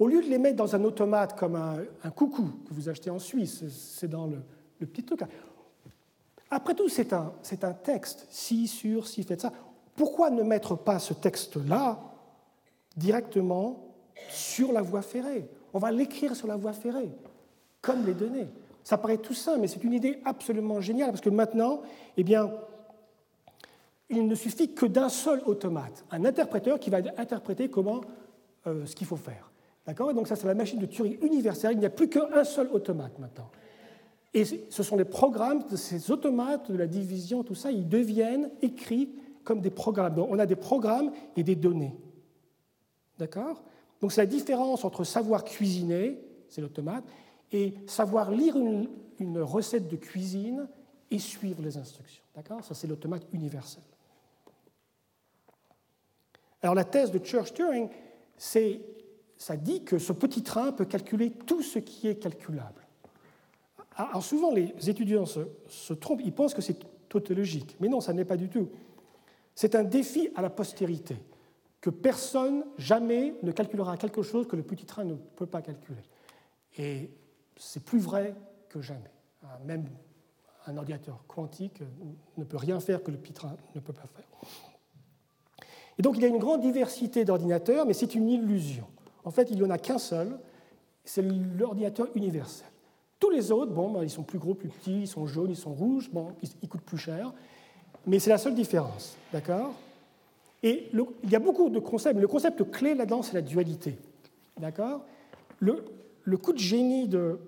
au 0.00 0.08
lieu 0.08 0.20
de 0.20 0.26
les 0.26 0.38
mettre 0.38 0.56
dans 0.56 0.74
un 0.74 0.82
automate 0.82 1.38
comme 1.38 1.54
un, 1.54 2.10
coucou 2.10 2.50
que 2.68 2.74
vous 2.74 2.88
achetez 2.88 3.10
en 3.10 3.20
Suisse, 3.20 3.62
c'est 3.68 4.08
dans 4.08 4.26
le, 4.26 4.42
petit 4.84 5.04
truc. 5.04 5.20
Après 6.50 6.74
tout, 6.74 6.88
c'est 6.88 7.12
un, 7.12 7.32
un 7.62 7.72
texte, 7.74 8.26
si 8.30 8.66
sur, 8.66 9.06
si 9.06 9.22
faites 9.22 9.42
ça. 9.42 9.52
Pourquoi 9.98 10.30
ne 10.30 10.44
mettre 10.44 10.76
pas 10.76 11.00
ce 11.00 11.12
texte-là 11.12 11.98
directement 12.96 13.84
sur 14.30 14.72
la 14.72 14.80
voie 14.80 15.02
ferrée? 15.02 15.50
On 15.74 15.80
va 15.80 15.90
l'écrire 15.90 16.36
sur 16.36 16.46
la 16.46 16.54
voie 16.54 16.72
ferrée, 16.72 17.10
comme 17.82 18.06
les 18.06 18.14
données. 18.14 18.46
Ça 18.84 18.96
paraît 18.96 19.18
tout 19.18 19.34
simple, 19.34 19.58
mais 19.58 19.66
c'est 19.66 19.82
une 19.82 19.92
idée 19.92 20.20
absolument 20.24 20.80
géniale, 20.80 21.10
parce 21.10 21.20
que 21.20 21.30
maintenant, 21.30 21.82
eh 22.16 22.22
bien, 22.22 22.48
il 24.08 24.28
ne 24.28 24.34
suffit 24.36 24.72
que 24.72 24.86
d'un 24.86 25.08
seul 25.08 25.42
automate, 25.44 26.04
un 26.12 26.24
interpréteur 26.24 26.78
qui 26.78 26.90
va 26.90 26.98
interpréter 27.16 27.68
comment, 27.68 28.02
euh, 28.68 28.86
ce 28.86 28.94
qu'il 28.94 29.06
faut 29.08 29.16
faire. 29.16 29.50
D'accord? 29.84 30.14
Donc 30.14 30.28
ça, 30.28 30.36
c'est 30.36 30.46
la 30.46 30.54
machine 30.54 30.78
de 30.78 30.86
Turing 30.86 31.18
universelle. 31.22 31.72
Il 31.72 31.80
n'y 31.80 31.86
a 31.86 31.90
plus 31.90 32.08
qu'un 32.08 32.44
seul 32.44 32.68
automate 32.72 33.18
maintenant. 33.18 33.50
Et 34.32 34.44
ce 34.44 34.82
sont 34.84 34.96
les 34.96 35.04
programmes 35.04 35.64
de 35.68 35.74
ces 35.74 36.12
automates, 36.12 36.70
de 36.70 36.76
la 36.76 36.86
division, 36.86 37.42
tout 37.42 37.56
ça, 37.56 37.72
ils 37.72 37.88
deviennent 37.88 38.50
écrits 38.62 39.10
comme 39.48 39.62
des 39.62 39.70
programmes. 39.70 40.14
Donc, 40.14 40.28
on 40.30 40.38
a 40.38 40.44
des 40.44 40.56
programmes 40.56 41.10
et 41.34 41.42
des 41.42 41.54
données. 41.56 41.96
D'accord? 43.18 43.62
Donc 43.98 44.12
c'est 44.12 44.20
la 44.20 44.26
différence 44.26 44.84
entre 44.84 45.04
savoir 45.04 45.42
cuisiner, 45.42 46.20
c'est 46.50 46.60
l'automate, 46.60 47.02
et 47.50 47.72
savoir 47.86 48.30
lire 48.30 48.56
une, 48.56 48.88
recette 49.40 49.88
de 49.88 49.96
cuisine 49.96 50.68
et 51.10 51.18
suivre 51.18 51.62
les 51.62 51.78
instructions. 51.78 52.22
D'accord? 52.36 52.62
Ça, 52.62 52.74
c'est 52.74 52.86
l'automate 52.86 53.26
universel. 53.32 53.82
Alors 56.60 56.74
la 56.74 56.84
thèse 56.84 57.10
de 57.10 57.18
Church-Turing, 57.18 57.88
c'est, 58.36 58.82
ça 59.38 59.56
dit 59.56 59.82
que 59.82 59.98
ce 59.98 60.12
petit 60.12 60.42
train 60.42 60.72
peut 60.72 60.84
calculer 60.84 61.30
tout 61.30 61.62
ce 61.62 61.78
qui 61.78 62.06
est 62.06 62.16
calculable. 62.16 62.86
Alors 63.96 64.22
souvent, 64.22 64.52
les 64.52 64.90
étudiants 64.90 65.24
se, 65.24 65.40
se 65.68 65.94
trompent, 65.94 66.20
ils 66.22 66.34
pensent 66.34 66.54
que 66.54 66.62
c'est 66.62 66.78
tautologique, 67.08 67.76
mais 67.80 67.88
non, 67.88 68.02
ça 68.02 68.12
n'est 68.12 68.26
pas 68.26 68.36
du 68.36 68.50
tout. 68.50 68.68
C'est 69.58 69.74
un 69.74 69.82
défi 69.82 70.28
à 70.36 70.40
la 70.40 70.50
postérité, 70.50 71.16
que 71.80 71.90
personne 71.90 72.64
jamais 72.76 73.34
ne 73.42 73.50
calculera 73.50 73.96
quelque 73.96 74.22
chose 74.22 74.46
que 74.46 74.54
le 74.54 74.62
petit 74.62 74.84
train 74.84 75.02
ne 75.02 75.14
peut 75.14 75.46
pas 75.46 75.62
calculer. 75.62 76.04
Et 76.76 77.10
c'est 77.56 77.82
plus 77.82 77.98
vrai 77.98 78.36
que 78.68 78.80
jamais. 78.80 79.10
Ah, 79.42 79.58
même 79.66 79.86
un 80.66 80.76
ordinateur 80.76 81.24
quantique 81.26 81.82
ne 82.36 82.44
peut 82.44 82.56
rien 82.56 82.78
faire 82.78 83.02
que 83.02 83.10
le 83.10 83.16
petit 83.16 83.32
train 83.32 83.56
ne 83.74 83.80
peut 83.80 83.92
pas 83.92 84.06
faire. 84.06 84.28
Et 85.98 86.02
donc 86.02 86.18
il 86.18 86.22
y 86.22 86.26
a 86.26 86.28
une 86.28 86.38
grande 86.38 86.60
diversité 86.60 87.24
d'ordinateurs, 87.24 87.84
mais 87.84 87.94
c'est 87.94 88.14
une 88.14 88.28
illusion. 88.28 88.86
En 89.24 89.32
fait, 89.32 89.50
il 89.50 89.56
n'y 89.56 89.64
en 89.64 89.70
a 89.70 89.78
qu'un 89.78 89.98
seul, 89.98 90.38
c'est 91.04 91.22
l'ordinateur 91.22 92.06
universel. 92.14 92.68
Tous 93.18 93.30
les 93.30 93.50
autres, 93.50 93.72
bon, 93.72 93.90
ben, 93.90 94.04
ils 94.04 94.10
sont 94.10 94.22
plus 94.22 94.38
gros, 94.38 94.54
plus 94.54 94.68
petits, 94.68 95.00
ils 95.00 95.08
sont 95.08 95.26
jaunes, 95.26 95.50
ils 95.50 95.56
sont 95.56 95.74
rouges, 95.74 96.10
bon, 96.12 96.36
ils 96.62 96.68
coûtent 96.68 96.82
plus 96.82 96.96
cher, 96.96 97.32
mais 98.06 98.18
c'est 98.18 98.30
la 98.30 98.38
seule 98.38 98.54
différence, 98.54 99.16
d'accord? 99.32 99.74
Et 100.62 100.90
il 100.92 101.30
y 101.30 101.36
a 101.36 101.38
beaucoup 101.38 101.70
de 101.70 101.78
concepts, 101.78 102.16
mais 102.16 102.22
le 102.22 102.28
concept 102.28 102.70
clé 102.70 102.94
là-dedans, 102.94 103.22
c'est 103.22 103.34
la 103.34 103.42
dualité, 103.42 103.96
d'accord? 104.58 105.04
Le, 105.60 105.84
coup 106.36 106.52
de 106.52 106.58
génie 106.58 107.08
de, 107.08 107.38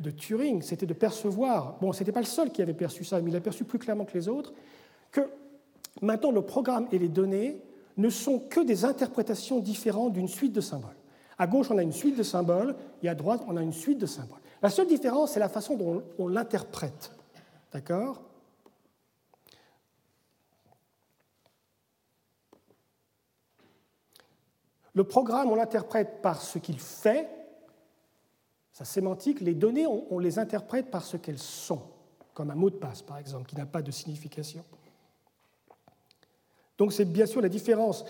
de 0.00 0.10
Turing, 0.10 0.62
c'était 0.62 0.86
de 0.86 0.94
percevoir, 0.94 1.76
bon, 1.80 1.92
ce 1.92 2.00
n'était 2.00 2.12
pas 2.12 2.20
le 2.20 2.26
seul 2.26 2.50
qui 2.50 2.62
avait 2.62 2.74
perçu 2.74 3.04
ça, 3.04 3.20
mais 3.20 3.30
il 3.30 3.36
a 3.36 3.40
perçu 3.40 3.64
plus 3.64 3.78
clairement 3.78 4.04
que 4.04 4.14
les 4.14 4.28
autres, 4.28 4.52
que 5.10 5.22
maintenant 6.02 6.30
le 6.30 6.42
programme 6.42 6.86
et 6.92 6.98
les 6.98 7.08
données 7.08 7.60
ne 7.96 8.10
sont 8.10 8.38
que 8.38 8.60
des 8.60 8.84
interprétations 8.84 9.58
différentes 9.58 10.12
d'une 10.12 10.28
suite 10.28 10.52
de 10.52 10.60
symboles. 10.60 10.96
À 11.38 11.46
gauche, 11.46 11.70
on 11.70 11.78
a 11.78 11.82
une 11.82 11.92
suite 11.92 12.16
de 12.16 12.22
symboles, 12.22 12.74
et 13.02 13.08
à 13.08 13.14
droite, 13.14 13.42
on 13.48 13.56
a 13.56 13.62
une 13.62 13.72
suite 13.72 13.98
de 13.98 14.06
symboles. 14.06 14.40
La 14.62 14.68
seule 14.68 14.86
différence, 14.86 15.32
c'est 15.32 15.40
la 15.40 15.48
façon 15.48 15.74
dont 15.74 16.02
on 16.18 16.28
l'interprète. 16.28 17.12
D'accord? 17.72 18.20
Le 24.94 25.04
programme, 25.04 25.50
on 25.50 25.54
l'interprète 25.54 26.20
par 26.20 26.42
ce 26.42 26.58
qu'il 26.58 26.78
fait, 26.78 27.28
sa 28.72 28.84
sémantique, 28.84 29.40
les 29.40 29.54
données, 29.54 29.86
on, 29.86 30.18
les 30.18 30.38
interprète 30.38 30.90
par 30.90 31.04
ce 31.04 31.16
qu'elles 31.16 31.38
sont, 31.38 31.82
comme 32.34 32.50
un 32.50 32.54
mot 32.54 32.70
de 32.70 32.76
passe, 32.76 33.02
par 33.02 33.18
exemple, 33.18 33.48
qui 33.48 33.56
n'a 33.56 33.66
pas 33.66 33.82
de 33.82 33.90
signification. 33.90 34.64
Donc 36.78 36.92
c'est 36.92 37.04
bien 37.04 37.26
sûr 37.26 37.42
la 37.42 37.48
différence. 37.48 38.04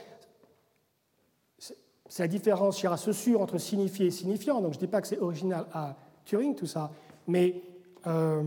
C'est 1.59 2.23
la 2.23 2.29
différence, 2.29 2.85
ce 2.97 3.13
sûr, 3.13 3.41
entre 3.41 3.59
signifié 3.59 4.07
et 4.07 4.11
signifiant. 4.11 4.61
Donc 4.61 4.73
je 4.73 4.79
ne 4.79 4.85
dis 4.85 4.87
pas 4.87 5.01
que 5.01 5.09
c'est 5.09 5.19
original 5.19 5.67
à 5.73 5.97
Turing, 6.25 6.55
tout 6.55 6.67
ça, 6.67 6.91
mais 7.27 7.63
euh, 8.07 8.45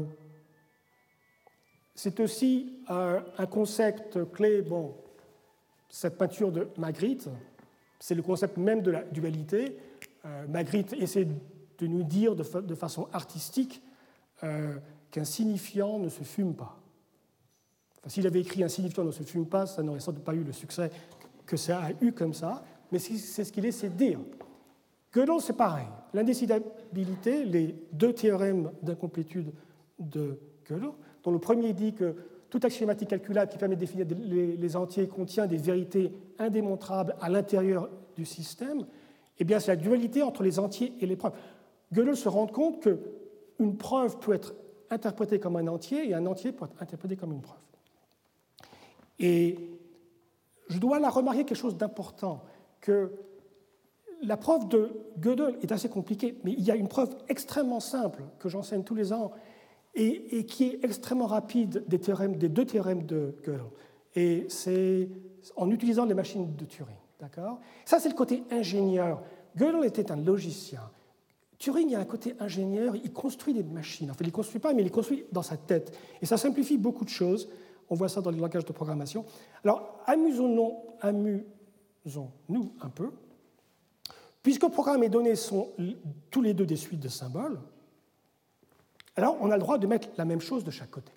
c'est 1.95 2.19
aussi 2.19 2.79
euh, 2.89 3.21
un 3.37 3.45
concept 3.45 4.31
clé. 4.31 4.61
Bon, 4.61 4.95
cette 5.89 6.17
peinture 6.17 6.51
de 6.51 6.69
Magritte, 6.77 7.29
c'est 8.03 8.15
le 8.15 8.21
concept 8.21 8.57
même 8.57 8.81
de 8.81 8.91
la 8.91 9.03
dualité. 9.03 9.77
Euh, 10.25 10.45
Magritte 10.49 10.91
essaie 10.91 11.25
de 11.77 11.87
nous 11.87 12.03
dire 12.03 12.35
de, 12.35 12.75
façon 12.75 13.07
artistique 13.13 13.81
euh, 14.43 14.75
qu'un 15.09 15.23
signifiant 15.23 15.99
ne 15.99 16.09
se 16.09 16.21
fume 16.23 16.53
pas. 16.53 16.77
S'il 18.07 18.27
avait 18.27 18.41
écrit 18.41 18.61
un 18.61 18.67
signifiant 18.67 19.05
ne 19.05 19.11
se 19.11 19.23
fume 19.23 19.45
pas, 19.45 19.67
ça 19.67 19.83
n'aurait 19.83 20.01
sans 20.01 20.11
doute 20.11 20.25
pas 20.25 20.33
eu 20.33 20.43
le 20.43 20.51
succès 20.51 20.91
que 21.45 21.55
ça 21.55 21.81
a 21.81 21.91
eu 22.01 22.11
comme 22.11 22.33
ça, 22.33 22.65
mais 22.91 22.99
c'est 22.99 23.45
ce 23.45 23.51
qu'il 23.53 23.65
essaie 23.65 23.87
de 23.87 23.95
dire. 23.95 24.19
Gödel, 25.13 25.39
c'est 25.39 25.55
pareil. 25.55 25.87
L'indécidabilité, 26.13 27.45
les 27.45 27.73
deux 27.93 28.11
théorèmes 28.11 28.69
d'incomplétude 28.81 29.53
de 29.97 30.37
Gödel, 30.69 30.89
dont 31.23 31.31
le 31.31 31.39
premier 31.39 31.71
dit 31.71 31.93
que 31.93 32.17
toute 32.53 32.65
axiomatique 32.65 33.09
calculable 33.09 33.51
qui 33.51 33.57
permet 33.57 33.73
de 33.75 33.79
définir 33.79 34.05
les 34.15 34.75
entiers 34.75 35.07
contient 35.07 35.47
des 35.47 35.57
vérités 35.57 36.13
indémontrables 36.37 37.15
à 37.19 37.27
l'intérieur 37.27 37.89
du 38.15 38.25
système, 38.25 38.85
eh 39.39 39.43
bien, 39.43 39.59
c'est 39.59 39.71
la 39.71 39.75
dualité 39.75 40.21
entre 40.21 40.43
les 40.43 40.59
entiers 40.59 40.93
et 41.01 41.07
les 41.07 41.15
preuves. 41.15 41.33
Gödel 41.91 42.15
se 42.15 42.29
rend 42.29 42.45
compte 42.45 42.79
qu'une 42.79 43.75
preuve 43.75 44.19
peut 44.19 44.33
être 44.33 44.53
interprétée 44.91 45.39
comme 45.39 45.55
un 45.55 45.65
entier 45.65 46.07
et 46.07 46.13
un 46.13 46.27
entier 46.27 46.51
peut 46.51 46.65
être 46.65 46.79
interprété 46.79 47.15
comme 47.15 47.33
une 47.33 47.41
preuve. 47.41 47.57
Et 49.17 49.57
je 50.69 50.77
dois 50.77 50.99
là 50.99 51.09
remarquer 51.09 51.45
quelque 51.45 51.57
chose 51.57 51.75
d'important, 51.75 52.43
que 52.81 53.13
la 54.21 54.37
preuve 54.37 54.67
de 54.67 54.91
Gödel 55.17 55.57
est 55.63 55.71
assez 55.71 55.89
compliquée, 55.89 56.37
mais 56.43 56.51
il 56.51 56.63
y 56.63 56.69
a 56.69 56.75
une 56.75 56.87
preuve 56.87 57.17
extrêmement 57.29 57.79
simple 57.79 58.21
que 58.37 58.47
j'enseigne 58.47 58.83
tous 58.83 58.93
les 58.93 59.11
ans 59.11 59.31
et, 59.95 60.45
qui 60.45 60.65
est 60.65 60.83
extrêmement 60.83 61.27
rapide 61.27 61.83
des, 61.87 61.97
deux 61.97 62.65
théorèmes 62.65 63.05
de 63.05 63.35
Gödel. 63.43 63.61
Et 64.15 64.45
c'est 64.49 65.09
en 65.55 65.69
utilisant 65.71 66.05
les 66.05 66.13
machines 66.13 66.55
de 66.55 66.65
Turing. 66.65 66.95
D'accord? 67.19 67.59
Ça, 67.85 67.99
c'est 67.99 68.09
le 68.09 68.15
côté 68.15 68.43
ingénieur. 68.51 69.21
Gödel 69.55 69.85
était 69.85 70.11
un 70.11 70.17
logicien. 70.17 70.81
Turing, 71.59 71.95
a 71.95 71.99
un 71.99 72.05
côté 72.05 72.35
ingénieur, 72.39 72.95
il 72.95 73.13
construit 73.13 73.53
des 73.53 73.63
machines. 73.63 74.11
En 74.11 74.13
fait, 74.13 74.25
il 74.25 74.27
ne 74.27 74.33
construit 74.33 74.59
pas, 74.59 74.73
mais 74.73 74.81
il 74.81 74.85
les 74.85 74.91
construit 74.91 75.25
dans 75.31 75.43
sa 75.43 75.55
tête. 75.55 75.97
Et 76.21 76.25
ça 76.25 76.37
simplifie 76.37 76.77
beaucoup 76.77 77.05
de 77.05 77.09
choses. 77.09 77.47
On 77.89 77.95
voit 77.95 78.09
ça 78.09 78.21
dans 78.21 78.31
les 78.31 78.39
langages 78.39 78.65
de 78.65 78.73
programmation. 78.73 79.23
Alors, 79.63 80.01
amusons-nous 80.05 80.73
amusons 80.99 82.31
un 82.81 82.89
peu. 82.89 83.11
Puisque 84.41 84.67
programme 84.67 85.03
et 85.03 85.09
données 85.09 85.35
sont 85.35 85.69
tous 86.29 86.41
les 86.41 86.53
deux 86.53 86.65
des 86.65 86.75
suites 86.75 86.99
de 86.99 87.07
symboles, 87.07 87.59
alors 89.15 89.37
on 89.41 89.51
a 89.51 89.55
le 89.55 89.61
droit 89.61 89.77
de 89.77 89.87
mettre 89.87 90.09
la 90.17 90.25
même 90.25 90.41
chose 90.41 90.63
de 90.63 90.71
chaque 90.71 90.91
côté. 90.91 91.11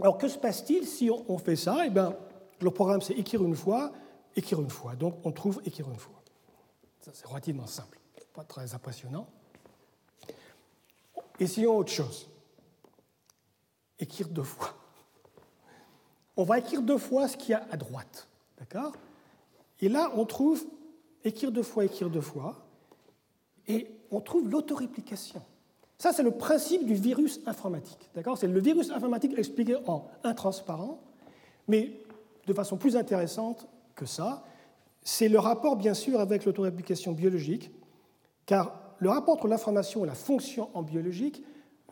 Alors 0.00 0.18
que 0.18 0.28
se 0.28 0.38
passe-t-il 0.38 0.86
si 0.86 1.10
on 1.10 1.38
fait 1.38 1.56
ça? 1.56 1.86
Eh 1.86 1.90
bien, 1.90 2.16
le 2.60 2.70
programme 2.70 3.00
c'est 3.00 3.14
écrire 3.14 3.44
une 3.44 3.56
fois, 3.56 3.92
écrire 4.36 4.60
une 4.60 4.70
fois. 4.70 4.94
Donc 4.96 5.18
on 5.24 5.32
trouve 5.32 5.62
écrire 5.64 5.88
une 5.88 5.98
fois. 5.98 6.20
C'est 7.00 7.26
relativement 7.26 7.66
simple, 7.66 7.98
pas 8.32 8.44
très 8.44 8.74
impressionnant. 8.74 9.26
Essayons 11.38 11.76
autre 11.76 11.92
chose. 11.92 12.28
Écrire 13.98 14.28
deux 14.28 14.42
fois. 14.42 14.74
On 16.36 16.44
va 16.44 16.58
écrire 16.58 16.82
deux 16.82 16.98
fois 16.98 17.28
ce 17.28 17.36
qu'il 17.36 17.50
y 17.50 17.54
a 17.54 17.66
à 17.70 17.76
droite. 17.76 18.26
D'accord? 18.58 18.92
Et 19.80 19.88
là, 19.88 20.10
on 20.14 20.24
trouve 20.24 20.64
écrire 21.24 21.52
deux 21.52 21.62
fois, 21.62 21.84
écrire 21.84 22.10
deux 22.10 22.20
fois. 22.20 22.63
Et 23.68 23.88
on 24.10 24.20
trouve 24.20 24.48
l'autoréplication. 24.50 25.42
Ça, 25.98 26.12
c'est 26.12 26.22
le 26.22 26.32
principe 26.32 26.84
du 26.84 26.94
virus 26.94 27.40
informatique. 27.46 28.10
D'accord? 28.14 28.36
C'est 28.36 28.46
le 28.46 28.60
virus 28.60 28.90
informatique 28.90 29.38
expliqué 29.38 29.76
en 29.86 30.06
intransparent, 30.22 31.00
mais 31.68 31.92
de 32.46 32.52
façon 32.52 32.76
plus 32.76 32.96
intéressante 32.96 33.66
que 33.94 34.06
ça, 34.06 34.44
c'est 35.02 35.28
le 35.28 35.38
rapport, 35.38 35.76
bien 35.76 35.94
sûr, 35.94 36.20
avec 36.20 36.44
l'autoréplication 36.44 37.12
biologique, 37.12 37.70
car 38.46 38.80
le 38.98 39.10
rapport 39.10 39.34
entre 39.34 39.48
l'information 39.48 40.04
et 40.04 40.06
la 40.06 40.14
fonction 40.14 40.68
en 40.74 40.82
biologique 40.82 41.42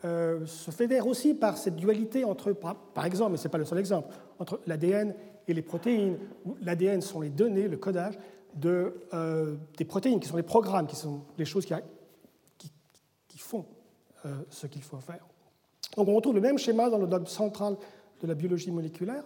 euh, 0.05 0.45
se 0.45 0.71
fédère 0.71 1.07
aussi 1.07 1.33
par 1.33 1.57
cette 1.57 1.75
dualité 1.75 2.23
entre, 2.25 2.51
par, 2.51 3.05
exemple, 3.05 3.31
mais 3.31 3.37
ce 3.37 3.45
n'est 3.45 3.51
pas 3.51 3.57
le 3.57 3.65
seul 3.65 3.79
exemple, 3.79 4.13
entre 4.39 4.59
l'ADN 4.67 5.15
et 5.47 5.53
les 5.53 5.61
protéines. 5.61 6.17
L'ADN 6.61 7.01
sont 7.01 7.21
les 7.21 7.29
données, 7.29 7.67
le 7.67 7.77
codage 7.77 8.17
euh, 8.65 9.55
des 9.77 9.85
protéines, 9.85 10.19
qui 10.19 10.27
sont 10.27 10.37
les 10.37 10.43
programmes, 10.43 10.87
qui 10.87 10.95
sont 10.95 11.21
les 11.37 11.45
choses 11.45 11.65
qui, 11.65 13.37
font 13.37 13.65
euh, 14.25 14.43
ce 14.49 14.67
qu'il 14.67 14.83
faut 14.83 14.99
faire. 14.99 15.25
Donc 15.97 16.07
on 16.07 16.15
retrouve 16.15 16.35
le 16.35 16.41
même 16.41 16.57
schéma 16.57 16.89
dans 16.89 16.97
le 16.97 17.07
dogme 17.07 17.25
central 17.25 17.75
de 18.21 18.27
la 18.27 18.35
biologie 18.35 18.71
moléculaire. 18.71 19.23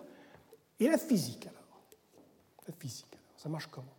Et 0.80 0.88
la 0.88 0.97
physique, 0.97 1.47
alors 1.47 1.82
La 2.67 2.73
physique, 2.73 3.07
alors, 3.11 3.38
ça 3.38 3.49
marche 3.49 3.67
comment? 3.67 3.93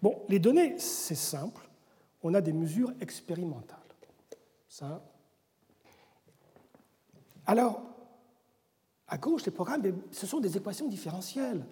Bon, 0.00 0.22
les 0.28 0.38
données, 0.38 0.78
c'est 0.78 1.14
simple. 1.14 1.68
On 2.22 2.34
a 2.34 2.40
des 2.40 2.52
mesures 2.52 2.92
expérimentales. 3.00 3.78
Ça, 4.68 5.02
alors, 7.46 7.82
à 9.08 9.18
gauche, 9.18 9.44
les 9.44 9.52
programmes, 9.52 9.82
ce 10.10 10.26
sont 10.26 10.40
des 10.40 10.56
équations 10.56 10.88
différentielles, 10.88 11.64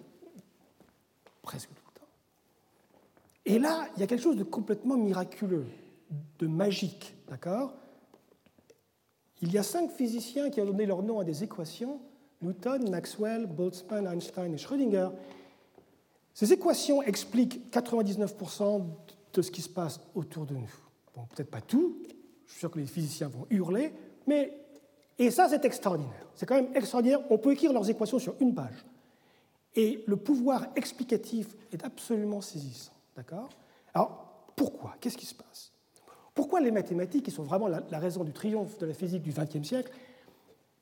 presque. 1.41 1.69
Et 3.45 3.59
là, 3.59 3.87
il 3.95 3.99
y 3.99 4.03
a 4.03 4.07
quelque 4.07 4.21
chose 4.21 4.37
de 4.37 4.43
complètement 4.43 4.97
miraculeux, 4.97 5.65
de 6.39 6.47
magique, 6.47 7.15
d'accord? 7.27 7.73
Il 9.41 9.51
y 9.51 9.57
a 9.57 9.63
cinq 9.63 9.91
physiciens 9.91 10.49
qui 10.49 10.61
ont 10.61 10.65
donné 10.65 10.85
leur 10.85 11.01
nom 11.01 11.19
à 11.19 11.23
des 11.23 11.43
équations, 11.43 11.99
Newton, 12.41 12.89
Maxwell, 12.89 13.47
Boltzmann, 13.47 14.07
Einstein 14.07 14.53
et 14.53 14.57
Schrödinger. 14.57 15.09
Ces 16.33 16.53
équations 16.53 17.01
expliquent 17.01 17.71
99% 17.71 18.83
de 19.33 19.41
ce 19.41 19.51
qui 19.51 19.61
se 19.61 19.69
passe 19.69 19.99
autour 20.13 20.45
de 20.45 20.53
nous. 20.53 20.73
Bon, 21.15 21.25
peut-être 21.35 21.49
pas 21.49 21.61
tout, 21.61 21.97
je 22.45 22.51
suis 22.51 22.59
sûr 22.59 22.71
que 22.71 22.79
les 22.79 22.85
physiciens 22.85 23.27
vont 23.27 23.47
hurler, 23.49 23.93
mais 24.27 24.61
et 25.21 25.29
ça, 25.29 25.47
c'est 25.47 25.63
extraordinaire. 25.65 26.25
C'est 26.33 26.47
quand 26.47 26.55
même 26.55 26.75
extraordinaire. 26.75 27.19
On 27.29 27.37
peut 27.37 27.51
écrire 27.51 27.71
leurs 27.73 27.87
équations 27.87 28.17
sur 28.17 28.33
une 28.39 28.55
page. 28.55 28.83
Et 29.75 30.03
le 30.07 30.15
pouvoir 30.15 30.65
explicatif 30.75 31.55
est 31.71 31.85
absolument 31.85 32.41
saisissant. 32.41 32.91
D'accord? 33.15 33.49
Alors, 33.93 34.51
pourquoi? 34.55 34.95
Qu'est-ce 34.99 35.17
qui 35.17 35.25
se 35.25 35.35
passe? 35.35 35.71
Pourquoi 36.33 36.61
les 36.61 36.71
mathématiques, 36.71 37.25
qui 37.25 37.31
sont 37.31 37.43
vraiment 37.43 37.67
la, 37.67 37.99
raison 37.99 38.23
du 38.23 38.31
triomphe 38.31 38.77
de 38.77 38.85
la 38.85 38.93
physique 38.93 39.21
du 39.21 39.31
XXe 39.31 39.67
siècle, 39.67 39.91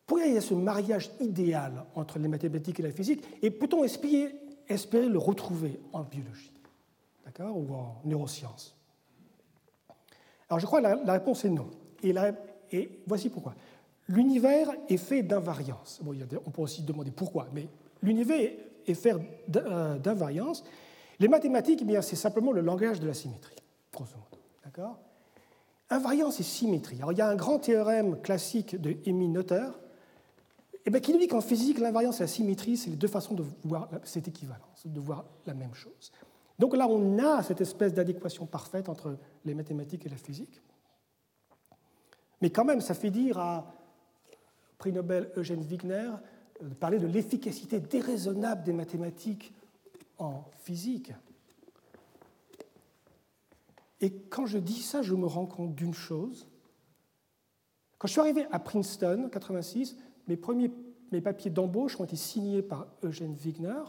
pourquoi 0.06 0.26
il 0.26 0.34
y 0.34 0.38
a 0.38 0.42
ce 0.42 0.54
mariage 0.54 1.12
idéal 1.20 1.86
entre 1.96 2.20
les 2.20 2.28
mathématiques 2.28 2.80
et 2.80 2.84
la 2.84 2.92
physique 2.92 3.24
Et 3.42 3.52
peut-on 3.52 3.84
espérer, 3.84 4.34
le 4.70 5.18
retrouver 5.18 5.80
en 5.94 6.04
biologie? 6.04 6.52
D'accord? 7.26 7.58
Ou 7.58 7.74
en 7.74 8.02
neurosciences? 8.06 8.76
Alors, 10.50 10.60
je 10.60 10.66
crois 10.66 10.82
que 10.82 11.06
la, 11.06 11.14
réponse 11.14 11.46
est 11.46 11.50
non. 11.50 11.70
Et, 12.02 12.14
et 12.72 13.02
voici 13.06 13.30
pourquoi. 13.30 13.54
L'univers 14.08 14.72
est 14.88 14.98
fait 14.98 15.22
d'invariance. 15.22 16.00
Bon, 16.02 16.16
on 16.46 16.50
peut 16.50 16.62
aussi 16.64 16.82
demander 16.82 17.12
pourquoi, 17.12 17.48
mais 17.54 17.68
l'univers 18.02 18.52
est 18.88 18.94
fait 18.96 19.14
euh, 19.56 19.98
d'invariance. 20.00 20.64
Les 21.20 21.28
mathématiques, 21.28 21.84
eh 21.88 22.02
c'est 22.02 22.16
simplement 22.16 22.52
le 22.52 22.62
langage 22.62 23.00
de 23.00 23.08
la 23.08 23.14
symétrie, 23.14 23.56
grosso 23.94 24.16
modo. 24.16 24.42
D'accord? 24.64 24.98
Invariance 25.90 26.40
et 26.40 26.44
symétrie. 26.44 26.98
Alors, 26.98 27.12
il 27.12 27.18
y 27.18 27.22
a 27.22 27.28
un 27.28 27.36
grand 27.36 27.60
théorème 27.60 28.22
classique 28.22 28.80
de 28.80 28.96
Emmy 29.08 29.28
Noether 29.28 29.70
eh 30.86 31.02
qui 31.02 31.12
nous 31.12 31.20
dit 31.20 31.28
qu'en 31.28 31.42
physique, 31.42 31.80
l'invariance 31.80 32.20
et 32.20 32.24
la 32.24 32.28
symétrie, 32.28 32.78
c'est 32.78 32.90
les 32.90 32.96
deux 32.96 33.08
façons 33.08 33.34
de 33.34 33.44
voir 33.64 33.90
cette 34.04 34.28
équivalence, 34.28 34.86
de 34.86 35.00
voir 35.00 35.26
la 35.46 35.54
même 35.54 35.74
chose. 35.74 36.12
Donc 36.58 36.76
là, 36.76 36.88
on 36.88 37.20
a 37.20 37.44
cette 37.44 37.62
espèce 37.62 37.94
d'adéquation 37.94 38.46
parfaite 38.46 38.90
entre 38.90 39.18
les 39.46 39.54
mathématiques 39.54 40.06
et 40.06 40.10
la 40.10 40.18
physique. 40.18 40.62
Mais 42.42 42.50
quand 42.50 42.66
même, 42.66 42.82
ça 42.82 42.94
fait 42.94 43.10
dire 43.10 43.38
à 43.38 43.74
prix 44.78 44.94
Nobel 44.94 45.30
Eugène 45.36 45.62
Wigner 45.62 46.10
euh, 46.64 46.70
parlait 46.80 47.00
de 47.00 47.08
l'efficacité 47.08 47.80
déraisonnable 47.80 48.64
des 48.64 48.74
mathématiques 48.74 49.54
en 50.20 50.46
physique. 50.64 51.12
Et 54.02 54.12
quand 54.12 54.46
je 54.46 54.58
dis 54.58 54.82
ça, 54.82 55.02
je 55.02 55.14
me 55.14 55.26
rends 55.26 55.46
compte 55.46 55.76
d'une 55.76 55.94
chose. 55.94 56.48
Quand 57.98 58.08
je 58.08 58.14
suis 58.14 58.22
arrivé 58.22 58.46
à 58.52 58.60
Princeton, 58.60 59.26
en 59.26 59.30
86, 59.30 59.98
mes 60.28 60.38
premiers 60.38 60.72
mes 61.12 61.22
papiers 61.22 61.50
d'embauche 61.50 62.00
ont 62.00 62.04
été 62.04 62.16
signés 62.16 62.62
par 62.62 62.86
Eugène 63.02 63.34
Wigner, 63.34 63.82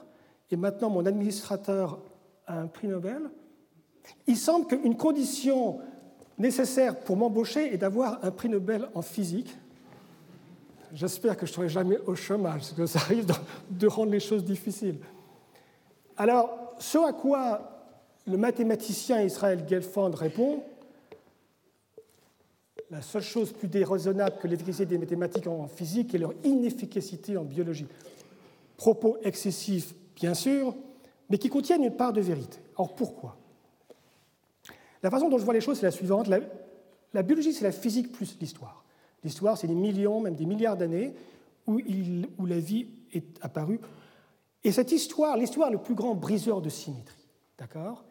et 0.51 0.57
maintenant 0.57 0.89
mon 0.89 1.05
administrateur 1.05 2.01
a 2.47 2.59
un 2.59 2.67
prix 2.67 2.89
Nobel. 2.89 3.31
Il 4.27 4.39
semble 4.39 4.67
qu'une 4.67 4.97
condition 4.97 5.81
nécessaire 6.39 6.99
pour 6.99 7.19
m'embaucher 7.19 7.75
est 7.75 7.77
d'avoir 7.77 8.25
un 8.25 8.31
prix 8.31 8.49
Nobel 8.49 8.89
en 8.95 9.03
physique 9.03 9.55
j'espère 10.93 11.37
que 11.37 11.47
je 11.47 11.53
ne 11.53 11.55
serai 11.55 11.69
jamais 11.69 11.99
au 12.07 12.15
chômage, 12.15 12.61
parce 12.61 12.73
que 12.73 12.87
ça 12.87 12.99
risque 13.01 13.29
de 13.71 13.87
rendre 13.87 14.13
les 14.13 14.21
choses 14.21 14.45
difficiles. 14.45 14.99
Alors, 16.21 16.75
ce 16.79 16.99
à 16.99 17.15
quoi 17.15 17.63
le 18.27 18.37
mathématicien 18.37 19.23
Israël 19.23 19.65
Gelfand 19.67 20.15
répond, 20.15 20.63
la 22.91 23.01
seule 23.01 23.23
chose 23.23 23.55
plus 23.55 23.69
déraisonnable 23.69 24.37
que 24.37 24.47
l'efficacité 24.47 24.85
des 24.85 24.99
mathématiques 24.99 25.47
en 25.47 25.67
physique 25.67 26.15
est 26.15 26.19
leur 26.19 26.35
inefficacité 26.45 27.39
en 27.39 27.45
biologie. 27.45 27.87
Propos 28.77 29.17
excessifs, 29.23 29.95
bien 30.15 30.35
sûr, 30.35 30.77
mais 31.31 31.39
qui 31.39 31.49
contiennent 31.49 31.85
une 31.85 31.97
part 31.97 32.13
de 32.13 32.21
vérité. 32.21 32.59
Alors 32.77 32.95
pourquoi? 32.95 33.39
La 35.03 35.09
façon 35.09 35.31
dont 35.31 35.39
je 35.39 35.45
vois 35.47 35.55
les 35.55 35.63
choses, 35.63 35.79
c'est 35.79 35.87
la 35.87 35.91
suivante. 35.91 36.29
la 36.29 37.23
biologie, 37.23 37.55
c'est 37.55 37.65
la 37.65 37.73
physique 37.73 38.13
plus 38.13 38.37
l'histoire. 38.39 38.85
L'histoire, 39.25 39.57
c'est 39.57 39.69
des 39.69 39.75
millions, 39.75 40.21
même 40.21 40.35
des 40.35 40.45
milliards 40.45 40.77
d'années 40.77 41.15
où, 41.67 41.81
où, 42.39 42.45
la 42.45 42.59
vie 42.59 42.89
est 43.15 43.25
apparue. 43.41 43.81
Et 44.63 44.73
cette 44.73 44.93
histoire, 44.93 45.37
l'histoire 45.37 45.69
est 45.69 45.73
le 45.73 45.83
plus 45.83 45.95
grand 45.95 46.15
briseur 46.15 46.61
de 46.61 46.69
symétrie. 46.69 47.27
D'accord? 47.59 48.05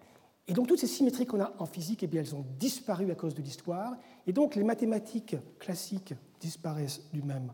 Et 0.47 0.53
donc 0.53 0.67
toutes 0.67 0.79
ces 0.79 0.87
symétries 0.87 1.27
qu'on 1.27 1.41
a 1.41 1.53
en 1.59 1.65
physique, 1.65 2.01
eh 2.01 2.07
bien, 2.07 2.21
elles 2.21 2.35
ont 2.35 2.45
disparu 2.57 3.11
à 3.11 3.15
cause 3.15 3.35
de 3.35 3.41
l'histoire. 3.41 3.95
Et 4.25 4.33
donc 4.33 4.55
les 4.55 4.63
mathématiques 4.63 5.35
classiques 5.59 6.13
disparaissent 6.39 7.01
du 7.13 7.21
même. 7.21 7.51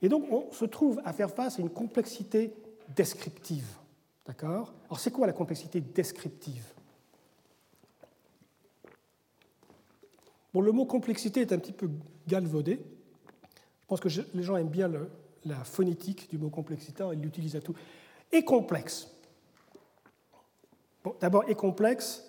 Et 0.00 0.08
donc 0.08 0.24
on 0.30 0.50
se 0.52 0.64
trouve 0.64 1.00
à 1.04 1.12
faire 1.12 1.30
face 1.30 1.58
à 1.58 1.62
une 1.62 1.70
complexité 1.70 2.54
descriptive. 2.96 3.76
D'accord? 4.24 4.72
Alors 4.86 5.00
c'est 5.00 5.10
quoi 5.10 5.26
la 5.26 5.32
complexité 5.32 5.80
descriptive? 5.80 6.72
Bon, 10.54 10.60
le 10.60 10.72
mot 10.72 10.84
complexité 10.84 11.40
est 11.40 11.52
un 11.52 11.58
petit 11.58 11.72
peu 11.72 11.90
galvaudé. 12.26 12.80
Je 13.82 13.86
pense 13.86 14.00
que 14.00 14.08
les 14.34 14.42
gens 14.42 14.56
aiment 14.56 14.68
bien 14.68 14.90
la 15.44 15.64
phonétique 15.64 16.30
du 16.30 16.38
mot 16.38 16.50
complexité, 16.50 17.04
il 17.12 17.20
l'utilise 17.20 17.56
à 17.56 17.60
tout. 17.60 17.74
Et 18.30 18.44
complexe. 18.44 19.08
D'abord, 21.20 21.44
et 21.48 21.54
complexe, 21.54 22.24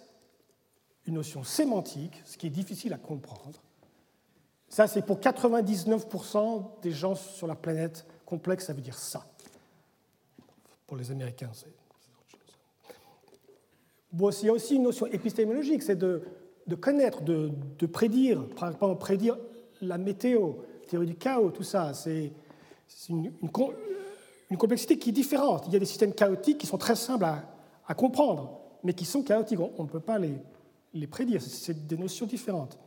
une 1.06 1.16
notion 1.16 1.44
sémantique, 1.44 2.22
ce 2.26 2.38
qui 2.38 2.48
est 2.48 2.52
difficile 2.52 2.94
à 2.94 2.98
comprendre. 2.98 3.62
Ça, 4.70 4.88
c'est 4.88 5.06
pour 5.06 5.20
99% 5.20 6.82
des 6.82 6.92
gens 6.92 7.16
sur 7.16 7.46
la 7.46 7.56
planète. 7.56 8.06
Complexe, 8.26 8.66
ça 8.66 8.74
veut 8.74 8.82
dire 8.82 8.98
ça. 8.98 9.26
Pour 10.88 10.98
les 10.98 11.12
Américains, 11.12 11.52
c'est 11.54 11.68
autre 11.68 11.76
chose. 12.32 12.56
Bon, 14.12 14.32
il 14.32 14.46
y 14.46 14.50
a 14.50 14.54
aussi 14.54 14.76
une 14.76 14.84
notion 14.84 15.06
épistémologique, 15.06 15.84
c'est 15.84 15.96
de, 15.96 16.24
de, 16.66 16.76
connaître, 16.76 17.22
de, 17.22 17.52
de, 17.78 17.86
prédire, 17.86 18.48
par 18.56 18.72
exemple, 18.72 19.00
prédire 19.00 19.38
la 19.82 19.98
météo, 19.98 20.54
théorie 20.88 21.08
du 21.08 21.16
chaos, 21.16 21.52
tout 21.52 21.64
ça. 21.64 21.94
C'est 21.94 22.32
une, 23.10 23.32
une, 23.42 24.58
complexité 24.58 24.98
qui 24.98 25.10
est 25.10 25.14
différente. 25.14 25.66
Il 25.68 25.74
y 25.74 25.76
a 25.76 25.80
des 25.80 25.86
systèmes 25.86 26.14
chaotiques 26.14 26.58
qui 26.58 26.68
sont 26.68 26.78
très 26.78 26.96
simples 26.96 27.26
à, 27.26 27.94
comprendre, 27.96 28.60
mais 28.84 28.94
qui 28.94 29.06
sont 29.06 29.24
chaotiques. 29.24 29.60
On, 29.60 29.84
ne 29.84 29.90
peut 29.90 30.00
pas 30.00 30.20
les, 30.20 31.08
prédire. 31.08 31.42
C'est 31.42 31.88
des 31.88 31.98
notions 31.98 32.26
différentes. 32.26 32.78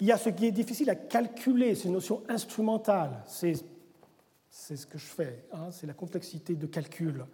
Il 0.00 0.06
y 0.06 0.12
a 0.12 0.18
ce 0.18 0.30
qui 0.30 0.46
est 0.46 0.52
difficile 0.52 0.90
à 0.90 0.94
calculer, 0.94 1.74
c'est 1.74 1.84
une 1.84 1.94
notion 1.94 2.22
instrumentale. 2.28 3.22
C'est 3.26 3.54
ce 4.50 4.86
que 4.86 4.98
je 4.98 5.06
fais, 5.06 5.44
hein, 5.52 5.70
c'est 5.70 5.86
la 5.86 5.94
complexité 5.94 6.54
de 6.54 6.66
calcul. 6.66 7.24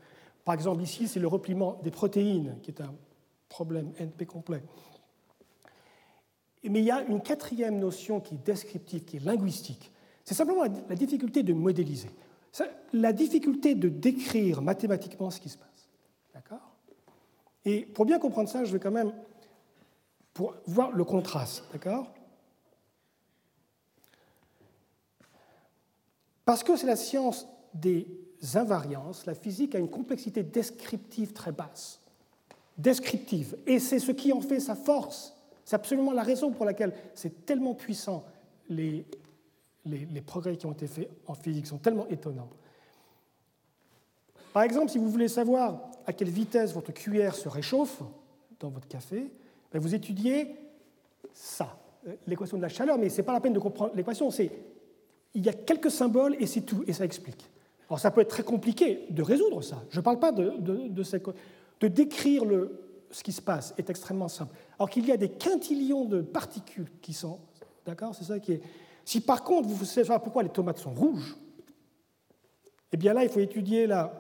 Par 0.44 0.54
exemple, 0.54 0.82
ici, 0.82 1.08
c'est 1.08 1.20
le 1.20 1.28
repliement 1.28 1.78
des 1.82 1.90
protéines, 1.90 2.56
qui 2.62 2.70
est 2.70 2.80
un 2.80 2.94
problème 3.48 3.92
NP 3.98 4.26
complet. 4.26 4.62
Mais 6.64 6.80
il 6.80 6.84
y 6.84 6.90
a 6.90 7.02
une 7.02 7.20
quatrième 7.20 7.78
notion 7.78 8.20
qui 8.20 8.34
est 8.34 8.44
descriptive, 8.44 9.04
qui 9.04 9.16
est 9.16 9.24
linguistique. 9.24 9.92
C'est 10.28 10.34
simplement 10.34 10.64
la 10.64 10.94
difficulté 10.94 11.42
de 11.42 11.54
modéliser, 11.54 12.10
la 12.92 13.14
difficulté 13.14 13.74
de 13.74 13.88
décrire 13.88 14.60
mathématiquement 14.60 15.30
ce 15.30 15.40
qui 15.40 15.48
se 15.48 15.56
passe. 15.56 15.88
D'accord? 16.34 16.74
Et 17.64 17.86
pour 17.86 18.04
bien 18.04 18.18
comprendre 18.18 18.46
ça, 18.46 18.62
je 18.62 18.70
vais 18.70 18.78
quand 18.78 18.90
même 18.90 19.10
voir 20.66 20.92
le 20.92 21.02
contraste. 21.04 21.64
D'accord? 21.72 22.12
Parce 26.44 26.62
que 26.62 26.76
c'est 26.76 26.86
la 26.86 26.96
science 26.96 27.48
des 27.72 28.06
invariances, 28.52 29.24
la 29.24 29.34
physique 29.34 29.74
a 29.74 29.78
une 29.78 29.88
complexité 29.88 30.42
descriptive 30.42 31.32
très 31.32 31.52
basse. 31.52 32.00
Descriptive. 32.76 33.56
Et 33.66 33.78
c'est 33.78 33.98
ce 33.98 34.12
qui 34.12 34.34
en 34.34 34.42
fait 34.42 34.60
sa 34.60 34.74
force. 34.74 35.34
C'est 35.64 35.76
absolument 35.76 36.12
la 36.12 36.22
raison 36.22 36.50
pour 36.50 36.66
laquelle 36.66 36.92
c'est 37.14 37.46
tellement 37.46 37.72
puissant. 37.72 38.26
Les, 38.68 39.06
les, 39.88 40.20
progrès 40.20 40.56
qui 40.56 40.66
ont 40.66 40.72
été 40.72 40.86
faits 40.86 41.10
en 41.26 41.34
physique 41.34 41.66
sont 41.66 41.78
tellement 41.78 42.06
étonnants. 42.08 42.48
Par 44.52 44.62
exemple, 44.62 44.90
si 44.90 44.98
vous 44.98 45.10
voulez 45.10 45.28
savoir 45.28 45.80
à 46.06 46.12
quelle 46.12 46.30
vitesse 46.30 46.72
votre 46.72 46.92
cuillère 46.92 47.34
se 47.34 47.48
réchauffe 47.48 48.02
dans 48.60 48.70
votre 48.70 48.88
café, 48.88 49.30
ben 49.72 49.80
vous 49.80 49.94
étudiez 49.94 50.56
ça, 51.32 51.78
l'équation 52.26 52.56
de 52.56 52.62
la 52.62 52.68
chaleur, 52.68 52.98
mais 52.98 53.08
ce 53.08 53.18
n'est 53.18 53.22
pas 53.22 53.32
la 53.32 53.40
peine 53.40 53.52
de 53.52 53.58
comprendre 53.58 53.92
l'équation, 53.94 54.30
c'est 54.30 54.50
il 55.34 55.44
y 55.44 55.48
a 55.48 55.52
quelques 55.52 55.90
symboles 55.90 56.36
et 56.40 56.46
c'est 56.46 56.62
tout, 56.62 56.82
et 56.86 56.92
ça 56.92 57.04
explique. 57.04 57.50
Alors 57.88 58.00
ça 58.00 58.10
peut 58.10 58.20
être 58.20 58.30
très 58.30 58.42
compliqué 58.42 59.06
de 59.10 59.22
résoudre 59.22 59.62
ça. 59.62 59.82
Je 59.90 59.98
ne 59.98 60.02
parle 60.02 60.18
pas 60.18 60.32
de, 60.32 60.54
de, 60.58 60.88
de, 60.88 61.02
de 61.80 61.88
décrire 61.88 62.44
le, 62.44 62.80
ce 63.10 63.22
qui 63.22 63.32
se 63.32 63.42
passe 63.42 63.74
est 63.78 63.90
extrêmement 63.90 64.28
simple. 64.28 64.54
Alors 64.78 64.90
qu'il 64.90 65.06
y 65.06 65.12
a 65.12 65.16
des 65.16 65.30
quintillions 65.30 66.04
de 66.04 66.20
particules 66.20 66.88
qui 67.00 67.12
sont, 67.12 67.38
d'accord, 67.86 68.14
c'est 68.14 68.24
ça 68.24 68.38
qui 68.38 68.52
est. 68.52 68.62
Si 69.08 69.22
par 69.22 69.42
contre 69.42 69.70
vous 69.70 69.86
savez 69.86 70.14
pourquoi 70.22 70.42
les 70.42 70.50
tomates 70.50 70.80
sont 70.80 70.92
rouges, 70.92 71.34
eh 72.92 72.96
bien 72.98 73.14
là 73.14 73.24
il 73.24 73.30
faut 73.30 73.40
étudier 73.40 73.86
la 73.86 74.12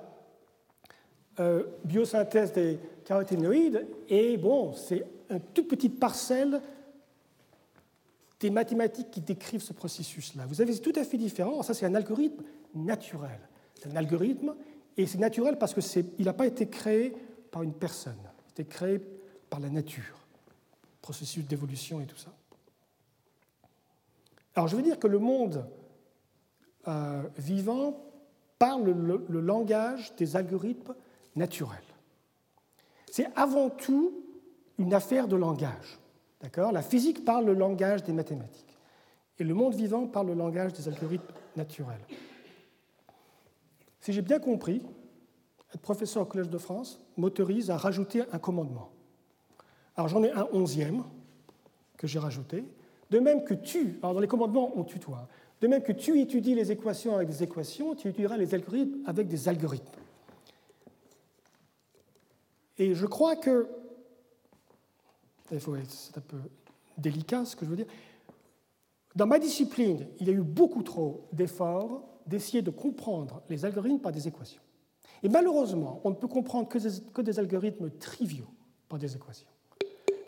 euh, 1.40 1.64
biosynthèse 1.84 2.54
des 2.54 2.78
caroténoïdes 3.04 3.86
et 4.08 4.38
bon, 4.38 4.72
c'est 4.72 5.04
une 5.28 5.40
toute 5.52 5.68
petite 5.68 6.00
parcelle 6.00 6.62
des 8.40 8.48
mathématiques 8.48 9.10
qui 9.10 9.20
décrivent 9.20 9.60
ce 9.60 9.74
processus-là. 9.74 10.46
Vous 10.46 10.62
avez 10.62 10.78
tout 10.78 10.94
à 10.96 11.04
fait 11.04 11.18
différent. 11.18 11.62
Ça, 11.62 11.74
c'est 11.74 11.84
un 11.84 11.94
algorithme 11.94 12.42
naturel. 12.74 13.40
C'est 13.74 13.90
un 13.90 13.96
algorithme, 13.96 14.54
et 14.96 15.06
c'est 15.06 15.18
naturel 15.18 15.58
parce 15.58 15.74
qu'il 15.74 16.24
n'a 16.24 16.32
pas 16.32 16.46
été 16.46 16.66
créé 16.66 17.12
par 17.50 17.62
une 17.62 17.74
personne. 17.74 18.16
Il 18.22 18.26
a 18.26 18.50
été 18.52 18.64
créé 18.64 19.00
par 19.50 19.60
la 19.60 19.68
nature, 19.68 20.16
processus 21.02 21.44
d'évolution 21.44 22.00
et 22.00 22.06
tout 22.06 22.16
ça. 22.16 22.32
Alors, 24.54 24.68
je 24.68 24.76
veux 24.76 24.82
dire 24.82 24.98
que 24.98 25.06
le 25.06 25.18
monde 25.18 25.66
euh, 26.86 27.22
vivant 27.36 28.00
parle 28.58 28.90
le, 28.90 29.40
langage 29.40 30.14
des 30.16 30.36
algorithmes 30.36 30.94
naturels. 31.36 31.78
C'est 33.10 33.28
avant 33.36 33.70
tout 33.70 34.24
une 34.78 34.94
affaire 34.94 35.28
de 35.28 35.36
langage. 35.36 35.98
La 36.56 36.82
physique 36.82 37.24
parle 37.24 37.46
le 37.46 37.54
langage 37.54 38.02
des 38.04 38.12
mathématiques. 38.12 38.78
Et 39.38 39.44
le 39.44 39.54
monde 39.54 39.74
vivant 39.74 40.06
parle 40.06 40.28
le 40.28 40.34
langage 40.34 40.72
des 40.72 40.88
algorithmes 40.88 41.32
naturels. 41.56 42.00
Si 44.00 44.12
j'ai 44.12 44.22
bien 44.22 44.38
compris, 44.38 44.82
être 45.74 45.80
professeur 45.80 46.22
au 46.22 46.26
Collège 46.26 46.48
de 46.48 46.58
France 46.58 47.00
m'autorise 47.16 47.70
à 47.70 47.76
rajouter 47.76 48.22
un 48.32 48.38
commandement. 48.38 48.90
Alors 49.96 50.08
j'en 50.08 50.22
ai 50.22 50.32
un 50.32 50.48
onzième 50.52 51.04
que 51.96 52.06
j'ai 52.06 52.18
rajouté. 52.18 52.64
De 53.10 53.18
même 53.18 53.44
que 53.44 53.54
tu, 53.54 53.98
alors 54.02 54.14
dans 54.14 54.20
les 54.20 54.28
commandements 54.28 54.72
on 54.76 54.84
tutoie, 54.84 55.28
de 55.60 55.66
même 55.66 55.82
que 55.82 55.92
tu 55.92 56.20
étudies 56.20 56.54
les 56.54 56.70
équations 56.70 57.16
avec 57.16 57.28
des 57.28 57.42
équations, 57.42 57.94
tu 57.94 58.08
étudieras 58.08 58.36
les 58.36 58.54
algorithmes 58.54 58.98
avec 59.06 59.28
des 59.28 59.48
algorithmes. 59.48 59.86
Et 62.78 62.94
je 62.94 63.06
crois 63.06 63.36
que 63.36 63.68
c'est 65.48 66.16
un 66.16 66.20
peu 66.20 66.36
délicat 66.96 67.44
ce 67.44 67.56
que 67.56 67.64
je 67.64 67.70
veux 67.70 67.76
dire. 67.76 67.86
Dans 69.16 69.26
ma 69.26 69.38
discipline, 69.38 70.06
il 70.20 70.28
y 70.28 70.30
a 70.30 70.34
eu 70.34 70.42
beaucoup 70.42 70.82
trop 70.82 71.26
d'efforts 71.32 72.04
d'essayer 72.26 72.62
de 72.62 72.70
comprendre 72.70 73.42
les 73.48 73.64
algorithmes 73.64 74.00
par 74.00 74.12
des 74.12 74.28
équations. 74.28 74.62
Et 75.22 75.28
malheureusement, 75.28 76.00
on 76.04 76.10
ne 76.10 76.14
peut 76.14 76.28
comprendre 76.28 76.68
que 76.68 76.78
des, 76.78 77.00
que 77.12 77.22
des 77.22 77.38
algorithmes 77.38 77.90
triviaux 77.90 78.48
par 78.88 78.98
des 78.98 79.16
équations. 79.16 79.48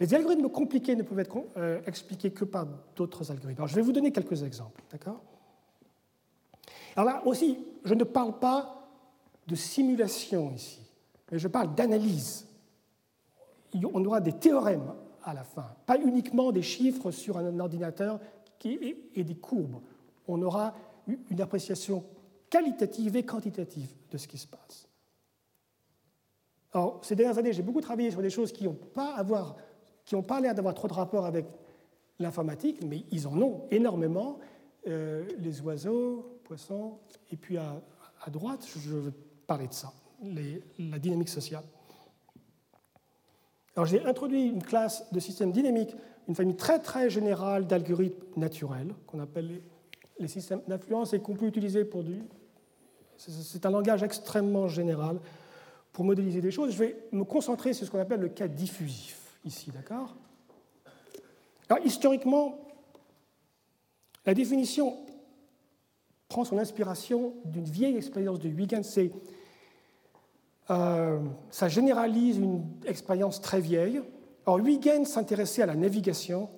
Les 0.01 0.15
algorithmes 0.15 0.49
compliqués 0.49 0.97
ne 0.97 1.03
peuvent 1.03 1.19
être 1.19 1.37
euh, 1.59 1.81
expliqués 1.87 2.31
que 2.31 2.45
par 2.45 2.67
d'autres 2.97 3.31
algorithmes. 3.31 3.67
Je 3.67 3.75
vais 3.75 3.83
vous 3.83 3.93
donner 3.93 4.11
quelques 4.11 4.43
exemples, 4.43 4.83
d'accord? 4.91 5.23
Alors 6.97 7.05
là 7.05 7.27
aussi, 7.27 7.59
je 7.85 7.95
ne 7.95 8.05
parle 8.05 8.39
pas 8.39 8.89
de 9.47 9.55
simulation 9.55 10.53
ici, 10.53 10.81
mais 11.31 11.39
je 11.39 11.49
parle 11.49 11.75
d'analyse. 11.75 12.47
On 13.75 14.05
aura 14.05 14.21
des 14.21 14.33
théorèmes 14.33 14.93
à 15.23 15.35
la 15.35 15.45
fin. 15.45 15.67
Pas 15.87 15.99
uniquement 15.99 16.51
des 16.51 16.63
chiffres 16.63 17.11
sur 17.11 17.37
un 17.37 17.61
ordinateur 17.61 18.19
et 18.65 19.25
des 19.25 19.35
courbes. 19.37 19.81
On 20.27 20.41
aura 20.43 20.75
une 21.07 21.41
appréciation 21.41 22.05
qualitative 22.49 23.17
et 23.17 23.23
quantitative 23.25 23.93
de 24.11 24.19
ce 24.19 24.27
qui 24.27 24.39
se 24.39 24.47
passe. 24.47 24.89
Alors, 26.73 27.01
ces 27.03 27.17
dernières 27.17 27.39
années, 27.39 27.53
j'ai 27.53 27.63
beaucoup 27.63 27.81
travaillé 27.81 28.11
sur 28.11 28.23
des 28.23 28.31
choses 28.31 28.53
qui 28.53 28.65
n'ont 28.65 28.75
pas, 28.75 29.15
avoir, 29.15 29.57
qui 30.11 30.17
ont 30.17 30.25
pas 30.25 30.41
l'air 30.41 30.57
d'avoir 30.57 30.75
trop 30.75 30.89
de 30.89 30.93
rapport 30.93 31.25
avec 31.25 31.47
l'informatique, 32.19 32.81
mais 32.85 33.05
ils 33.13 33.29
en 33.29 33.41
ont 33.41 33.69
énormément. 33.71 34.41
Euh, 34.89 35.23
les 35.39 35.61
oiseaux, 35.61 36.41
poissons, 36.43 36.99
et 37.31 37.37
puis 37.37 37.57
à, 37.59 37.81
droite, 38.29 38.67
je 38.77 38.91
veux 38.91 39.13
parler 39.47 39.69
de 39.69 39.73
ça, 39.73 39.93
la 40.81 40.99
dynamique 40.99 41.29
sociale. 41.29 41.63
Alors 43.77 43.87
j'ai 43.87 44.05
introduit 44.05 44.49
une 44.49 44.65
classe 44.65 45.05
de 45.13 45.21
systèmes 45.21 45.53
dynamiques, 45.53 45.95
une 46.27 46.35
famille 46.35 46.57
très 46.57 46.81
très 46.81 47.09
générale 47.09 47.69
d'algorithmes 47.69 48.25
naturels 48.37 48.93
qu'on 49.07 49.21
appelle 49.21 49.63
les 50.19 50.29
systèmes 50.29 50.63
d'influence 50.67 51.13
et 51.13 51.21
qu'on 51.21 51.37
peut 51.37 51.47
utiliser 51.47 51.85
pour 51.85 52.03
du... 52.03 52.25
C'est 53.17 53.65
un 53.65 53.71
langage 53.71 54.03
extrêmement 54.03 54.67
général 54.67 55.21
pour 55.93 56.05
modéliser 56.05 56.41
des 56.41 56.51
choses. 56.51 56.73
Je 56.73 56.79
vais 56.79 56.97
me 57.13 57.23
concentrer 57.23 57.75
sur 57.75 57.87
ce 57.87 57.93
qu'on 57.93 58.01
appelle 58.01 58.21
le 58.21 58.29
cas 58.29 58.49
diffusif 58.49 59.20
ici, 59.45 59.71
d'accord? 59.71 60.17
Alors 61.69 61.85
historiquement, 61.85 62.59
la 64.27 64.35
définition 64.35 64.97
prend 66.29 66.45
son 66.45 66.59
inspiration 66.59 67.35
d'une 67.45 67.65
vieille 67.65 67.97
expérience 67.97 68.39
de 68.39 68.49
Huygens, 68.49 68.99
euh, 70.71 71.19
ça 71.51 71.69
généralise 71.69 72.39
une 72.39 72.65
expérience 72.87 73.41
très 73.41 73.61
vieille. 73.61 74.01
Or, 74.47 74.59
Huygens 74.59 75.05
s'intéressait 75.05 75.63
à 75.63 75.67
la 75.67 75.75
navigation, 75.75 76.49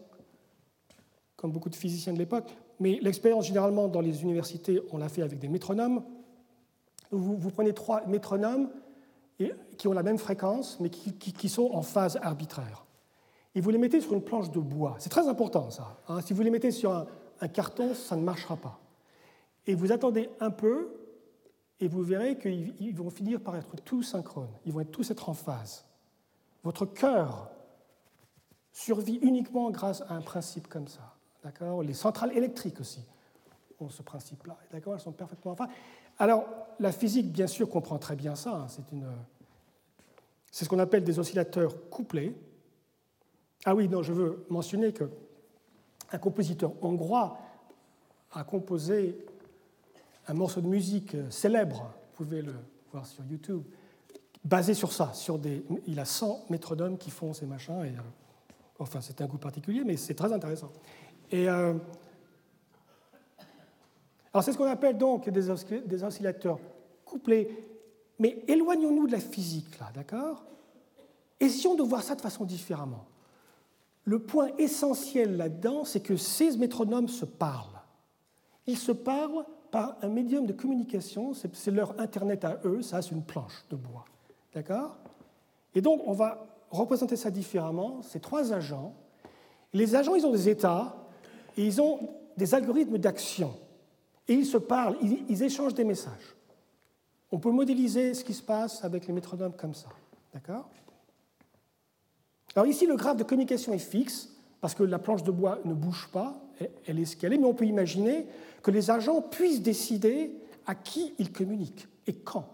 comme 1.37 1.51
beaucoup 1.51 1.70
de 1.70 1.74
physiciens 1.74 2.12
de 2.12 2.18
l'époque, 2.18 2.55
mais 2.78 2.99
l'expérience 3.01 3.47
généralement 3.47 3.89
dans 3.89 4.01
les 4.01 4.22
universités, 4.22 4.80
on 4.93 4.99
l'a 4.99 5.09
fait 5.09 5.22
avec 5.22 5.39
des 5.39 5.49
métronomes. 5.49 6.05
Vous, 7.11 7.51
prenez 7.51 7.72
trois 7.72 8.07
métronomes 8.07 8.70
qui 9.76 9.89
ont 9.89 9.93
la 9.93 10.03
même 10.03 10.18
fréquence, 10.18 10.78
mais 10.80 10.91
qui, 10.91 11.49
sont 11.49 11.70
en 11.72 11.83
phase 11.83 12.18
arbitraire. 12.22 12.85
Et 13.55 13.61
vous 13.61 13.70
les 13.70 13.78
mettez 13.78 14.01
sur 14.01 14.12
une 14.12 14.22
planche 14.22 14.51
de 14.51 14.61
bois. 14.61 14.97
C'est 14.99 15.11
très 15.11 15.28
important 15.28 15.70
ça. 15.70 15.99
Hein. 16.09 16.20
Si 16.22 16.33
vous 16.33 16.43
les 16.43 16.51
mettez 16.51 16.70
sur 16.70 16.93
un, 16.93 17.49
carton, 17.49 17.95
ça 17.95 18.16
ne 18.16 18.22
marchera 18.22 18.57
pas. 18.57 18.78
Et 19.66 19.74
vous 19.74 19.93
attendez 19.93 20.30
un 20.41 20.51
peu, 20.51 20.95
et 21.80 21.89
vous 21.89 22.03
verrez 22.03 22.39
qu'ils 22.39 22.95
vont 22.95 23.11
finir 23.11 23.41
par 23.41 23.57
être 23.57 23.76
tous 23.85 24.03
synchrones. 24.05 24.53
Ils 24.64 24.72
vont 24.72 24.85
tous 24.85 25.11
être 25.11 25.28
en 25.28 25.35
phase. 25.35 25.85
Votre 26.62 26.87
cœur 26.87 27.51
survit 28.72 29.18
uniquement 29.22 29.70
grâce 29.70 30.03
à 30.03 30.14
un 30.14 30.22
principe 30.22 30.68
comme 30.68 30.87
ça. 30.87 31.16
D'accord? 31.43 31.83
Les 31.83 31.95
centrales 31.95 32.37
électriques 32.37 32.80
aussi 32.80 33.01
ont 33.80 33.89
ce 33.89 34.03
principe-là. 34.03 34.57
D'accord? 34.70 34.95
Elles 34.95 35.01
sont 35.01 35.12
parfaitement 35.12 35.53
en 35.53 35.57
phase. 35.57 35.68
Alors, 36.23 36.47
la 36.79 36.93
physique, 36.93 37.33
bien 37.33 37.49
sûr, 37.49 37.68
comprend 37.68 37.99
très 37.99 38.14
bien 38.14 38.37
ça. 38.37 38.55
Hein. 38.55 38.66
C'est 40.53 40.64
ce 40.64 40.68
qu'on 40.68 40.79
appelle 40.79 41.03
des 41.03 41.18
oscillateurs 41.18 41.91
couplés. 41.91 42.33
Ah 43.64 43.75
oui, 43.75 43.89
non, 43.89 44.05
je 44.05 44.12
veux 44.12 44.47
mentionner 44.49 44.93
que 44.93 45.11
un 46.12 46.18
compositeur 46.18 46.75
hongrois 46.81 47.39
a 48.31 48.45
composé 48.45 49.18
un 50.29 50.35
morceau 50.35 50.61
de 50.61 50.68
musique 50.68 51.16
célèbre, 51.29 51.93
vous 52.16 52.25
pouvez 52.25 52.41
le 52.41 52.55
voir 52.93 53.05
sur 53.05 53.25
YouTube, 53.25 53.64
basé 54.45 54.75
sur 54.75 54.93
ça. 54.93 55.12
Sur 55.14 55.41
des, 55.41 55.64
il 55.89 55.99
a 55.99 56.05
100 56.05 56.47
métronomes 56.51 56.99
qui 56.99 57.11
font 57.11 57.33
ces 57.33 57.47
machins. 57.47 57.83
Euh, 57.83 58.01
enfin, 58.79 59.01
c'est 59.01 59.20
un 59.23 59.27
goût 59.27 59.39
particulier, 59.39 59.83
mais 59.85 59.97
c'est 59.97 60.14
très 60.14 60.33
intéressant. 60.33 60.70
Et, 61.33 61.49
euh, 61.49 61.75
alors, 64.33 64.45
c'est 64.45 64.53
ce 64.53 64.59
qu'on 64.59 64.64
appelle 64.64 64.97
donc 64.97 65.28
des, 65.28 65.51
oscillateurs 66.05 66.59
couplés. 67.05 67.51
Mais 68.18 68.43
éloignons-nous 68.49 69.07
de 69.07 69.12
la 69.12 69.20
physique, 69.20 69.78
là, 69.78 69.91
d'accord? 69.95 70.45
Essayons 71.39 71.74
de 71.74 71.83
voir 71.83 72.03
ça 72.03 72.14
de 72.14 72.20
façon 72.20 72.45
différemment. 72.45 73.05
Le 74.05 74.20
point 74.20 74.49
essentiel 74.59 75.37
là-dedans, 75.37 75.85
c'est 75.85 76.01
que 76.01 76.16
ces 76.16 76.57
métronomes 76.57 77.09
se 77.09 77.24
parlent. 77.24 77.80
Ils 78.66 78.78
se 78.78 78.93
parlent 78.93 79.45
par 79.70 79.97
un 80.03 80.09
médium 80.09 80.47
de 80.47 80.53
communication, 80.53 81.33
c'est 81.35 81.70
leur 81.70 81.99
Internet 82.01 82.45
à 82.45 82.61
eux, 82.64 82.83
ça 82.83 83.01
c'est 83.03 83.11
une 83.11 83.24
planche 83.24 83.64
de 83.70 83.76
bois. 83.76 84.05
D'accord? 84.55 84.97
Et 85.74 85.80
donc 85.80 86.03
on 86.07 86.12
va 86.12 86.47
représenter 86.70 87.16
ça 87.16 87.30
différemment, 87.30 88.03
ces 88.03 88.20
trois 88.20 88.53
agents. 88.53 88.95
Les 89.72 89.95
agents, 89.95 90.14
ils 90.14 90.26
ont 90.26 90.33
des 90.33 90.49
états 90.49 90.95
et 91.57 91.64
ils 91.64 91.80
ont 91.80 92.01
des 92.37 92.55
algorithmes 92.55 92.99
d'action. 92.99 93.55
Et 94.29 94.35
ils 94.35 94.47
se 94.47 94.57
parlent, 94.57 94.97
ils, 95.29 95.43
échangent 95.43 95.75
des 95.75 95.85
messages. 95.85 96.37
On 97.31 97.39
peut 97.39 97.51
modéliser 97.51 98.14
ce 98.14 98.25
qui 98.25 98.35
se 98.35 98.43
passe 98.43 98.85
avec 98.85 99.07
les 99.07 99.12
métronomes 99.12 99.55
comme 99.55 99.75
ça. 99.75 99.89
D'accord? 100.33 100.68
Alors 102.55 102.66
ici, 102.66 102.87
le 102.87 102.97
graphe 102.97 103.16
de 103.16 103.25
communication 103.25 103.73
est 103.73 103.79
fixe, 103.79 104.31
parce 104.61 104.75
que 104.75 104.83
la 104.85 104.99
planche 104.99 105.23
de 105.23 105.31
bois 105.31 105.59
ne 105.64 105.75
bouge 105.75 106.09
pas, 106.12 106.41
elle 106.87 107.01
est 107.01 107.25
est, 107.25 107.29
mais 107.29 107.45
on 107.45 107.55
peut 107.55 107.64
imaginer 107.64 108.27
que 108.62 108.70
les 108.70 108.91
agents 108.91 109.20
puissent 109.20 109.62
décider 109.62 110.33
à 110.66 110.75
qui 110.75 111.14
ils 111.18 111.33
communiquent 111.33 111.89
et 112.07 112.14
quand, 112.14 112.49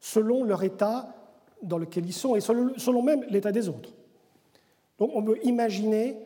selon 0.00 0.42
leur 0.44 0.62
état 0.64 1.14
dans 1.62 1.78
lequel 1.78 2.06
ils 2.06 2.12
sont 2.12 2.34
et 2.34 2.40
selon 2.40 3.02
même 3.02 3.24
l'état 3.30 3.52
des 3.52 3.68
autres. 3.68 3.92
Donc 4.98 5.10
on 5.14 5.22
peut 5.22 5.38
imaginer 5.44 6.16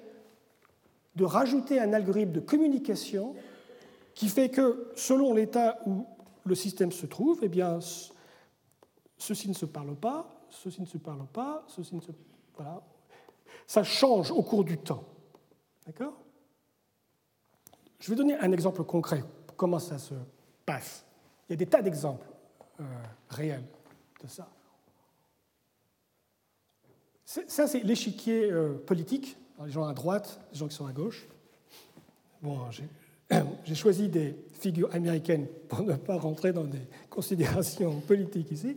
de 1.16 1.24
rajouter 1.24 1.80
un 1.80 1.92
algorithme 1.92 2.32
de 2.32 2.40
communication 2.40 3.34
qui 4.18 4.28
fait 4.28 4.48
que 4.48 4.90
selon 4.96 5.32
l'état 5.32 5.78
où 5.86 6.04
le 6.44 6.56
système 6.56 6.90
se 6.90 7.06
trouve, 7.06 7.38
eh 7.42 7.48
bien, 7.48 7.78
ceci 9.16 9.48
ne 9.48 9.54
se 9.54 9.64
parle 9.64 9.94
pas, 9.94 10.44
ceci 10.50 10.80
ne 10.80 10.86
se 10.86 10.98
parle 10.98 11.24
pas, 11.28 11.64
ceci 11.68 11.94
ne 11.94 12.00
se... 12.00 12.10
Voilà. 12.56 12.82
Ça 13.64 13.84
change 13.84 14.32
au 14.32 14.42
cours 14.42 14.64
du 14.64 14.76
temps. 14.76 15.04
D'accord? 15.86 16.14
Je 18.00 18.10
vais 18.10 18.16
donner 18.16 18.34
un 18.34 18.50
exemple 18.50 18.82
concret 18.82 19.22
comment 19.56 19.78
ça 19.78 19.98
se 19.98 20.14
passe. 20.66 21.04
Il 21.48 21.52
y 21.52 21.54
a 21.54 21.56
des 21.56 21.66
tas 21.66 21.80
d'exemples 21.80 22.26
euh, 22.80 22.84
réels 23.28 23.68
de 24.20 24.26
ça. 24.26 24.48
Ça, 27.24 27.68
c'est 27.68 27.84
l'échiquier 27.84 28.50
euh, 28.50 28.74
politique. 28.84 29.38
les 29.64 29.70
gens 29.70 29.86
à 29.86 29.94
droite, 29.94 30.40
les 30.50 30.58
gens 30.58 30.66
qui 30.66 30.74
sont 30.74 30.86
à 30.86 30.92
gauche. 30.92 31.28
Bon, 32.42 32.58
j'ai 33.64 33.74
choisi 33.74 34.08
des 34.08 34.34
figures 34.52 34.94
américaines 34.94 35.46
pour 35.68 35.82
ne 35.82 35.94
pas 35.94 36.16
rentrer 36.16 36.52
dans 36.52 36.64
des 36.64 36.82
considérations 37.10 38.00
politiques 38.00 38.50
ici. 38.50 38.76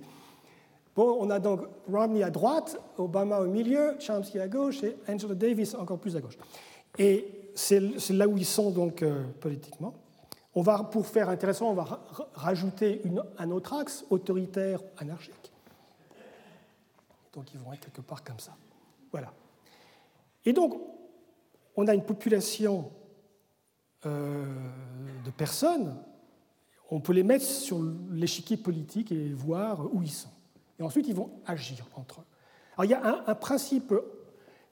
Bon, 0.95 1.17
on 1.19 1.29
a 1.29 1.39
donc 1.39 1.61
Romney 1.89 2.21
à 2.21 2.29
droite, 2.29 2.77
Obama 2.97 3.39
au 3.39 3.47
milieu, 3.47 3.95
Chomsky 3.99 4.39
à 4.39 4.47
gauche 4.47 4.83
et 4.83 4.97
Angela 5.07 5.35
Davis 5.35 5.73
encore 5.73 5.99
plus 5.99 6.15
à 6.17 6.19
gauche. 6.19 6.37
Et 6.97 7.49
c'est 7.55 7.79
là 8.09 8.27
où 8.27 8.37
ils 8.37 8.45
sont 8.45 8.71
donc 8.71 9.01
euh, 9.01 9.23
politiquement. 9.39 9.93
On 10.53 10.61
va, 10.61 10.83
pour 10.83 11.07
faire 11.07 11.29
intéressant, 11.29 11.69
on 11.69 11.73
va 11.73 12.01
rajouter 12.33 13.01
un 13.37 13.51
autre 13.51 13.73
axe, 13.73 14.03
autoritaire, 14.09 14.81
anarchique. 14.97 15.51
Donc 17.33 17.45
ils 17.53 17.59
vont 17.59 17.71
être 17.71 17.85
quelque 17.85 18.01
part 18.01 18.21
comme 18.21 18.39
ça. 18.39 18.57
Voilà. 19.11 19.31
Et 20.43 20.51
donc, 20.51 20.75
on 21.77 21.87
a 21.87 21.93
une 21.93 22.03
population 22.03 22.91
euh, 24.05 24.45
de 25.25 25.31
personnes, 25.31 25.95
on 26.89 26.99
peut 26.99 27.13
les 27.13 27.23
mettre 27.23 27.45
sur 27.45 27.79
l'échiquier 28.11 28.57
politique 28.57 29.11
et 29.11 29.31
voir 29.33 29.93
où 29.93 30.01
ils 30.01 30.11
sont. 30.11 30.29
Et 30.79 30.83
ensuite, 30.83 31.07
ils 31.07 31.15
vont 31.15 31.29
agir 31.45 31.85
entre 31.95 32.21
eux. 32.21 32.25
Alors, 32.77 32.85
il 32.85 32.91
y 32.91 32.93
a 32.93 33.23
un, 33.27 33.35
principe 33.35 33.93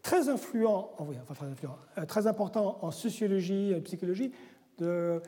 très 0.02 0.30
influent, 0.30 0.92
euh, 1.98 2.06
très, 2.06 2.28
important 2.28 2.80
en 2.82 2.92
sociologie 2.92 3.72
et 3.72 3.82
psychologie, 3.82 4.32
de, 4.78 5.22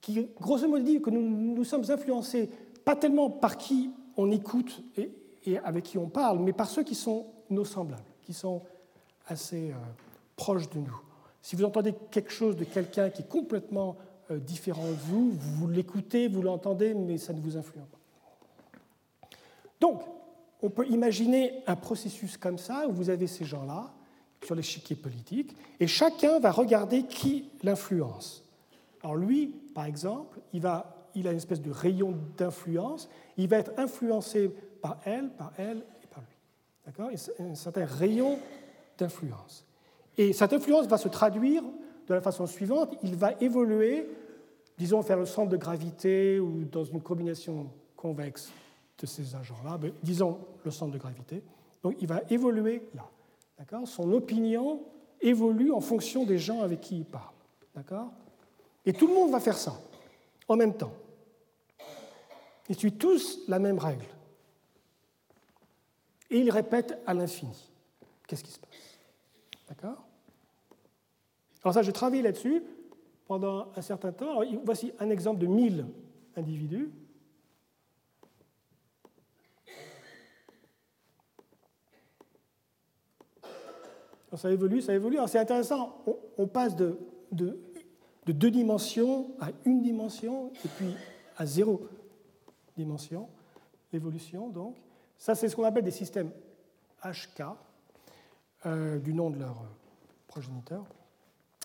qui 0.00 0.28
grosso 0.40 0.66
modo 0.66 0.82
dit 0.82 1.00
que 1.00 1.10
nous, 1.10 1.22
nous 1.22 1.64
sommes 1.64 1.88
influencés 1.90 2.50
pas 2.84 2.96
tellement 2.96 3.30
par 3.30 3.56
qui 3.56 3.90
on 4.16 4.30
écoute 4.30 4.82
et, 4.96 5.58
avec 5.58 5.84
qui 5.84 5.98
on 5.98 6.08
parle, 6.08 6.38
mais 6.38 6.52
par 6.52 6.68
ceux 6.68 6.82
qui 6.82 6.94
sont 6.94 7.26
nos 7.50 7.64
semblables, 7.64 8.02
qui 8.22 8.32
sont 8.32 8.62
assez 9.26 9.70
euh, 9.70 9.74
proches 10.36 10.68
de 10.70 10.78
nous. 10.78 11.00
Si 11.44 11.56
vous 11.56 11.64
entendez 11.64 11.94
quelque 12.10 12.32
chose 12.32 12.56
de 12.56 12.64
quelqu'un 12.64 13.10
qui 13.10 13.20
est 13.20 13.28
complètement 13.28 13.98
euh, 14.30 14.38
différent 14.38 14.86
de 14.86 14.94
vous, 14.94 15.32
vous 15.32 15.68
l'écoutez, 15.68 16.26
vous 16.26 16.40
l'entendez, 16.40 16.94
mais 16.94 17.18
ça 17.18 17.34
ne 17.34 17.40
vous 17.42 17.58
influence 17.58 17.86
pas. 17.86 19.28
Donc, 19.78 20.00
on 20.62 20.70
peut 20.70 20.86
imaginer 20.88 21.52
un 21.66 21.76
processus 21.76 22.38
comme 22.38 22.56
ça, 22.56 22.88
où 22.88 22.92
vous 22.92 23.10
avez 23.10 23.26
ces 23.26 23.44
gens-là 23.44 23.92
sur 24.42 24.54
l'échiquier 24.54 24.96
politique, 24.96 25.54
et 25.80 25.86
chacun 25.86 26.40
va 26.40 26.50
regarder 26.50 27.02
qui 27.02 27.50
l'influence. 27.62 28.42
Alors 29.02 29.16
lui, 29.16 29.48
par 29.74 29.84
exemple, 29.84 30.40
il, 30.54 30.66
a 30.66 30.86
une 31.14 31.26
espèce 31.26 31.60
de 31.60 31.70
rayon 31.70 32.16
d'influence, 32.38 33.10
il 33.36 33.48
va 33.48 33.58
être 33.58 33.72
influencé 33.76 34.48
par 34.80 34.98
elle, 35.04 35.28
par 35.28 35.52
elle 35.58 35.84
et 36.02 36.06
par 36.06 36.22
lui. 36.22 36.38
D'accord? 36.86 37.10
Un 37.38 37.54
certain 37.54 37.84
rayon 37.84 38.38
d'influence. 38.96 39.66
Et 40.16 40.32
cette 40.32 40.52
influence 40.52 40.86
va 40.86 40.98
se 40.98 41.08
traduire 41.08 41.62
de 42.06 42.14
la 42.14 42.20
façon 42.20 42.46
suivante, 42.46 42.96
il 43.02 43.16
va 43.16 43.32
évoluer, 43.40 44.08
disons, 44.76 45.00
vers 45.00 45.18
le 45.18 45.26
centre 45.26 45.48
de 45.48 45.56
gravité 45.56 46.38
ou 46.38 46.64
dans 46.64 46.84
une 46.84 47.00
combinaison 47.00 47.70
convexe 47.96 48.50
de 48.98 49.06
ces 49.06 49.34
agents-là, 49.34 49.78
ben, 49.78 49.92
disons 50.02 50.38
le 50.64 50.70
centre 50.70 50.92
de 50.92 50.98
gravité. 50.98 51.42
Donc 51.82 51.96
il 52.00 52.06
va 52.06 52.22
évoluer 52.30 52.88
là. 52.94 53.08
D'accord? 53.58 53.86
Son 53.86 54.12
opinion 54.12 54.82
évolue 55.20 55.72
en 55.72 55.80
fonction 55.80 56.24
des 56.24 56.38
gens 56.38 56.60
avec 56.60 56.80
qui 56.80 56.98
il 56.98 57.04
parle. 57.04 57.34
D'accord? 57.74 58.10
Et 58.84 58.92
tout 58.92 59.06
le 59.06 59.14
monde 59.14 59.30
va 59.30 59.40
faire 59.40 59.56
ça 59.56 59.74
en 60.48 60.56
même 60.56 60.74
temps. 60.74 60.92
Ils 62.68 62.76
suivent 62.76 62.96
tous 62.96 63.40
la 63.48 63.58
même 63.58 63.78
règle. 63.78 64.06
Et 66.30 66.38
ils 66.38 66.50
répètent 66.50 66.98
à 67.06 67.14
l'infini. 67.14 67.70
Qu'est-ce 68.26 68.44
qui 68.44 68.50
se 68.50 68.58
passe? 68.58 68.73
D'accord? 69.68 70.06
Alors 71.62 71.74
ça, 71.74 71.82
je 71.82 71.90
travaille 71.90 72.22
là-dessus 72.22 72.62
pendant 73.26 73.72
un 73.74 73.82
certain 73.82 74.12
temps. 74.12 74.40
voici 74.64 74.92
un 74.98 75.10
exemple 75.10 75.40
de 75.40 75.46
1000 75.46 75.86
individus. 76.36 76.90
ça 84.36 84.50
évolue, 84.50 84.80
ça 84.80 84.94
évolue. 84.94 85.18
c'est 85.26 85.38
intéressant, 85.38 86.02
on, 86.36 86.46
passe 86.46 86.74
de, 86.76 86.98
de, 87.32 87.56
deux 88.26 88.50
dimensions 88.50 89.30
à 89.40 89.50
une 89.64 89.80
dimension 89.82 90.50
et 90.64 90.68
puis 90.76 90.94
à 91.36 91.46
zéro 91.46 91.86
dimension, 92.76 93.28
l'évolution 93.92 94.48
donc. 94.48 94.76
Ça, 95.16 95.34
c'est 95.34 95.48
ce 95.48 95.56
qu'on 95.56 95.64
appelle 95.64 95.84
des 95.84 95.90
systèmes 95.90 96.30
HK, 97.04 97.44
euh, 98.66 98.98
du 98.98 99.14
nom 99.14 99.30
de 99.30 99.38
leur 99.38 99.62
progéniteur. 100.26 100.84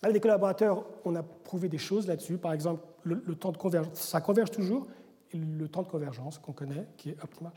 Avec 0.01 0.13
des 0.13 0.19
collaborateurs, 0.19 0.85
on 1.05 1.15
a 1.15 1.23
prouvé 1.23 1.67
des 1.67 1.77
choses 1.77 2.07
là-dessus. 2.07 2.37
Par 2.37 2.53
exemple, 2.53 2.85
le, 3.03 3.35
temps 3.35 3.51
de 3.51 3.57
convergence, 3.57 3.99
ça 3.99 4.21
converge 4.21 4.51
toujours, 4.51 4.87
le 5.33 5.67
temps 5.67 5.83
de 5.83 5.87
convergence 5.87 6.37
qu'on 6.37 6.53
connaît, 6.53 6.87
qui 6.97 7.09
est 7.09 7.23
optimal. 7.23 7.51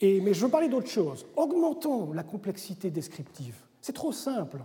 Et, 0.00 0.20
mais 0.20 0.34
je 0.34 0.44
veux 0.44 0.50
parler 0.50 0.68
d'autre 0.68 0.88
chose. 0.88 1.26
Augmentons 1.36 2.12
la 2.12 2.24
complexité 2.24 2.90
descriptive. 2.90 3.56
C'est 3.80 3.94
trop 3.94 4.12
simple 4.12 4.58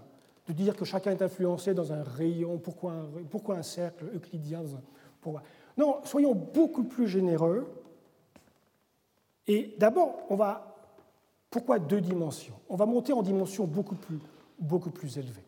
de 0.48 0.54
dire 0.54 0.76
que 0.76 0.86
chacun 0.86 1.12
est 1.12 1.22
influencé 1.22 1.74
dans 1.74 1.94
un 1.94 2.04
rayon, 2.04 2.58
pourquoi 2.58 2.94
un, 2.94 3.06
pourquoi 3.30 3.56
un 3.56 3.64
cercle 3.64 4.06
euclidien 4.16 4.64
pourquoi... 5.22 5.44
Non, 5.78 6.00
soyons 6.06 6.34
beaucoup 6.34 6.84
plus 6.84 7.08
généreux. 7.08 7.68
Et 9.48 9.76
d'abord, 9.78 10.26
on 10.30 10.36
va. 10.36 10.77
Pourquoi 11.58 11.80
deux 11.80 12.02
dimensions? 12.02 12.54
On 12.70 12.76
va 12.76 12.86
monter 12.86 13.14
en 13.14 13.24
dimension 13.24 13.66
beaucoup 13.66 13.96
plus, 13.96 14.20
beaucoup 14.60 14.92
plus 14.92 15.18
élevée, 15.18 15.44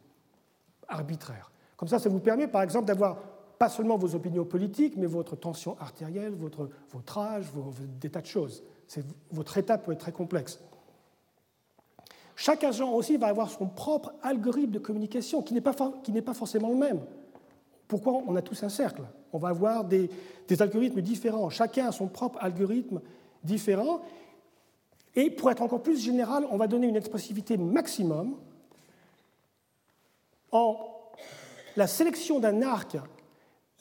arbitraire. 0.88 1.52
Comme 1.78 1.88
ça, 1.88 2.00
ça 2.00 2.10
vous 2.10 2.20
permet, 2.20 2.48
par 2.48 2.64
exemple, 2.64 2.88
d'avoir 2.88 3.18
pas 3.60 3.70
seulement 3.70 3.96
vos 3.96 4.16
opinions 4.16 4.44
politiques, 4.44 4.98
mais 4.98 5.06
votre 5.06 5.36
tension 5.36 5.78
artérielle, 5.80 6.34
votre, 6.34 6.68
votre 6.92 7.20
âge, 7.20 7.46
vos, 7.54 7.72
des 8.02 8.10
tas 8.10 8.22
de 8.22 8.26
choses. 8.26 8.64
Votre 9.32 9.60
état 9.60 9.78
peut 9.78 9.92
être 9.92 10.00
très 10.00 10.12
complexe. 10.12 10.60
Chaque 12.36 12.64
agent 12.64 12.92
aussi 12.92 13.18
va 13.18 13.28
avoir 13.28 13.52
son 13.52 13.68
propre 13.68 14.12
algorithme 14.24 14.72
de 14.72 14.80
communication 14.80 15.44
qui 15.44 15.54
n'est 15.54 15.62
pas, 15.62 15.76
pas 15.76 16.34
forcément 16.34 16.70
le 16.70 16.76
même. 16.76 17.02
Pourquoi 17.88 18.14
on 18.14 18.36
a 18.36 18.42
tous 18.42 18.64
un 18.64 18.70
cercle? 18.70 19.04
On 19.32 19.38
va 19.38 19.50
avoir 19.50 19.84
des, 19.84 20.10
algorithmes 20.60 21.02
différents. 21.02 21.52
Chacun 21.52 21.90
a 21.90 21.92
son 21.92 22.08
propre 22.08 22.40
algorithme 22.42 23.00
différent. 23.44 24.02
Et 25.16 25.30
pour 25.30 25.50
être 25.52 25.62
encore 25.62 25.82
plus 25.82 26.00
général, 26.00 26.46
on 26.52 26.58
va 26.58 26.68
donner 26.68 26.88
une 26.88 26.96
expressivité 26.96 27.58
maximum. 27.58 28.38
En 30.52 30.78
la 31.76 31.88
sélection 31.88 32.40
d'un 32.40 32.62
arc 32.62 32.98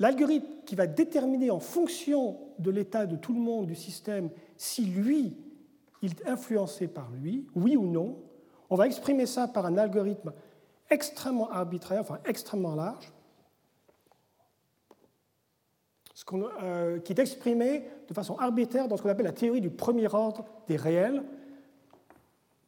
L'algorithme 0.00 0.46
qui 0.64 0.76
va 0.76 0.86
déterminer 0.86 1.50
en 1.50 1.58
fonction 1.58 2.38
de 2.58 2.70
l'état 2.70 3.06
de 3.06 3.16
tout 3.16 3.32
le 3.32 3.40
monde 3.40 3.66
du 3.66 3.74
système 3.74 4.30
si 4.56 4.84
lui, 4.84 5.36
il 6.02 6.12
est 6.12 6.28
influencé 6.28 6.86
par 6.86 7.10
lui, 7.10 7.48
oui 7.56 7.76
ou 7.76 7.84
non, 7.84 8.16
on 8.70 8.76
va 8.76 8.86
exprimer 8.86 9.26
ça 9.26 9.48
par 9.48 9.66
un 9.66 9.76
algorithme 9.76 10.32
extrêmement 10.90 11.50
arbitraire, 11.50 12.00
enfin 12.00 12.18
extrêmement 12.24 12.76
large, 12.76 13.12
euh, 16.32 16.98
qui 17.00 17.12
est 17.12 17.18
exprimé 17.18 17.84
de 18.08 18.14
façon 18.14 18.36
arbitraire 18.38 18.88
dans 18.88 18.96
ce 18.96 19.02
qu'on 19.02 19.08
appelle 19.08 19.26
la 19.26 19.32
théorie 19.32 19.60
du 19.60 19.70
premier 19.70 20.12
ordre 20.12 20.44
des 20.66 20.76
réels. 20.76 21.22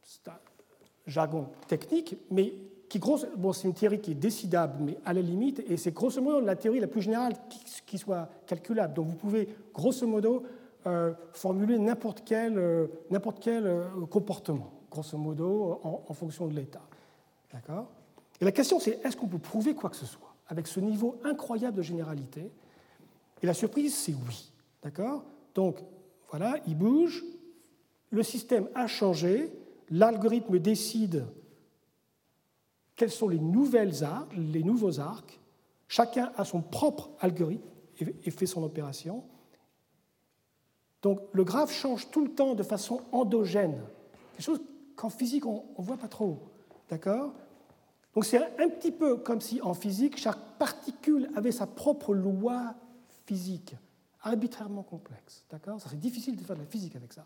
C'est 0.03 0.29
un 0.29 0.39
jargon 1.07 1.49
technique, 1.67 2.17
mais 2.31 2.55
bon, 3.37 3.53
c'est 3.53 3.69
une 3.69 3.75
théorie 3.75 4.01
qui 4.01 4.13
est 4.13 4.15
décidable, 4.15 4.75
mais 4.81 4.99
à 5.05 5.13
la 5.13 5.21
limite, 5.21 5.63
et 5.69 5.77
c'est 5.77 5.93
grosso 5.93 6.21
modo 6.21 6.41
la 6.41 6.57
théorie 6.57 6.81
la 6.81 6.87
plus 6.87 7.03
générale 7.03 7.35
qui, 7.87 7.99
soit 7.99 8.29
calculable. 8.47 8.95
Donc 8.95 9.09
vous 9.09 9.17
pouvez 9.17 9.49
grosso 9.73 10.07
modo 10.07 10.45
euh, 10.87 11.13
formuler 11.33 11.79
n'importe 11.79 12.23
quel, 12.25 12.59
euh, 12.59 12.87
quel 13.41 13.67
euh, 13.67 13.85
comportement, 14.09 14.73
grosso 14.91 15.17
modo, 15.17 15.81
en, 15.83 16.13
fonction 16.15 16.47
de 16.47 16.55
l'état. 16.55 16.83
D'accord? 17.53 17.87
Et 18.41 18.45
la 18.45 18.53
question, 18.53 18.81
c'est 18.81 19.01
est-ce 19.05 19.17
qu'on 19.17 19.29
peut 19.29 19.39
prouver 19.39 19.75
quoi 19.75 19.91
que 19.91 19.97
ce 19.97 20.07
soit 20.07 20.35
avec 20.49 20.67
ce 20.67 20.81
niveau 20.81 21.17
incroyable 21.25 21.77
de 21.77 21.83
généralité? 21.83 22.51
Et 23.43 23.47
la 23.47 23.55
surprise, 23.55 23.95
c'est 23.95 24.15
oui. 24.15 24.53
D'accord? 24.83 25.25
Donc 25.55 25.79
voilà, 26.31 26.57
il 26.67 26.77
bouge, 26.77 27.25
le 28.11 28.23
système 28.23 28.69
a 28.75 28.87
changé, 28.87 29.53
l'algorithme 29.91 30.59
décide 30.59 31.27
quels 32.97 33.11
sont 33.11 33.29
les, 33.29 33.39
nouvelles 33.39 34.05
arcs, 34.05 34.33
les 34.37 34.63
nouveaux 34.63 35.01
arcs. 35.01 35.41
Chacun 35.89 36.33
a 36.37 36.45
son 36.45 36.61
propre 36.61 37.11
algorithme 37.21 37.65
et 38.01 38.31
fait 38.31 38.47
son 38.47 38.63
opération. 38.63 39.25
Donc 41.03 41.21
le 41.33 41.45
graphe 41.45 41.73
change 41.73 42.11
tout 42.11 42.25
le 42.25 42.31
temps 42.31 42.55
de 42.55 42.63
façon 42.63 43.01
endogène, 43.13 43.81
quelque 44.33 44.45
chose 44.45 44.61
qu'en 44.97 45.09
physique 45.09 45.47
on 45.47 45.65
ne 45.79 45.85
voit 45.85 45.97
pas 45.97 46.09
trop. 46.09 46.39
D'accord? 46.89 47.33
Donc 48.15 48.25
c'est 48.25 48.39
un 48.39 48.69
petit 48.69 48.93
peu 48.93 49.17
comme 49.17 49.41
si 49.41 49.61
en 49.63 49.75
physique 49.75 50.19
chaque 50.19 50.59
particule 50.59 51.31
avait 51.37 51.53
sa 51.53 51.67
propre 51.67 52.15
loi 52.15 52.75
physique, 53.31 53.77
arbitrairement 54.23 54.83
complexe. 54.83 55.45
D'accord? 55.49 55.81
Ça 55.81 55.89
c'est 55.89 56.01
difficile 56.01 56.37
de 56.37 56.43
faire 56.43 56.57
de 56.57 56.63
la 56.63 56.67
physique 56.67 56.97
avec 56.97 57.13
ça. 57.13 57.25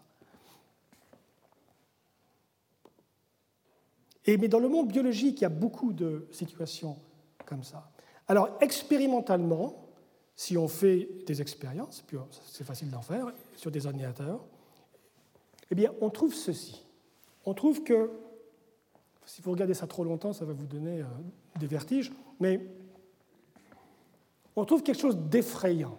mais 4.26 4.48
dans 4.48 4.59
le 4.59 4.68
monde 4.68 4.88
biologique, 4.88 5.40
il 5.40 5.42
y 5.42 5.46
a 5.46 5.50
beaucoup 5.50 5.92
de 5.92 6.26
situations 6.30 6.96
comme 7.46 7.62
ça. 7.62 7.90
Alors, 8.26 8.57
expérimentalement, 8.61 9.86
si 10.34 10.57
on 10.57 10.66
fait 10.66 11.09
des 11.26 11.42
expériences, 11.42 12.02
puis 12.07 12.16
c'est 12.50 12.64
facile 12.64 12.90
d'en 12.90 13.02
faire 13.02 13.32
sur 13.55 13.70
des 13.70 13.86
ordinateurs, 13.86 14.42
eh 15.70 15.74
bien, 15.74 15.92
on 16.00 16.09
trouve 16.11 16.34
ceci. 16.34 16.86
On 17.44 17.52
trouve 17.52 17.82
que, 17.82 18.11
si 19.26 19.42
vous 19.42 19.50
regardez 19.50 19.74
ça 19.74 19.86
trop 19.86 20.05
longtemps, 20.05 20.32
ça 20.32 20.46
va 20.46 20.55
vous 20.55 20.66
donner 20.66 21.00
euh, 21.02 21.07
des 21.61 21.66
vertiges, 21.66 22.12
mais 22.40 22.66
on 24.57 24.64
trouve 24.64 24.82
quelque 24.82 25.00
chose 25.00 25.16
d'effrayant. 25.16 25.98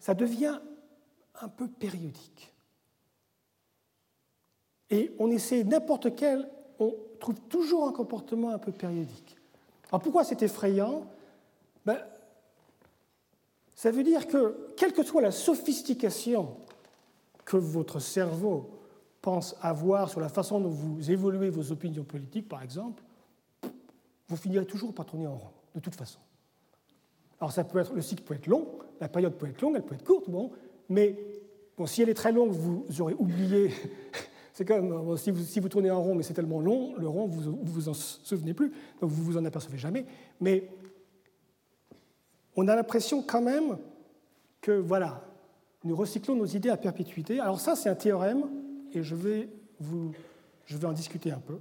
Ça 0.00 0.14
devient 0.14 0.58
un 1.40 1.48
peu 1.48 1.68
périodique. 1.68 2.52
Et 4.90 5.14
on 5.18 5.30
essaie 5.30 5.64
n'importe 5.64 6.14
quel 6.14 6.48
on 6.78 6.94
trouve 7.20 7.40
toujours 7.48 7.86
un 7.88 7.92
comportement 7.92 8.50
un 8.50 8.58
peu 8.58 8.72
périodique. 8.72 9.36
Alors 9.90 10.00
pourquoi 10.00 10.24
c'est 10.24 10.42
effrayant? 10.42 11.06
Ben, 11.84 11.98
Ça 13.74 13.90
veut 13.90 14.02
dire 14.02 14.26
que, 14.26 14.74
quelle 14.76 14.92
que 14.92 15.02
soit 15.02 15.22
la 15.22 15.30
sophistication 15.30 16.56
que 17.44 17.56
votre 17.56 17.98
cerveau 17.98 18.70
pense 19.20 19.56
avoir 19.60 20.08
sur 20.08 20.20
la 20.20 20.28
façon 20.28 20.60
dont 20.60 20.68
vous 20.68 21.10
évoluez 21.10 21.50
vos 21.50 21.72
opinions 21.72 22.04
politiques, 22.04 22.48
par 22.48 22.62
exemple, 22.62 23.02
vous 24.28 24.36
finirez 24.36 24.66
toujours 24.66 24.94
par 24.94 25.06
tourner 25.06 25.26
en 25.26 25.36
rond, 25.36 25.50
de 25.74 25.80
toute 25.80 25.94
façon. 25.94 26.20
Alors 27.40 27.52
ça 27.52 27.64
peut 27.64 27.78
être, 27.78 27.92
le 27.92 28.02
cycle 28.02 28.22
peut 28.22 28.34
être 28.34 28.46
long, 28.46 28.66
la 29.00 29.08
période 29.08 29.34
peut 29.34 29.46
être 29.46 29.60
longue, 29.60 29.74
elle 29.76 29.84
peut 29.84 29.94
être 29.94 30.04
courte, 30.04 30.28
bon, 30.28 30.50
mais 30.88 31.16
bon, 31.76 31.86
si 31.86 32.02
elle 32.02 32.08
est 32.08 32.14
très 32.14 32.32
longue, 32.32 32.50
vous 32.50 32.84
aurez 33.00 33.14
oublié 33.18 33.70
c'est 34.58 34.64
comme 34.64 35.16
si 35.16 35.30
vous, 35.30 35.44
si 35.44 35.60
vous, 35.60 35.68
tournez 35.68 35.88
en 35.88 36.02
rond, 36.02 36.16
mais 36.16 36.24
c'est 36.24 36.34
tellement 36.34 36.60
long, 36.60 36.96
le 36.96 37.06
rond, 37.06 37.28
vous 37.28 37.52
ne 37.52 37.56
vous 37.62 37.88
en 37.88 37.94
souvenez 37.94 38.54
plus, 38.54 38.72
donc 39.00 39.08
vous 39.08 39.22
ne 39.22 39.26
vous 39.26 39.38
en 39.38 39.44
apercevez 39.44 39.78
jamais. 39.78 40.04
Mais 40.40 40.68
on 42.56 42.66
a 42.66 42.74
l'impression 42.74 43.22
quand 43.22 43.40
même 43.40 43.78
que, 44.60 44.72
voilà, 44.72 45.24
nous 45.84 45.94
recyclons 45.94 46.34
nos 46.34 46.44
idées 46.44 46.70
à 46.70 46.76
perpétuité. 46.76 47.38
Alors 47.38 47.60
ça, 47.60 47.76
c'est 47.76 47.88
un 47.88 47.94
théorème, 47.94 48.46
et 48.92 49.04
je 49.04 49.14
vais, 49.14 49.48
vous, 49.78 50.10
je 50.64 50.76
vais 50.76 50.88
en 50.88 50.92
discuter 50.92 51.30
un 51.30 51.38
peu. 51.38 51.58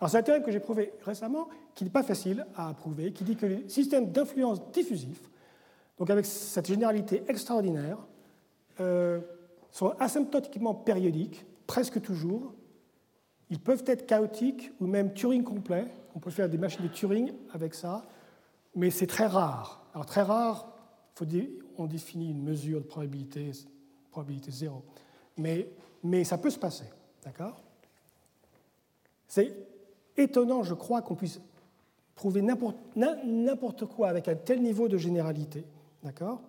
Alors 0.00 0.10
c'est 0.10 0.18
un 0.18 0.22
théorème 0.22 0.42
que 0.42 0.50
j'ai 0.50 0.60
prouvé 0.60 0.92
récemment, 1.02 1.48
qui 1.74 1.84
n'est 1.84 1.90
pas 1.90 2.02
facile 2.02 2.46
à 2.56 2.72
prouver, 2.74 3.12
qui 3.12 3.24
dit 3.24 3.36
que 3.36 3.46
les 3.46 3.68
systèmes 3.68 4.10
d'influence 4.10 4.60
diffusifs, 4.72 5.30
donc 5.98 6.10
avec 6.10 6.26
cette 6.26 6.66
généralité 6.66 7.22
extraordinaire, 7.28 7.98
euh, 8.80 9.20
sont 9.70 9.94
asymptotiquement 9.98 10.74
périodiques, 10.74 11.44
presque 11.66 12.00
toujours. 12.00 12.54
Ils 13.50 13.60
peuvent 13.60 13.84
être 13.86 14.06
chaotiques 14.06 14.72
ou 14.80 14.86
même 14.86 15.12
Turing 15.14 15.44
complet. 15.44 15.86
On 16.14 16.18
peut 16.18 16.30
faire 16.30 16.48
des 16.48 16.58
machines 16.58 16.82
de 16.82 16.88
Turing 16.88 17.32
avec 17.52 17.74
ça, 17.74 18.04
mais 18.74 18.90
c'est 18.90 19.06
très 19.06 19.26
rare. 19.26 19.86
Alors 19.94 20.06
très 20.06 20.22
rare, 20.22 20.72
on 21.78 21.86
définit 21.86 22.30
une 22.30 22.42
mesure 22.42 22.80
de 22.80 22.86
probabilité, 22.86 23.52
probabilité 24.10 24.50
zéro. 24.50 24.82
Mais, 25.36 25.68
mais 26.02 26.24
ça 26.24 26.38
peut 26.38 26.50
se 26.50 26.58
passer, 26.58 26.86
d'accord? 27.24 27.62
Étonnant, 30.16 30.62
je 30.62 30.74
crois, 30.74 31.02
qu'on 31.02 31.14
puisse 31.14 31.40
prouver 32.14 32.42
n'importe 32.42 33.86
quoi 33.86 34.08
avec 34.08 34.28
un 34.28 34.34
tel 34.34 34.62
niveau 34.62 34.88
de 34.88 34.96
généralité, 34.96 35.64
d'accord? 36.02 36.40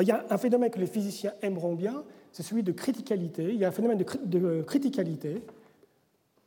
Il 0.00 0.08
y 0.08 0.10
a 0.10 0.24
un 0.30 0.38
phénomène 0.38 0.70
que 0.70 0.80
les 0.80 0.86
physiciens 0.86 1.34
aimeront 1.40 1.74
bien, 1.74 2.04
c'est 2.32 2.42
celui 2.42 2.64
de 2.64 2.72
criticalité. 2.72 3.44
Il 3.52 3.56
y 3.60 3.64
a 3.64 3.68
un 3.68 3.72
phénomène 3.72 3.98
de, 3.98 4.62
criticalité. 4.62 5.42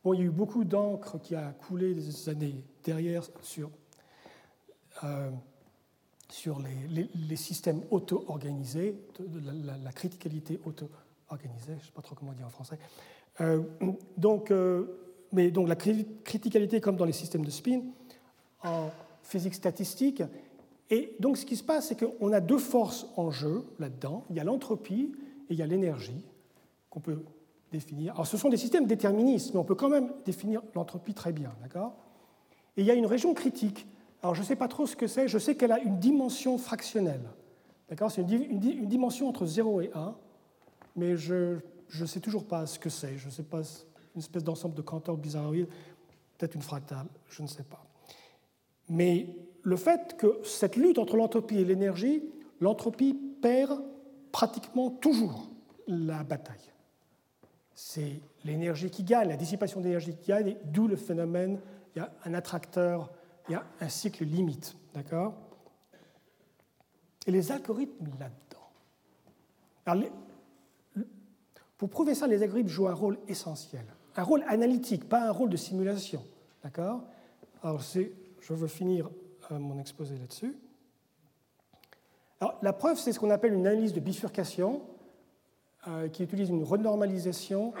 Bon, 0.04 0.12
il 0.12 0.20
y 0.20 0.22
a 0.22 0.26
eu 0.26 0.30
beaucoup 0.30 0.64
d'encre 0.64 1.18
qui 1.18 1.34
a 1.34 1.52
coulé 1.52 1.94
des 1.94 2.28
années 2.28 2.62
derrière 2.84 3.22
sur, 3.40 3.70
euh, 5.02 5.30
sur 6.28 6.60
les, 6.60 7.36
systèmes 7.36 7.80
auto-organisés, 7.90 9.00
la, 9.82 9.92
criticalité 9.92 10.60
auto-organisée, 10.66 11.72
je 11.72 11.72
ne 11.72 11.80
sais 11.80 11.92
pas 11.94 12.02
trop 12.02 12.14
comment 12.14 12.32
dire 12.32 12.46
en 12.46 12.50
français. 12.50 12.78
Euh, 13.40 13.62
donc, 14.18 14.50
euh, 14.50 15.07
mais 15.32 15.50
donc 15.50 15.68
la 15.68 15.76
criticalité, 15.76 16.80
comme 16.80 16.96
dans 16.96 17.04
les 17.04 17.12
systèmes 17.12 17.44
de 17.44 17.50
spin, 17.50 17.80
en 18.64 18.90
physique 19.22 19.54
statistique, 19.54 20.22
et 20.90 21.14
donc 21.20 21.36
ce 21.36 21.44
qui 21.44 21.56
se 21.56 21.62
passe, 21.62 21.88
c'est 21.88 21.98
qu'on 21.98 22.32
a 22.32 22.40
deux 22.40 22.58
forces 22.58 23.06
en 23.16 23.30
jeu 23.30 23.64
là-dedans. 23.78 24.24
Il 24.30 24.36
y 24.36 24.40
a 24.40 24.44
l'entropie 24.44 25.12
et 25.50 25.52
il 25.52 25.58
y 25.58 25.62
a 25.62 25.66
l'énergie 25.66 26.24
qu'on 26.88 27.00
peut 27.00 27.22
définir. 27.70 28.14
Alors 28.14 28.26
ce 28.26 28.36
sont 28.36 28.48
des 28.48 28.56
systèmes 28.56 28.86
déterministes, 28.86 29.52
mais 29.52 29.60
on 29.60 29.64
peut 29.64 29.74
quand 29.74 29.90
même 29.90 30.10
définir 30.24 30.62
l'entropie 30.74 31.12
très 31.12 31.32
bien, 31.32 31.52
d'accord? 31.62 31.94
Et 32.76 32.82
il 32.82 32.86
y 32.86 32.90
a 32.90 32.94
une 32.94 33.06
région 33.06 33.34
critique. 33.34 33.86
Alors 34.22 34.34
je 34.34 34.40
ne 34.40 34.46
sais 34.46 34.56
pas 34.56 34.68
trop 34.68 34.86
ce 34.86 34.96
que 34.96 35.06
c'est, 35.06 35.28
je 35.28 35.38
sais 35.38 35.56
qu'elle 35.56 35.72
a 35.72 35.78
une 35.80 35.98
dimension 35.98 36.56
fractionnelle. 36.56 37.28
D'accord? 37.88 38.10
C'est 38.10 38.22
une, 38.22 38.58
dimension 38.86 39.28
entre 39.28 39.46
0 39.46 39.82
et 39.82 39.90
1, 39.94 40.14
mais 40.96 41.16
je 41.16 41.58
ne 42.00 42.06
sais 42.06 42.20
toujours 42.20 42.44
pas 42.44 42.66
ce 42.66 42.78
que 42.78 42.90
c'est. 42.90 43.16
Je 43.16 43.26
ne 43.26 43.30
sais 43.30 43.42
pas, 43.42 43.62
une 44.18 44.22
espèce 44.22 44.42
d'ensemble 44.42 44.74
de 44.74 44.82
Cantor 44.82 45.16
bizarroïde, 45.16 45.68
peut-être 46.36 46.56
une 46.56 46.62
fractale, 46.62 47.06
je 47.28 47.40
ne 47.42 47.46
sais 47.46 47.62
pas. 47.62 47.84
Mais 48.88 49.28
le 49.62 49.76
fait 49.76 50.16
que 50.16 50.40
cette 50.42 50.74
lutte 50.74 50.98
entre 50.98 51.16
l'entropie 51.16 51.58
et 51.58 51.64
l'énergie, 51.64 52.22
l'entropie 52.60 53.14
perd 53.40 53.80
pratiquement 54.32 54.90
toujours 54.90 55.48
la 55.86 56.24
bataille. 56.24 56.72
C'est 57.74 58.20
l'énergie 58.44 58.90
qui 58.90 59.04
gagne, 59.04 59.28
la 59.28 59.36
dissipation 59.36 59.80
d'énergie 59.80 60.16
qui 60.16 60.28
gagne, 60.28 60.56
d'où 60.64 60.88
le 60.88 60.96
phénomène, 60.96 61.60
il 61.94 62.00
y 62.00 62.02
a 62.02 62.12
un 62.24 62.34
attracteur, 62.34 63.12
il 63.48 63.52
y 63.52 63.54
a 63.54 63.64
un 63.80 63.88
cycle 63.88 64.24
limite. 64.24 64.76
D'accord? 64.94 65.34
Et 67.24 67.30
les 67.30 67.52
algorithmes 67.52 68.08
là-dedans. 68.18 70.08
pour 71.76 71.88
prouver 71.88 72.16
ça, 72.16 72.26
les 72.26 72.42
algorithmes 72.42 72.68
jouent 72.68 72.88
un 72.88 72.94
rôle 72.94 73.18
essentiel. 73.28 73.86
Un 74.18 74.24
rôle 74.24 74.42
analytique, 74.48 75.08
pas 75.08 75.28
un 75.28 75.30
rôle 75.30 75.48
de 75.48 75.56
simulation. 75.56 76.24
D'accord? 76.64 77.04
Alors, 77.62 77.80
je 77.80 78.52
veux 78.52 78.66
finir 78.66 79.08
euh, 79.52 79.60
mon 79.60 79.78
exposé 79.78 80.18
là-dessus. 80.18 80.56
Alors, 82.40 82.58
la 82.60 82.72
preuve, 82.72 82.98
c'est 82.98 83.12
ce 83.12 83.20
qu'on 83.20 83.30
appelle 83.30 83.52
une 83.52 83.64
analyse 83.64 83.92
de 83.92 84.00
bifurcation 84.00 84.82
euh, 85.86 86.08
qui 86.08 86.24
utilise 86.24 86.48
une 86.48 86.64
renormalisation 86.64 87.72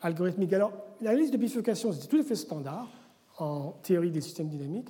algorithmique. 0.00 0.54
Alors, 0.54 0.72
l'analyse 1.02 1.30
de 1.30 1.36
bifurcation, 1.36 1.92
c'est 1.92 2.08
tout 2.08 2.16
à 2.16 2.22
fait 2.22 2.34
standard 2.34 2.88
en 3.36 3.72
théorie 3.82 4.10
des 4.10 4.22
systèmes 4.22 4.48
dynamiques, 4.48 4.88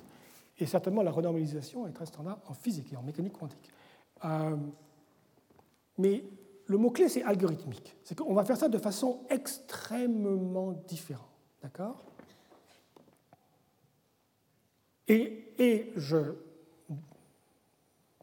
et 0.59 0.65
certainement 0.65 1.01
la 1.01 1.11
renormalisation 1.11 1.85
est 1.87 1.91
très 1.91 2.05
standard 2.05 2.39
en 2.47 2.53
physique 2.53 2.93
et 2.93 2.95
en 2.95 3.03
mécanique 3.03 3.33
quantique. 3.33 3.69
Euh, 4.23 4.55
mais 5.97 6.23
le 6.67 6.77
mot-clé, 6.77 7.09
c'est 7.09 7.23
algorithmique. 7.23 7.95
C'est 8.03 8.17
qu'on 8.17 8.33
va 8.33 8.43
faire 8.43 8.57
ça 8.57 8.69
de 8.69 8.77
façon 8.77 9.21
extrêmement 9.29 10.71
différente. 10.71 11.29
D'accord? 11.61 12.03
Et, 15.07 15.91
je, 15.95 16.33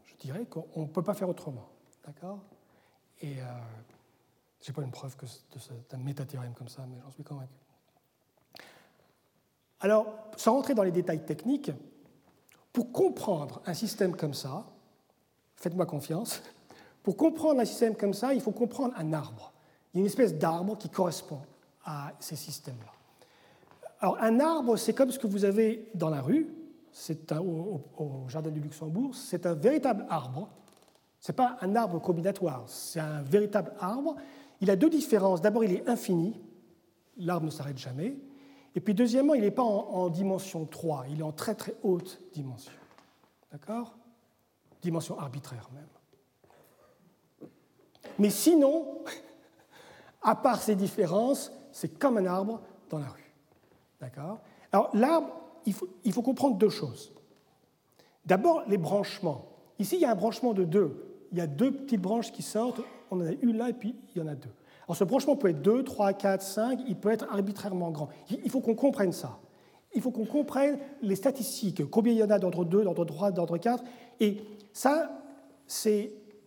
je 0.05 0.15
dirais 0.19 0.45
qu'on 0.47 0.83
ne 0.83 0.87
peut 0.87 1.03
pas 1.03 1.15
faire 1.15 1.29
autrement. 1.29 1.69
D'accord? 2.05 2.41
Et 3.21 3.41
euh, 3.41 3.45
je 4.61 4.73
pas 4.73 4.83
une 4.83 4.91
preuve 4.91 5.17
que 5.17 5.27
c'est 5.27 5.95
un 5.95 5.99
métathéorème 5.99 6.55
comme 6.55 6.69
ça, 6.69 6.85
mais 6.89 6.99
j'en 7.03 7.11
suis 7.11 7.23
convaincu. 7.23 7.55
Alors, 9.81 10.07
sans 10.37 10.55
rentrer 10.55 10.75
dans 10.75 10.85
les 10.85 10.93
détails 10.93 11.25
techniques, 11.25 11.73
pour 12.73 12.93
comprendre 12.93 13.61
un 13.67 13.75
système 13.75 14.17
comme 14.17 14.35
ça, 14.35 14.65
faites-moi 15.57 15.87
confiance, 15.87 16.43
pour 17.03 17.17
comprendre 17.17 17.61
un 17.61 17.65
système 17.65 17.97
comme 17.97 18.15
ça, 18.15 18.33
il 18.35 18.41
faut 18.41 18.53
comprendre 18.53 18.95
un 18.97 19.13
arbre. 19.13 19.53
Il 19.93 19.99
y 19.99 19.99
a 19.99 20.01
une 20.01 20.07
espèce 20.07 20.37
d'arbre 20.37 20.77
qui 20.79 20.89
correspond 20.89 21.41
à 21.85 22.13
ces 22.21 22.37
systèmes-là. 22.37 22.93
Alors, 24.01 24.19
un 24.21 24.41
arbre, 24.41 24.77
c'est 24.77 24.95
comme 24.95 25.11
ce 25.11 25.19
que 25.19 25.27
vous 25.27 25.45
avez 25.45 25.89
dans 25.95 26.11
la 26.11 26.21
rue, 26.21 26.49
au, 27.41 28.25
Jardin 28.29 28.51
du 28.51 28.61
Luxembourg, 28.61 29.15
c'est 29.15 29.47
un 29.47 29.55
véritable 29.55 30.07
arbre. 30.09 30.49
Ce 31.21 31.31
n'est 31.31 31.37
pas 31.37 31.57
un 31.61 31.77
arbre 31.77 32.01
combinatoire, 32.01 32.65
c'est 32.67 33.01
un 33.01 33.23
véritable 33.23 33.73
arbre. 33.79 34.17
Il 34.61 34.71
a 34.71 34.77
deux 34.77 34.91
différences. 34.91 35.41
D'abord, 35.41 35.65
il 35.65 35.73
est 35.73 35.89
infini, 35.89 36.41
l'arbre 37.17 37.47
ne 37.47 37.51
s'arrête 37.51 37.79
jamais. 37.79 38.17
Et 38.75 38.81
puis, 38.81 38.95
deuxièmement, 38.95 39.35
il 39.35 39.43
n'est 39.43 39.51
pas 39.51 39.63
en, 39.63 39.89
en, 39.89 40.09
dimension 40.09 40.65
3, 40.65 41.07
il 41.11 41.21
est 41.21 41.25
en 41.25 41.33
très 41.33 41.55
très 41.55 41.75
haute 41.83 42.21
dimension. 42.33 42.73
D'accord? 43.51 43.95
Dimension 44.83 45.19
arbitraire 45.19 45.69
même. 45.75 45.87
Mais 48.19 48.31
sinon, 48.31 48.87
à 50.23 50.35
part 50.35 50.61
ces 50.61 50.75
différences, 50.75 51.53
c'est 51.73 51.99
comme 51.99 52.19
un 52.19 52.27
arbre 52.27 52.61
dans 52.91 52.99
la 52.99 53.09
rue. 53.09 53.33
D'accord? 54.01 54.41
Alors, 54.73 54.91
l'arbre, 54.95 55.29
il 55.67 55.73
faut, 55.73 55.89
il 56.05 56.13
faut 56.13 56.23
comprendre 56.23 56.57
deux 56.57 56.69
choses. 56.69 57.13
D'abord, 58.25 58.63
les 58.69 58.79
branchements. 58.79 59.47
Ici, 59.79 59.97
il 59.97 60.03
y 60.03 60.05
a 60.05 60.11
un 60.11 60.17
branchement 60.17 60.55
de 60.55 60.65
deux. 60.65 61.27
Il 61.33 61.39
y 61.39 61.41
a 61.41 61.47
deux 61.47 61.73
petites 61.73 62.01
branches 62.01 62.33
qui 62.33 62.43
sortent. 62.43 62.81
On 63.11 63.21
en 63.21 63.27
a 63.27 63.33
une 63.43 63.57
là 63.57 63.69
et 63.69 63.73
puis 63.73 63.95
il 64.15 64.23
y 64.23 64.25
en 64.25 64.29
a 64.29 64.35
deux. 64.35 64.51
Alors 64.87 64.97
ce 64.97 65.05
branchement 65.05 65.37
peut 65.37 65.49
être 65.49 65.63
2, 65.63 65.85
3, 65.85 66.13
4, 66.13 66.43
5, 66.43 66.81
il 66.89 66.97
peut 66.97 67.11
être 67.11 67.27
arbitrairement 67.31 67.91
grand. 67.91 68.09
Il 68.31 68.51
faut 68.51 68.61
qu'on 68.61 68.75
comprenne 68.75 69.13
ça. 69.13 69.39
Il 69.95 70.03
faut 70.03 70.11
qu'on 70.11 70.25
comprenne 70.25 70.79
les 71.03 71.17
statistiques, 71.17 71.89
combien 71.91 72.13
il 72.13 72.19
y 72.19 72.23
en 72.23 72.31
a 72.31 72.39
d'ordre 72.39 72.65
2, 72.65 72.83
d'ordre 72.83 73.05
3, 73.05 73.31
d'ordre 73.31 73.59
4. 73.59 73.85
Et 74.21 74.39
ça, 74.73 75.11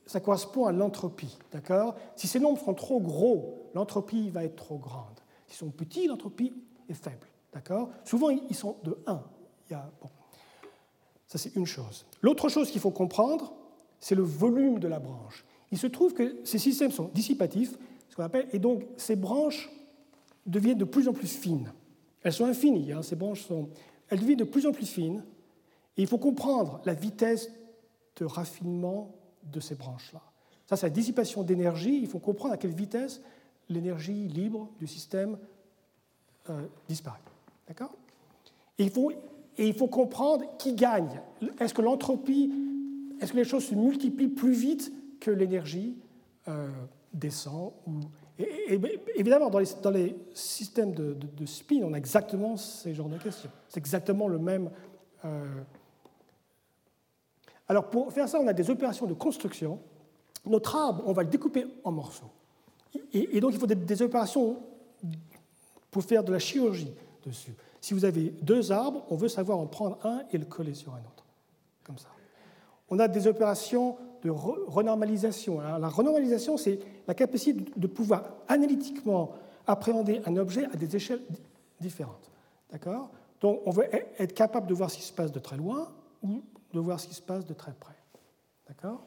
ça 0.06 0.20
correspond 0.20 0.66
à 0.66 0.72
l'entropie. 0.72 1.38
D'accord? 1.52 1.96
Si 2.16 2.28
ces 2.28 2.40
nombres 2.40 2.62
sont 2.64 2.74
trop 2.74 3.00
gros, 3.00 3.70
l'entropie 3.74 4.30
va 4.30 4.44
être 4.44 4.56
trop 4.56 4.78
grande. 4.78 5.20
S'ils 5.48 5.58
sont 5.58 5.70
petits, 5.70 6.08
l'entropie 6.08 6.54
est 6.90 6.94
faible. 6.94 7.28
D'accord? 7.54 7.90
Souvent, 8.04 8.30
ils 8.30 8.56
sont 8.56 8.78
de 8.84 8.98
1. 9.08 9.24
Il 9.70 9.74
y 9.74 9.76
a, 9.76 9.90
bon. 10.02 10.10
Ça, 11.28 11.38
c'est 11.38 11.56
une 11.56 11.66
chose. 11.66 12.06
L'autre 12.22 12.50
chose 12.50 12.70
qu'il 12.70 12.82
faut 12.82 12.92
comprendre, 12.92 13.54
c'est 14.00 14.16
le 14.16 14.24
volume 14.24 14.80
de 14.80 14.88
la 14.88 15.00
branche. 15.00 15.44
Il 15.72 15.78
se 15.78 15.88
trouve 15.88 16.14
que 16.14 16.38
ces 16.44 16.60
systèmes 16.60 16.92
sont 16.92 17.10
dissipatifs, 17.14 17.78
ce 18.10 18.16
qu'on 18.16 18.24
appelle, 18.24 18.48
et 18.54 18.60
donc 18.60 18.86
ces 18.98 19.16
branches 19.16 19.72
deviennent 20.46 20.78
de 20.78 20.86
plus 20.86 21.08
en 21.08 21.14
plus 21.14 21.28
fines. 21.28 21.74
Elles 22.22 22.34
sont 22.34 22.46
infinies, 22.46 22.92
hein, 22.92 23.02
ces 23.02 23.16
branches 23.16 23.46
sont, 23.46 23.70
elles 24.10 24.20
deviennent 24.20 24.38
de 24.38 24.44
plus 24.44 24.68
en 24.68 24.72
plus 24.72 24.86
fines, 24.86 25.24
et 25.98 26.02
il 26.02 26.08
faut 26.08 26.18
comprendre 26.18 26.82
la 26.86 26.94
vitesse 26.94 27.50
de 28.18 28.26
raffinement 28.26 29.16
de 29.52 29.60
ces 29.60 29.76
branches-là. 29.76 30.22
Ça, 30.66 30.76
c'est 30.76 30.88
la 30.88 30.92
dissipation 30.92 31.44
d'énergie. 31.44 32.00
Il 32.02 32.08
faut 32.08 32.20
comprendre 32.20 32.54
à 32.54 32.58
quelle 32.58 32.74
vitesse 32.74 33.22
l'énergie 33.70 34.28
libre 34.28 34.70
du 34.80 34.88
système 34.88 35.38
euh, 36.50 36.66
disparaît. 36.88 37.20
D'accord? 37.68 37.94
Et, 38.78 38.84
il 38.84 38.90
faut, 38.90 39.12
et 39.12 39.68
il 39.68 39.74
faut 39.74 39.88
comprendre 39.88 40.46
qui 40.58 40.74
gagne. 40.74 41.22
Est-ce 41.60 41.74
que 41.74 41.82
l'entropie, 41.82 42.52
est-ce 43.22 43.32
que 43.32 43.38
les 43.38 43.44
choses 43.44 43.66
se 43.66 43.76
multiplient 43.76 44.28
plus 44.28 44.54
vite 44.54 44.92
que 45.20 45.32
l'énergie 45.32 45.96
euh, 46.48 46.70
descend 47.14 47.74
ou... 47.88 48.00
Évidemment, 49.16 49.50
dans 49.50 49.60
les, 49.60 49.68
dans 49.82 49.92
les 49.92 50.14
systèmes 50.34 50.94
de, 50.94 51.14
de, 51.14 51.46
spin, 51.46 51.84
on 51.84 51.94
a 51.94 51.98
exactement 51.98 52.58
ces 52.58 52.94
genres 52.94 53.08
de 53.08 53.18
questions. 53.18 53.50
C'est 53.70 53.78
exactement 53.78 54.28
le 54.28 54.40
même. 54.40 54.72
Euh... 55.24 55.46
Alors, 57.68 57.90
pour 57.90 58.12
faire 58.12 58.30
ça, 58.30 58.40
on 58.40 58.48
a 58.48 58.54
des 58.54 58.70
opérations 58.70 59.06
de 59.06 59.14
construction. 59.14 59.80
Notre 60.46 60.76
arbre, 60.76 61.04
on 61.06 61.14
va 61.14 61.24
le 61.24 61.30
découper 61.30 61.66
en 61.84 61.92
morceaux. 61.92 62.30
Et, 63.14 63.42
donc, 63.42 63.54
il 63.54 63.60
faut 63.60 63.68
des, 63.68 64.02
opérations 64.02 64.58
pour 65.92 66.04
faire 66.04 66.24
de 66.24 66.32
la 66.32 66.40
chirurgie 66.40 66.94
dessus. 67.26 67.54
Si 67.82 67.94
vous 67.94 68.06
avez 68.06 68.34
deux 68.42 68.72
arbres, 68.72 69.06
on 69.10 69.16
veut 69.16 69.28
savoir 69.28 69.58
en 69.58 69.66
prendre 69.66 69.98
un 70.06 70.24
et 70.32 70.38
le 70.38 70.46
coller 70.46 70.74
sur 70.74 70.94
un 70.94 71.00
autre. 71.00 71.26
Comme 71.84 71.98
ça. 71.98 72.08
On 72.90 73.00
a 73.00 73.08
des 73.08 73.28
opérations 73.28 73.98
de 74.24 74.30
renormalisation. 74.30 75.60
la 75.60 75.90
renormalisation, 75.90 76.58
c'est 76.58 76.80
la 77.08 77.14
capacité 77.14 77.66
de 77.76 77.88
pouvoir 77.88 78.24
analytiquement 78.48 79.34
appréhender 79.68 80.22
un 80.26 80.38
objet 80.38 80.66
à 80.66 80.78
des 80.78 80.96
échelles 80.96 81.22
différentes. 81.80 82.32
D'accord? 82.72 83.10
Donc, 83.42 83.62
on 83.66 83.72
veut 83.72 83.86
e-, 83.86 84.22
être 84.22 84.34
capable 84.34 84.68
de 84.68 84.74
voir 84.74 84.90
ce 84.90 84.98
qui 84.98 85.04
se 85.04 85.14
passe 85.14 85.32
de 85.32 85.40
très 85.40 85.58
loin 85.58 85.92
ou 86.24 86.42
de 86.76 86.80
voir 86.80 87.00
ce 87.00 87.08
qui 87.08 87.16
se 87.16 87.22
passe 87.22 87.46
de 87.46 87.54
très 87.54 87.74
près. 87.74 87.96
D'accord? 88.68 89.06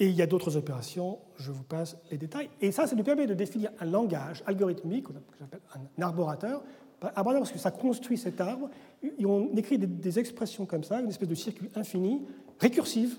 Et 0.00 0.06
il 0.06 0.14
y 0.14 0.22
a 0.22 0.26
d'autres 0.26 0.56
opérations, 0.56 1.18
je 1.36 1.50
vous 1.50 1.64
passe 1.64 1.96
les 2.10 2.18
détails. 2.18 2.50
Et 2.60 2.70
ça, 2.70 2.86
ça 2.86 2.94
nous 2.94 3.02
permet 3.02 3.26
de 3.26 3.34
définir 3.34 3.70
un 3.80 3.84
langage 3.84 4.44
algorithmique, 4.46 5.06
que 5.06 5.12
j'appelle 5.38 5.60
un 5.74 6.02
arborateur, 6.02 6.62
parce 7.00 7.52
que 7.52 7.58
ça 7.58 7.70
construit 7.70 8.16
cet 8.16 8.40
arbre, 8.40 8.70
et 9.02 9.26
on 9.26 9.54
écrit 9.56 9.78
des, 9.78 10.18
expressions 10.18 10.66
comme 10.66 10.84
ça, 10.84 11.00
une 11.00 11.08
espèce 11.08 11.28
de 11.28 11.34
circuit 11.34 11.70
infini, 11.74 12.24
récursif. 12.60 13.18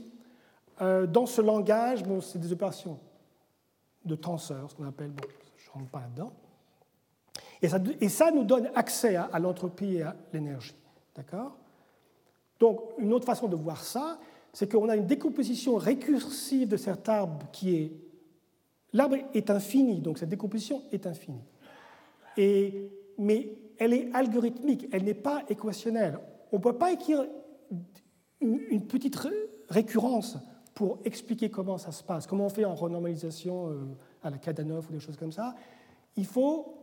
Euh, 0.82 1.06
dans 1.06 1.26
ce 1.26 1.42
langage, 1.42 2.04
bon, 2.04 2.22
c'est 2.22 2.40
des 2.40 2.54
opérations 2.54 3.00
de 4.06 4.16
tenseur, 4.16 4.72
ce 4.72 4.76
qu'on 4.76 4.88
appelle, 4.88 5.12
je 5.58 5.68
ne 5.68 5.74
rentre 5.74 5.92
pas 5.92 6.00
là-dedans. 6.00 6.32
Et 7.62 8.10
ça, 8.10 8.32
nous 8.32 8.44
donne 8.44 8.70
accès 8.76 9.16
à, 9.16 9.24
à 9.24 9.40
l'entropie 9.40 9.96
et 9.96 10.04
à 10.04 10.16
l'énergie. 10.32 10.76
D'accord? 11.16 11.58
Donc, 12.60 12.82
une 12.98 13.14
autre 13.14 13.26
façon 13.26 13.48
de 13.48 13.56
voir 13.56 13.84
ça, 13.84 14.20
c'est 14.54 14.72
qu'on 14.72 14.90
a 14.90 14.96
une 14.96 15.06
décomposition 15.06 15.76
récursive 15.76 16.68
de 16.68 16.78
cet 16.78 17.08
arbre 17.10 17.48
qui 17.52 17.76
est... 17.76 17.92
L'arbre 18.94 19.18
est 19.34 19.50
infini, 19.50 20.00
donc 20.00 20.18
cette 20.18 20.30
décomposition 20.30 20.82
est 20.92 21.06
infinie. 21.06 21.44
Et, 22.38 22.90
mais 23.18 23.54
elle 23.78 23.94
est 23.94 24.10
algorithmique, 24.14 24.88
elle 24.92 25.04
n'est 25.04 25.14
pas 25.14 25.44
équationnelle. 25.48 26.20
On 26.52 26.58
ne 26.58 26.62
peut 26.62 26.74
pas 26.74 26.92
écrire 26.92 27.26
une, 28.42 28.88
petite 28.88 29.18
récurrence 29.70 30.38
pour 30.74 31.00
expliquer 31.06 31.50
comment 31.50 31.78
ça 31.78 31.92
se 31.92 32.04
passe, 32.04 32.26
comment 32.26 32.48
on 32.48 32.50
fait 32.50 32.66
en 32.66 32.74
renormalisation 32.74 33.70
euh, 33.70 33.86
à 34.24 34.30
la 34.30 34.38
Kadanoff 34.38 34.90
ou 34.90 34.94
des 34.94 35.00
choses 35.00 35.18
comme 35.18 35.32
ça. 35.32 35.54
Il 36.16 36.26
faut 36.26 36.79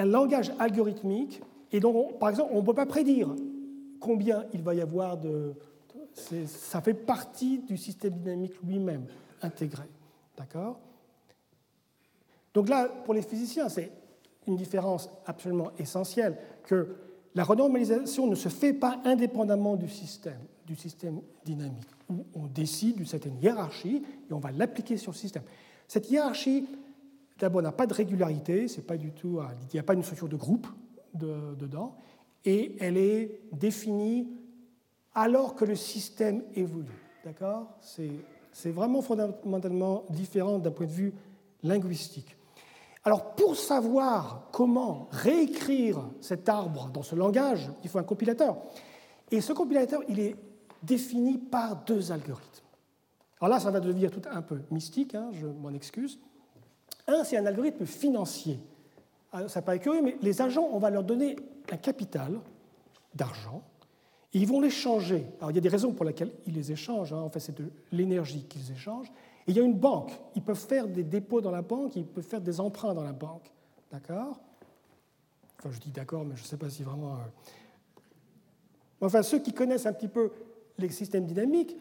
un 0.00 0.06
langage 0.06 0.50
algorithmique, 0.58 1.42
et 1.72 1.78
donc, 1.78 2.18
par 2.18 2.30
exemple, 2.30 2.52
on 2.54 2.62
ne 2.62 2.66
peut 2.66 2.74
pas 2.74 2.86
prédire 2.86 3.34
combien 4.00 4.46
il 4.54 4.62
va 4.62 4.74
y 4.74 4.80
avoir 4.80 5.18
de, 5.18 5.52
ça 6.46 6.80
fait 6.80 6.94
partie 6.94 7.58
du 7.58 7.76
système 7.76 8.14
dynamique 8.14 8.54
lui-même, 8.66 9.04
intégré. 9.42 9.84
D'accord? 10.38 10.80
Donc 12.54 12.68
là, 12.68 12.88
pour 13.04 13.12
les 13.12 13.22
physiciens, 13.22 13.68
c'est 13.68 13.92
une 14.46 14.56
différence 14.56 15.10
absolument 15.26 15.70
essentielle 15.78 16.38
que 16.64 16.96
la 17.34 17.44
renormalisation 17.44 18.26
ne 18.26 18.34
se 18.34 18.48
fait 18.48 18.72
pas 18.72 19.00
indépendamment 19.04 19.76
du 19.76 19.88
système, 19.88 20.40
du 20.66 20.76
système 20.76 21.20
dynamique, 21.44 21.86
où 22.08 22.24
on 22.34 22.46
décide 22.46 22.96
d'une 22.96 23.06
certaine 23.06 23.36
hiérarchie 23.40 24.02
et 24.28 24.32
on 24.32 24.40
va 24.40 24.50
l'appliquer 24.50 24.96
sur 24.96 25.12
le 25.12 25.16
système. 25.16 25.44
Cette 25.86 26.10
hiérarchie, 26.10 26.66
d'abord, 27.40 27.62
n'a 27.62 27.72
pas 27.72 27.86
de 27.86 27.94
régularité, 27.94 28.68
c'est 28.68 28.86
pas 28.86 28.96
du 28.96 29.12
tout, 29.12 29.40
il 29.62 29.74
n'y 29.74 29.80
a 29.80 29.82
pas 29.82 29.94
une 29.94 30.02
structure 30.02 30.28
de 30.28 30.36
groupe 30.36 30.68
dedans, 31.14 31.96
et 32.44 32.76
elle 32.78 32.96
est 32.96 33.40
définie 33.52 34.28
alors 35.14 35.56
que 35.56 35.64
le 35.64 35.74
système 35.74 36.44
évolue. 36.54 37.02
D'accord? 37.24 37.76
C'est 38.52 38.70
vraiment 38.70 39.02
fondamentalement 39.02 40.04
différent 40.10 40.58
d'un 40.58 40.70
point 40.70 40.86
de 40.86 40.92
vue 40.92 41.14
linguistique. 41.62 42.36
Alors 43.04 43.34
pour 43.34 43.56
savoir 43.56 44.48
comment 44.52 45.08
réécrire 45.10 46.04
cet 46.20 46.48
arbre 46.48 46.90
dans 46.92 47.02
ce 47.02 47.16
langage, 47.16 47.70
il 47.82 47.88
faut 47.88 47.98
un 47.98 48.04
compilateur. 48.04 48.58
Et 49.30 49.40
ce 49.40 49.52
compilateur, 49.52 50.02
il 50.08 50.20
est 50.20 50.36
défini 50.82 51.38
par 51.38 51.76
deux 51.84 52.12
algorithmes. 52.12 52.66
Alors 53.40 53.54
là, 53.54 53.60
ça 53.60 53.70
va 53.70 53.80
devenir 53.80 54.10
tout 54.10 54.22
un 54.30 54.42
peu 54.42 54.60
mystique, 54.70 55.14
hein, 55.14 55.30
je 55.32 55.46
m'en 55.46 55.70
excuse. 55.70 56.20
Un, 57.10 57.24
c'est 57.24 57.36
un 57.36 57.46
algorithme 57.46 57.86
financier. 57.86 58.58
Ça 59.48 59.62
paraît 59.62 59.78
curieux, 59.78 60.02
mais 60.02 60.16
les 60.22 60.42
agents, 60.42 60.68
on 60.72 60.78
va 60.78 60.90
leur 60.90 61.04
donner 61.04 61.36
un 61.70 61.76
capital 61.76 62.40
d'argent 63.14 63.62
et 64.32 64.38
ils 64.38 64.46
vont 64.46 64.60
l'échanger. 64.60 65.26
Alors 65.38 65.50
il 65.50 65.54
y 65.54 65.58
a 65.58 65.60
des 65.60 65.68
raisons 65.68 65.92
pour 65.92 66.04
lesquelles 66.04 66.32
ils 66.46 66.54
les 66.54 66.72
échangent. 66.72 67.12
Hein. 67.12 67.20
En 67.20 67.30
fait, 67.30 67.40
c'est 67.40 67.56
de 67.56 67.70
l'énergie 67.92 68.44
qu'ils 68.44 68.70
échangent. 68.72 69.10
Et 69.46 69.52
il 69.52 69.56
y 69.56 69.60
a 69.60 69.62
une 69.62 69.74
banque. 69.74 70.12
Ils 70.36 70.42
peuvent 70.42 70.56
faire 70.56 70.86
des 70.86 71.02
dépôts 71.02 71.40
dans 71.40 71.50
la 71.50 71.62
banque, 71.62 71.96
ils 71.96 72.06
peuvent 72.06 72.24
faire 72.24 72.40
des 72.40 72.60
emprunts 72.60 72.94
dans 72.94 73.02
la 73.02 73.12
banque. 73.12 73.50
D'accord? 73.90 74.38
Enfin, 75.58 75.70
je 75.72 75.80
dis 75.80 75.90
d'accord, 75.90 76.24
mais 76.24 76.36
je 76.36 76.42
ne 76.42 76.46
sais 76.46 76.56
pas 76.56 76.70
si 76.70 76.82
vraiment. 76.82 77.14
Euh, 77.14 79.06
enfin, 79.06 79.22
ceux 79.22 79.40
qui 79.40 79.52
connaissent 79.52 79.86
un 79.86 79.92
petit 79.92 80.08
peu 80.08 80.30
les 80.78 80.88
systèmes 80.90 81.26
dynamiques, 81.26 81.76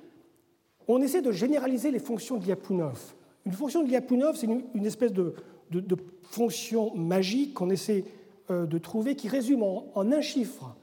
on 0.87 1.01
essaie 1.01 1.21
de 1.21 1.31
généraliser 1.31 1.91
les 1.91 1.99
fonctions 1.99 2.37
de 2.37 2.45
Lyapunov. 2.45 3.13
Une 3.45 3.53
fonction 3.53 3.83
de 3.83 3.89
Lyapunov, 3.89 4.35
c'est 4.35 4.47
une, 4.47 4.85
espèce 4.85 5.13
de, 5.13 5.33
fonction 6.23 6.95
magique 6.95 7.53
qu'on 7.53 7.69
essaie 7.69 8.03
euh, 8.51 8.65
de 8.65 8.77
trouver 8.77 9.15
qui 9.15 9.27
résume 9.27 9.63
en 9.63 10.11
un 10.11 10.21
chiffre 10.21 10.75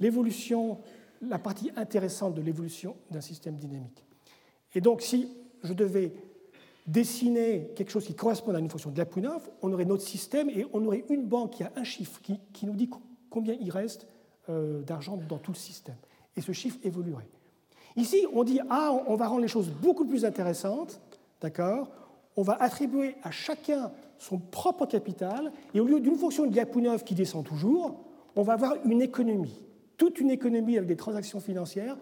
l'évolution, 0.00 0.78
la 1.22 1.38
partie 1.38 1.70
intéressante 1.76 2.34
de 2.34 2.42
l'évolution 2.42 2.96
d'un 3.10 3.20
système 3.20 3.56
dynamique. 3.56 4.04
Et 4.74 4.80
donc, 4.80 5.02
si 5.02 5.28
je 5.62 5.72
devais 5.72 6.12
dessiner 6.86 7.70
quelque 7.74 7.90
chose 7.90 8.04
qui 8.04 8.14
corresponde 8.14 8.56
à 8.56 8.58
une 8.58 8.68
fonction 8.68 8.90
de 8.90 8.96
Lyapunov, 8.96 9.48
on 9.62 9.72
aurait 9.72 9.84
notre 9.84 10.02
système 10.02 10.50
et 10.50 10.66
on 10.72 10.84
aurait 10.84 11.04
une 11.08 11.24
banque 11.24 11.52
qui 11.52 11.62
a 11.62 11.72
un 11.76 11.84
chiffre 11.84 12.20
qui, 12.20 12.66
nous 12.66 12.74
dit 12.74 12.90
combien 13.30 13.56
il 13.60 13.70
reste 13.70 14.06
euh, 14.48 14.82
d'argent 14.82 15.18
dans 15.28 15.38
tout 15.38 15.52
le 15.52 15.56
système. 15.56 15.96
Et 16.36 16.40
ce 16.40 16.52
chiffre 16.52 16.78
évoluerait. 16.82 17.28
Ici, 17.96 18.26
on 18.32 18.44
dit 18.44 18.60
ah, 18.68 18.92
on 19.06 19.16
va 19.16 19.28
rendre 19.28 19.42
les 19.42 19.48
choses 19.48 19.70
beaucoup 19.70 20.04
plus 20.04 20.24
intéressantes, 20.24 21.00
d'accord? 21.40 21.88
On 22.36 22.42
va 22.42 22.54
attribuer 22.60 23.16
à 23.22 23.30
chacun 23.30 23.92
son 24.18 24.38
propre 24.38 24.86
capital 24.86 25.52
et 25.72 25.80
au 25.80 25.84
lieu 25.84 26.00
d'une 26.00 26.16
fonction 26.16 26.46
de 26.46 26.52
Lyapunov 26.52 27.04
qui 27.04 27.14
descend 27.14 27.44
toujours, 27.44 28.00
on 28.36 28.42
va 28.42 28.54
avoir 28.54 28.74
une 28.84 29.02
économie, 29.02 29.62
toute 29.96 30.20
une 30.20 30.30
économie 30.30 30.76
avec 30.76 30.88
des 30.88 30.96
transactions 30.96 31.40
financières 31.40 31.96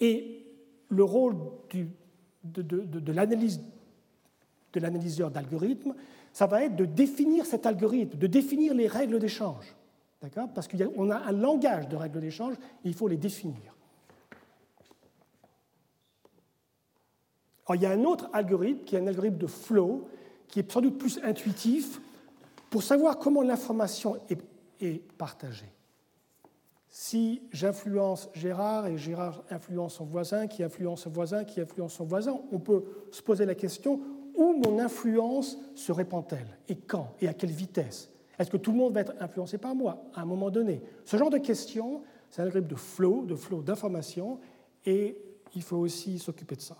et 0.00 0.44
le 0.88 1.04
rôle 1.04 1.36
de, 1.72 2.62
de, 2.62 3.12
l'analyse 3.12 3.60
de 4.72 4.80
l'analyseur 4.80 5.30
d'algorithmes, 5.30 5.94
ça 6.32 6.46
va 6.46 6.64
être 6.64 6.76
de 6.76 6.84
définir 6.84 7.46
cet 7.46 7.64
algorithme, 7.66 8.18
de 8.18 8.26
définir 8.26 8.74
les 8.74 8.86
règles 8.86 9.18
d'échange. 9.18 9.74
Parce 10.54 10.68
qu'on 10.68 11.10
a, 11.10 11.16
a 11.16 11.28
un 11.28 11.32
langage 11.32 11.88
de 11.88 11.96
règles 11.96 12.20
d'échange 12.20 12.54
il 12.84 12.94
faut 12.94 13.08
les 13.08 13.16
définir. 13.16 13.73
Alors, 17.66 17.76
il 17.76 17.82
y 17.82 17.86
a 17.86 17.90
un 17.90 18.04
autre 18.04 18.28
algorithme 18.32 18.84
qui 18.84 18.96
est 18.96 18.98
un 18.98 19.06
algorithme 19.06 19.38
de 19.38 19.46
flow, 19.46 20.08
qui 20.48 20.60
est 20.60 20.70
sans 20.70 20.80
doute 20.80 20.98
plus 20.98 21.18
intuitif 21.22 22.00
pour 22.70 22.82
savoir 22.82 23.18
comment 23.18 23.42
l'information 23.42 24.18
est, 24.28 24.38
partagée. 25.16 25.72
Si 26.90 27.40
j'influence 27.52 28.28
Gérard 28.34 28.86
et 28.86 28.98
Gérard 28.98 29.42
influence 29.48 29.94
son 29.94 30.04
voisin, 30.04 30.46
qui 30.46 30.62
influence 30.62 31.02
son 31.02 31.10
voisin, 31.10 31.44
qui 31.44 31.60
influence 31.60 31.94
son 31.94 32.04
voisin, 32.04 32.38
on 32.52 32.58
peut 32.58 32.84
se 33.10 33.22
poser 33.22 33.46
la 33.46 33.54
question 33.54 34.00
où 34.36 34.52
mon 34.52 34.78
influence 34.78 35.56
se 35.74 35.90
répand-elle? 35.90 36.58
Et 36.68 36.76
quand? 36.76 37.14
Et 37.20 37.28
à 37.28 37.32
quelle 37.32 37.52
vitesse? 37.52 38.10
Est-ce 38.38 38.50
que 38.50 38.58
tout 38.58 38.72
le 38.72 38.78
monde 38.78 38.92
va 38.92 39.00
être 39.00 39.14
influencé 39.20 39.56
par 39.56 39.74
moi 39.74 40.04
à 40.14 40.20
un 40.20 40.26
moment 40.26 40.50
donné? 40.50 40.82
Ce 41.06 41.16
genre 41.16 41.30
de 41.30 41.38
questions, 41.38 42.02
c'est 42.28 42.42
un 42.42 42.44
algorithme 42.44 42.68
de 42.68 42.74
flow, 42.74 43.24
de 43.24 43.36
flow 43.36 43.62
d'information, 43.62 44.38
et 44.84 45.16
il 45.54 45.62
faut 45.62 45.78
aussi 45.78 46.18
s'occuper 46.18 46.56
de 46.56 46.60
ça. 46.60 46.76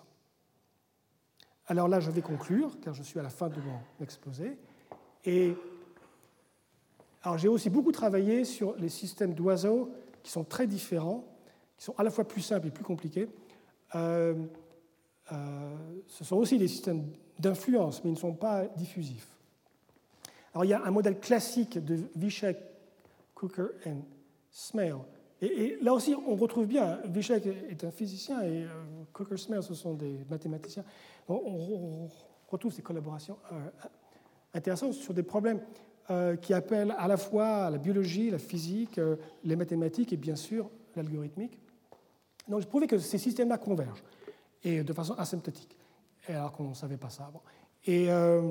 Alors 1.66 1.88
là, 1.88 2.00
je 2.00 2.10
vais 2.10 2.20
conclure, 2.20 2.78
car 2.80 2.94
je 2.94 3.02
suis 3.02 3.18
à 3.18 3.22
la 3.22 3.30
fin 3.30 3.48
de 3.48 3.60
mon 3.60 3.78
exposé. 4.02 4.58
Et 5.24 5.54
j'ai 7.36 7.48
aussi 7.48 7.70
beaucoup 7.70 7.92
travaillé 7.92 8.44
sur 8.44 8.76
les 8.76 8.90
systèmes 8.90 9.34
d'oiseaux 9.34 9.90
qui 10.22 10.30
sont 10.30 10.44
très 10.44 10.66
différents, 10.66 11.24
qui 11.76 11.84
sont 11.84 11.94
à 11.96 12.02
la 12.02 12.10
fois 12.10 12.24
plus 12.24 12.42
simples 12.42 12.68
et 12.68 12.70
plus 12.70 12.84
compliqués. 12.84 13.28
Euh, 13.94 14.34
euh, 15.32 15.76
ce 16.06 16.24
sont 16.24 16.36
aussi 16.36 16.58
des 16.58 16.68
systèmes 16.68 17.04
d'influence, 17.38 18.04
mais 18.04 18.10
ils 18.10 18.14
ne 18.14 18.18
sont 18.18 18.34
pas 18.34 18.66
diffusifs. 18.76 19.28
Alors 20.52 20.64
il 20.64 20.68
y 20.68 20.74
a 20.74 20.84
un 20.84 20.90
modèle 20.90 21.18
classique 21.18 21.82
de 21.82 21.98
Vishek, 22.14 22.58
Cooker 23.34 23.68
et 23.86 23.92
Smale. 24.50 24.98
Et, 25.42 25.76
là 25.82 25.92
aussi, 25.92 26.14
on 26.14 26.36
retrouve 26.36 26.66
bien, 26.66 27.00
Vishek 27.04 27.46
est 27.46 27.84
un 27.84 27.90
physicien 27.90 28.42
et 28.42 28.64
euh, 28.64 28.68
Cooker 29.12 29.36
Smale, 29.36 29.62
ce 29.62 29.74
sont 29.74 29.94
des 29.94 30.24
mathématiciens. 30.30 30.84
On, 31.28 32.08
retrouve 32.48 32.72
ces 32.72 32.82
collaborations 32.82 33.36
intéressantes 34.54 34.92
sur 34.92 35.12
des 35.12 35.24
problèmes 35.24 35.60
euh, 36.10 36.36
qui 36.36 36.52
appelle 36.52 36.94
à 36.98 37.08
la 37.08 37.16
fois 37.16 37.70
la 37.70 37.78
biologie, 37.78 38.30
la 38.30 38.38
physique, 38.38 38.98
euh, 38.98 39.16
les 39.42 39.56
mathématiques 39.56 40.12
et 40.12 40.18
bien 40.18 40.36
sûr 40.36 40.68
l'algorithmique. 40.94 41.58
Donc 42.46 42.60
j'ai 42.60 42.66
prouvé 42.66 42.86
que 42.86 42.98
ces 42.98 43.16
systèmes-là 43.16 43.56
convergent, 43.56 44.04
et 44.62 44.84
de 44.84 44.92
façon 44.92 45.14
asymptotique, 45.14 45.78
alors 46.28 46.52
qu'on 46.52 46.68
ne 46.68 46.74
savait 46.74 46.98
pas 46.98 47.08
ça 47.08 47.24
avant. 47.24 47.42
Et, 47.86 48.10
euh, 48.10 48.50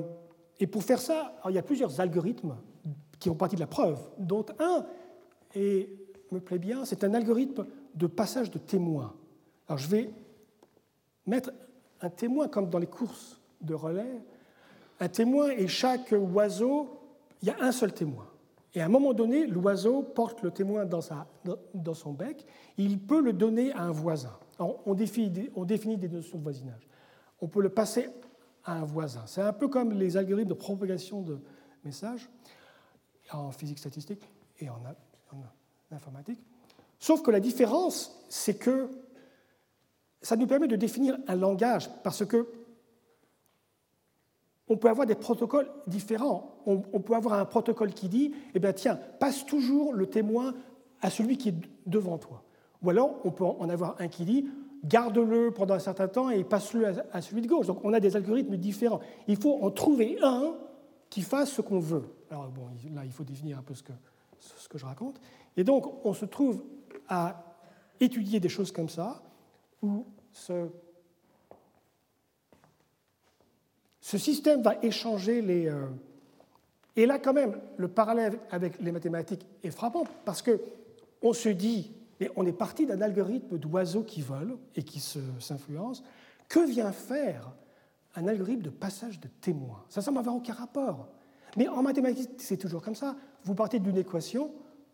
pour 0.72 0.82
faire 0.82 0.98
ça, 0.98 1.36
il 1.48 1.54
y 1.54 1.58
a 1.58 1.62
plusieurs 1.62 2.00
algorithmes 2.00 2.56
qui 3.20 3.30
ont 3.30 3.36
partie 3.36 3.54
de 3.54 3.60
la 3.60 3.68
preuve, 3.68 4.00
dont 4.18 4.44
un, 4.58 4.84
et 5.54 5.88
me 6.34 6.40
plaît 6.40 6.58
bien, 6.58 6.84
c'est 6.84 7.04
un 7.04 7.14
algorithme 7.14 7.66
de 7.94 8.06
passage 8.06 8.50
de 8.50 8.58
témoins. 8.58 9.14
Alors 9.68 9.78
je 9.78 9.88
vais 9.88 10.10
mettre 11.26 11.52
un 12.00 12.10
témoin 12.10 12.48
comme 12.48 12.68
dans 12.68 12.78
les 12.78 12.86
courses 12.86 13.40
de 13.60 13.74
relais, 13.74 14.20
un 15.00 15.08
témoin 15.08 15.50
et 15.50 15.68
chaque 15.68 16.12
oiseau 16.12 17.00
il 17.42 17.48
y 17.48 17.50
a 17.50 17.56
un 17.60 17.72
seul 17.72 17.92
témoin. 17.92 18.26
Et 18.74 18.80
à 18.80 18.86
un 18.86 18.88
moment 18.88 19.12
donné, 19.12 19.46
l'oiseau 19.46 20.02
porte 20.02 20.42
le 20.42 20.50
témoin 20.50 20.84
dans, 20.84 21.00
sa, 21.00 21.26
dans 21.74 21.94
son 21.94 22.12
bec, 22.12 22.44
il 22.76 22.98
peut 22.98 23.20
le 23.20 23.32
donner 23.32 23.70
à 23.72 23.82
un 23.82 23.92
voisin. 23.92 24.36
on, 24.58 24.94
définit, 24.94 25.50
on 25.54 25.64
définit 25.64 25.96
des 25.96 26.08
notions 26.08 26.38
de 26.38 26.42
voisinage. 26.42 26.88
On 27.40 27.46
peut 27.46 27.60
le 27.60 27.68
passer 27.68 28.08
à 28.64 28.78
un 28.78 28.84
voisin. 28.84 29.22
C'est 29.26 29.42
un 29.42 29.52
peu 29.52 29.68
comme 29.68 29.92
les 29.92 30.16
algorithmes 30.16 30.48
de 30.48 30.54
propagation 30.54 31.20
de 31.20 31.38
messages 31.84 32.28
en 33.30 33.52
physique 33.52 33.78
statistique 33.78 34.26
et 34.58 34.68
en 34.68 34.80
informatique. 35.94 36.38
Sauf 36.98 37.22
que 37.22 37.30
la 37.30 37.40
différence, 37.40 38.24
c'est 38.28 38.54
que 38.54 38.88
ça 40.22 40.36
nous 40.36 40.46
permet 40.46 40.68
de 40.68 40.76
définir 40.76 41.16
un 41.28 41.36
langage, 41.36 41.90
parce 42.02 42.24
que 42.24 42.48
on 44.68 44.76
peut 44.76 44.88
avoir 44.88 45.06
des 45.06 45.14
protocoles 45.14 45.70
différents. 45.86 46.62
On, 46.66 46.78
peut 46.78 47.14
avoir 47.14 47.38
un 47.38 47.44
protocole 47.44 47.92
qui 47.92 48.08
dit, 48.08 48.34
eh 48.54 48.58
bien 48.58 48.72
tiens, 48.72 48.98
passe 49.20 49.44
toujours 49.44 49.92
le 49.92 50.06
témoin 50.06 50.54
à 51.02 51.10
celui 51.10 51.36
qui 51.36 51.50
est 51.50 51.54
devant 51.84 52.16
toi. 52.16 52.42
Ou 52.82 52.88
alors, 52.88 53.20
on 53.24 53.30
peut 53.30 53.44
en 53.44 53.68
avoir 53.68 53.96
un 54.00 54.08
qui 54.08 54.24
dit, 54.24 54.48
garde-le 54.82 55.50
pendant 55.50 55.74
un 55.74 55.78
certain 55.78 56.08
temps 56.08 56.30
et 56.30 56.44
passe-le 56.44 56.86
à, 57.12 57.20
celui 57.20 57.42
de 57.42 57.46
gauche. 57.46 57.66
Donc 57.66 57.80
on 57.84 57.92
a 57.92 58.00
des 58.00 58.16
algorithmes 58.16 58.56
différents. 58.56 59.00
Il 59.28 59.36
faut 59.36 59.58
en 59.62 59.70
trouver 59.70 60.18
un 60.22 60.54
qui 61.10 61.20
fasse 61.20 61.52
ce 61.52 61.60
qu'on 61.60 61.78
veut. 61.78 62.04
Alors 62.30 62.48
bon, 62.48 62.62
là, 62.94 63.02
il 63.04 63.12
faut 63.12 63.24
définir 63.24 63.58
un 63.58 63.62
peu 63.62 63.74
ce 63.74 63.82
que, 63.82 63.92
ce 64.58 64.68
que 64.68 64.78
je 64.78 64.86
raconte. 64.86 65.20
Et 65.56 65.64
donc, 65.64 66.04
on 66.04 66.14
se 66.14 66.24
trouve 66.24 66.62
à 67.08 67.56
étudier 68.00 68.40
des 68.40 68.48
choses 68.48 68.72
comme 68.72 68.88
ça, 68.88 69.22
où 69.82 70.06
ce 74.00 74.18
système 74.18 74.62
va 74.62 74.76
échanger 74.82 75.40
les... 75.42 75.68
Euh, 75.68 75.86
et 76.96 77.06
là, 77.06 77.18
quand 77.18 77.32
même, 77.32 77.60
le 77.76 77.88
parallèle 77.88 78.38
avec 78.50 78.80
les 78.80 78.92
mathématiques 78.92 79.46
est 79.62 79.70
frappant 79.70 80.04
parce 80.24 80.42
que 80.42 80.60
on 81.22 81.32
se 81.32 81.48
dit, 81.48 81.92
mais 82.20 82.30
on 82.36 82.46
est 82.46 82.52
parti 82.52 82.86
d'un 82.86 83.00
algorithme 83.00 83.58
d'oiseaux 83.58 84.04
qui 84.04 84.20
volent 84.20 84.58
et 84.76 84.82
qui 84.82 85.00
s'influencent. 85.00 86.02
Que 86.48 86.64
vient 86.66 86.92
faire 86.92 87.50
un 88.14 88.28
algorithme 88.28 88.62
de 88.62 88.70
passage 88.70 89.18
de 89.18 89.28
témoins? 89.40 89.84
Ça 89.88 90.02
semble 90.02 90.18
avoir 90.18 90.36
aucun 90.36 90.52
rapport. 90.52 91.08
Mais 91.56 91.68
en 91.68 91.82
mathématiques, 91.82 92.30
c'est 92.38 92.56
toujours 92.56 92.82
comme 92.82 92.94
ça. 92.94 93.16
Vous 93.44 93.54
partez 93.54 93.78
d'une 93.78 93.96
équation 93.96 94.50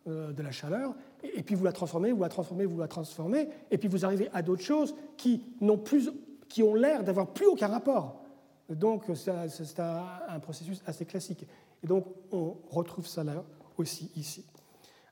euh, 0.07 0.31
de 0.31 0.41
la 0.41 0.51
chaleur, 0.51 0.95
et 1.23 1.43
puis 1.43 1.55
vous 1.55 1.63
la 1.63 1.71
transformez, 1.71 2.11
vous 2.11 2.21
la 2.21 2.29
transformez, 2.29 2.65
vous 2.65 2.79
la 2.79 2.87
transformez, 2.87 3.49
et 3.69 3.77
puis 3.77 3.87
vous 3.87 4.03
arrivez 4.05 4.29
à 4.33 4.41
d'autres 4.41 4.63
choses 4.63 4.95
qui, 5.17 5.43
plus, 5.85 6.11
qui 6.49 6.63
ont 6.63 6.73
l'air 6.73 7.03
d'avoir 7.03 7.27
plus 7.27 7.45
aucun 7.45 7.67
rapport. 7.67 8.21
Donc 8.69 9.03
c'est 9.13 9.79
un, 9.79 10.39
processus 10.39 10.81
assez 10.85 11.05
classique. 11.05 11.45
Et 11.83 11.87
donc 11.87 12.05
on 12.31 12.55
retrouve 12.69 13.05
ça 13.05 13.23
là 13.23 13.43
aussi 13.77 14.09
ici. 14.15 14.45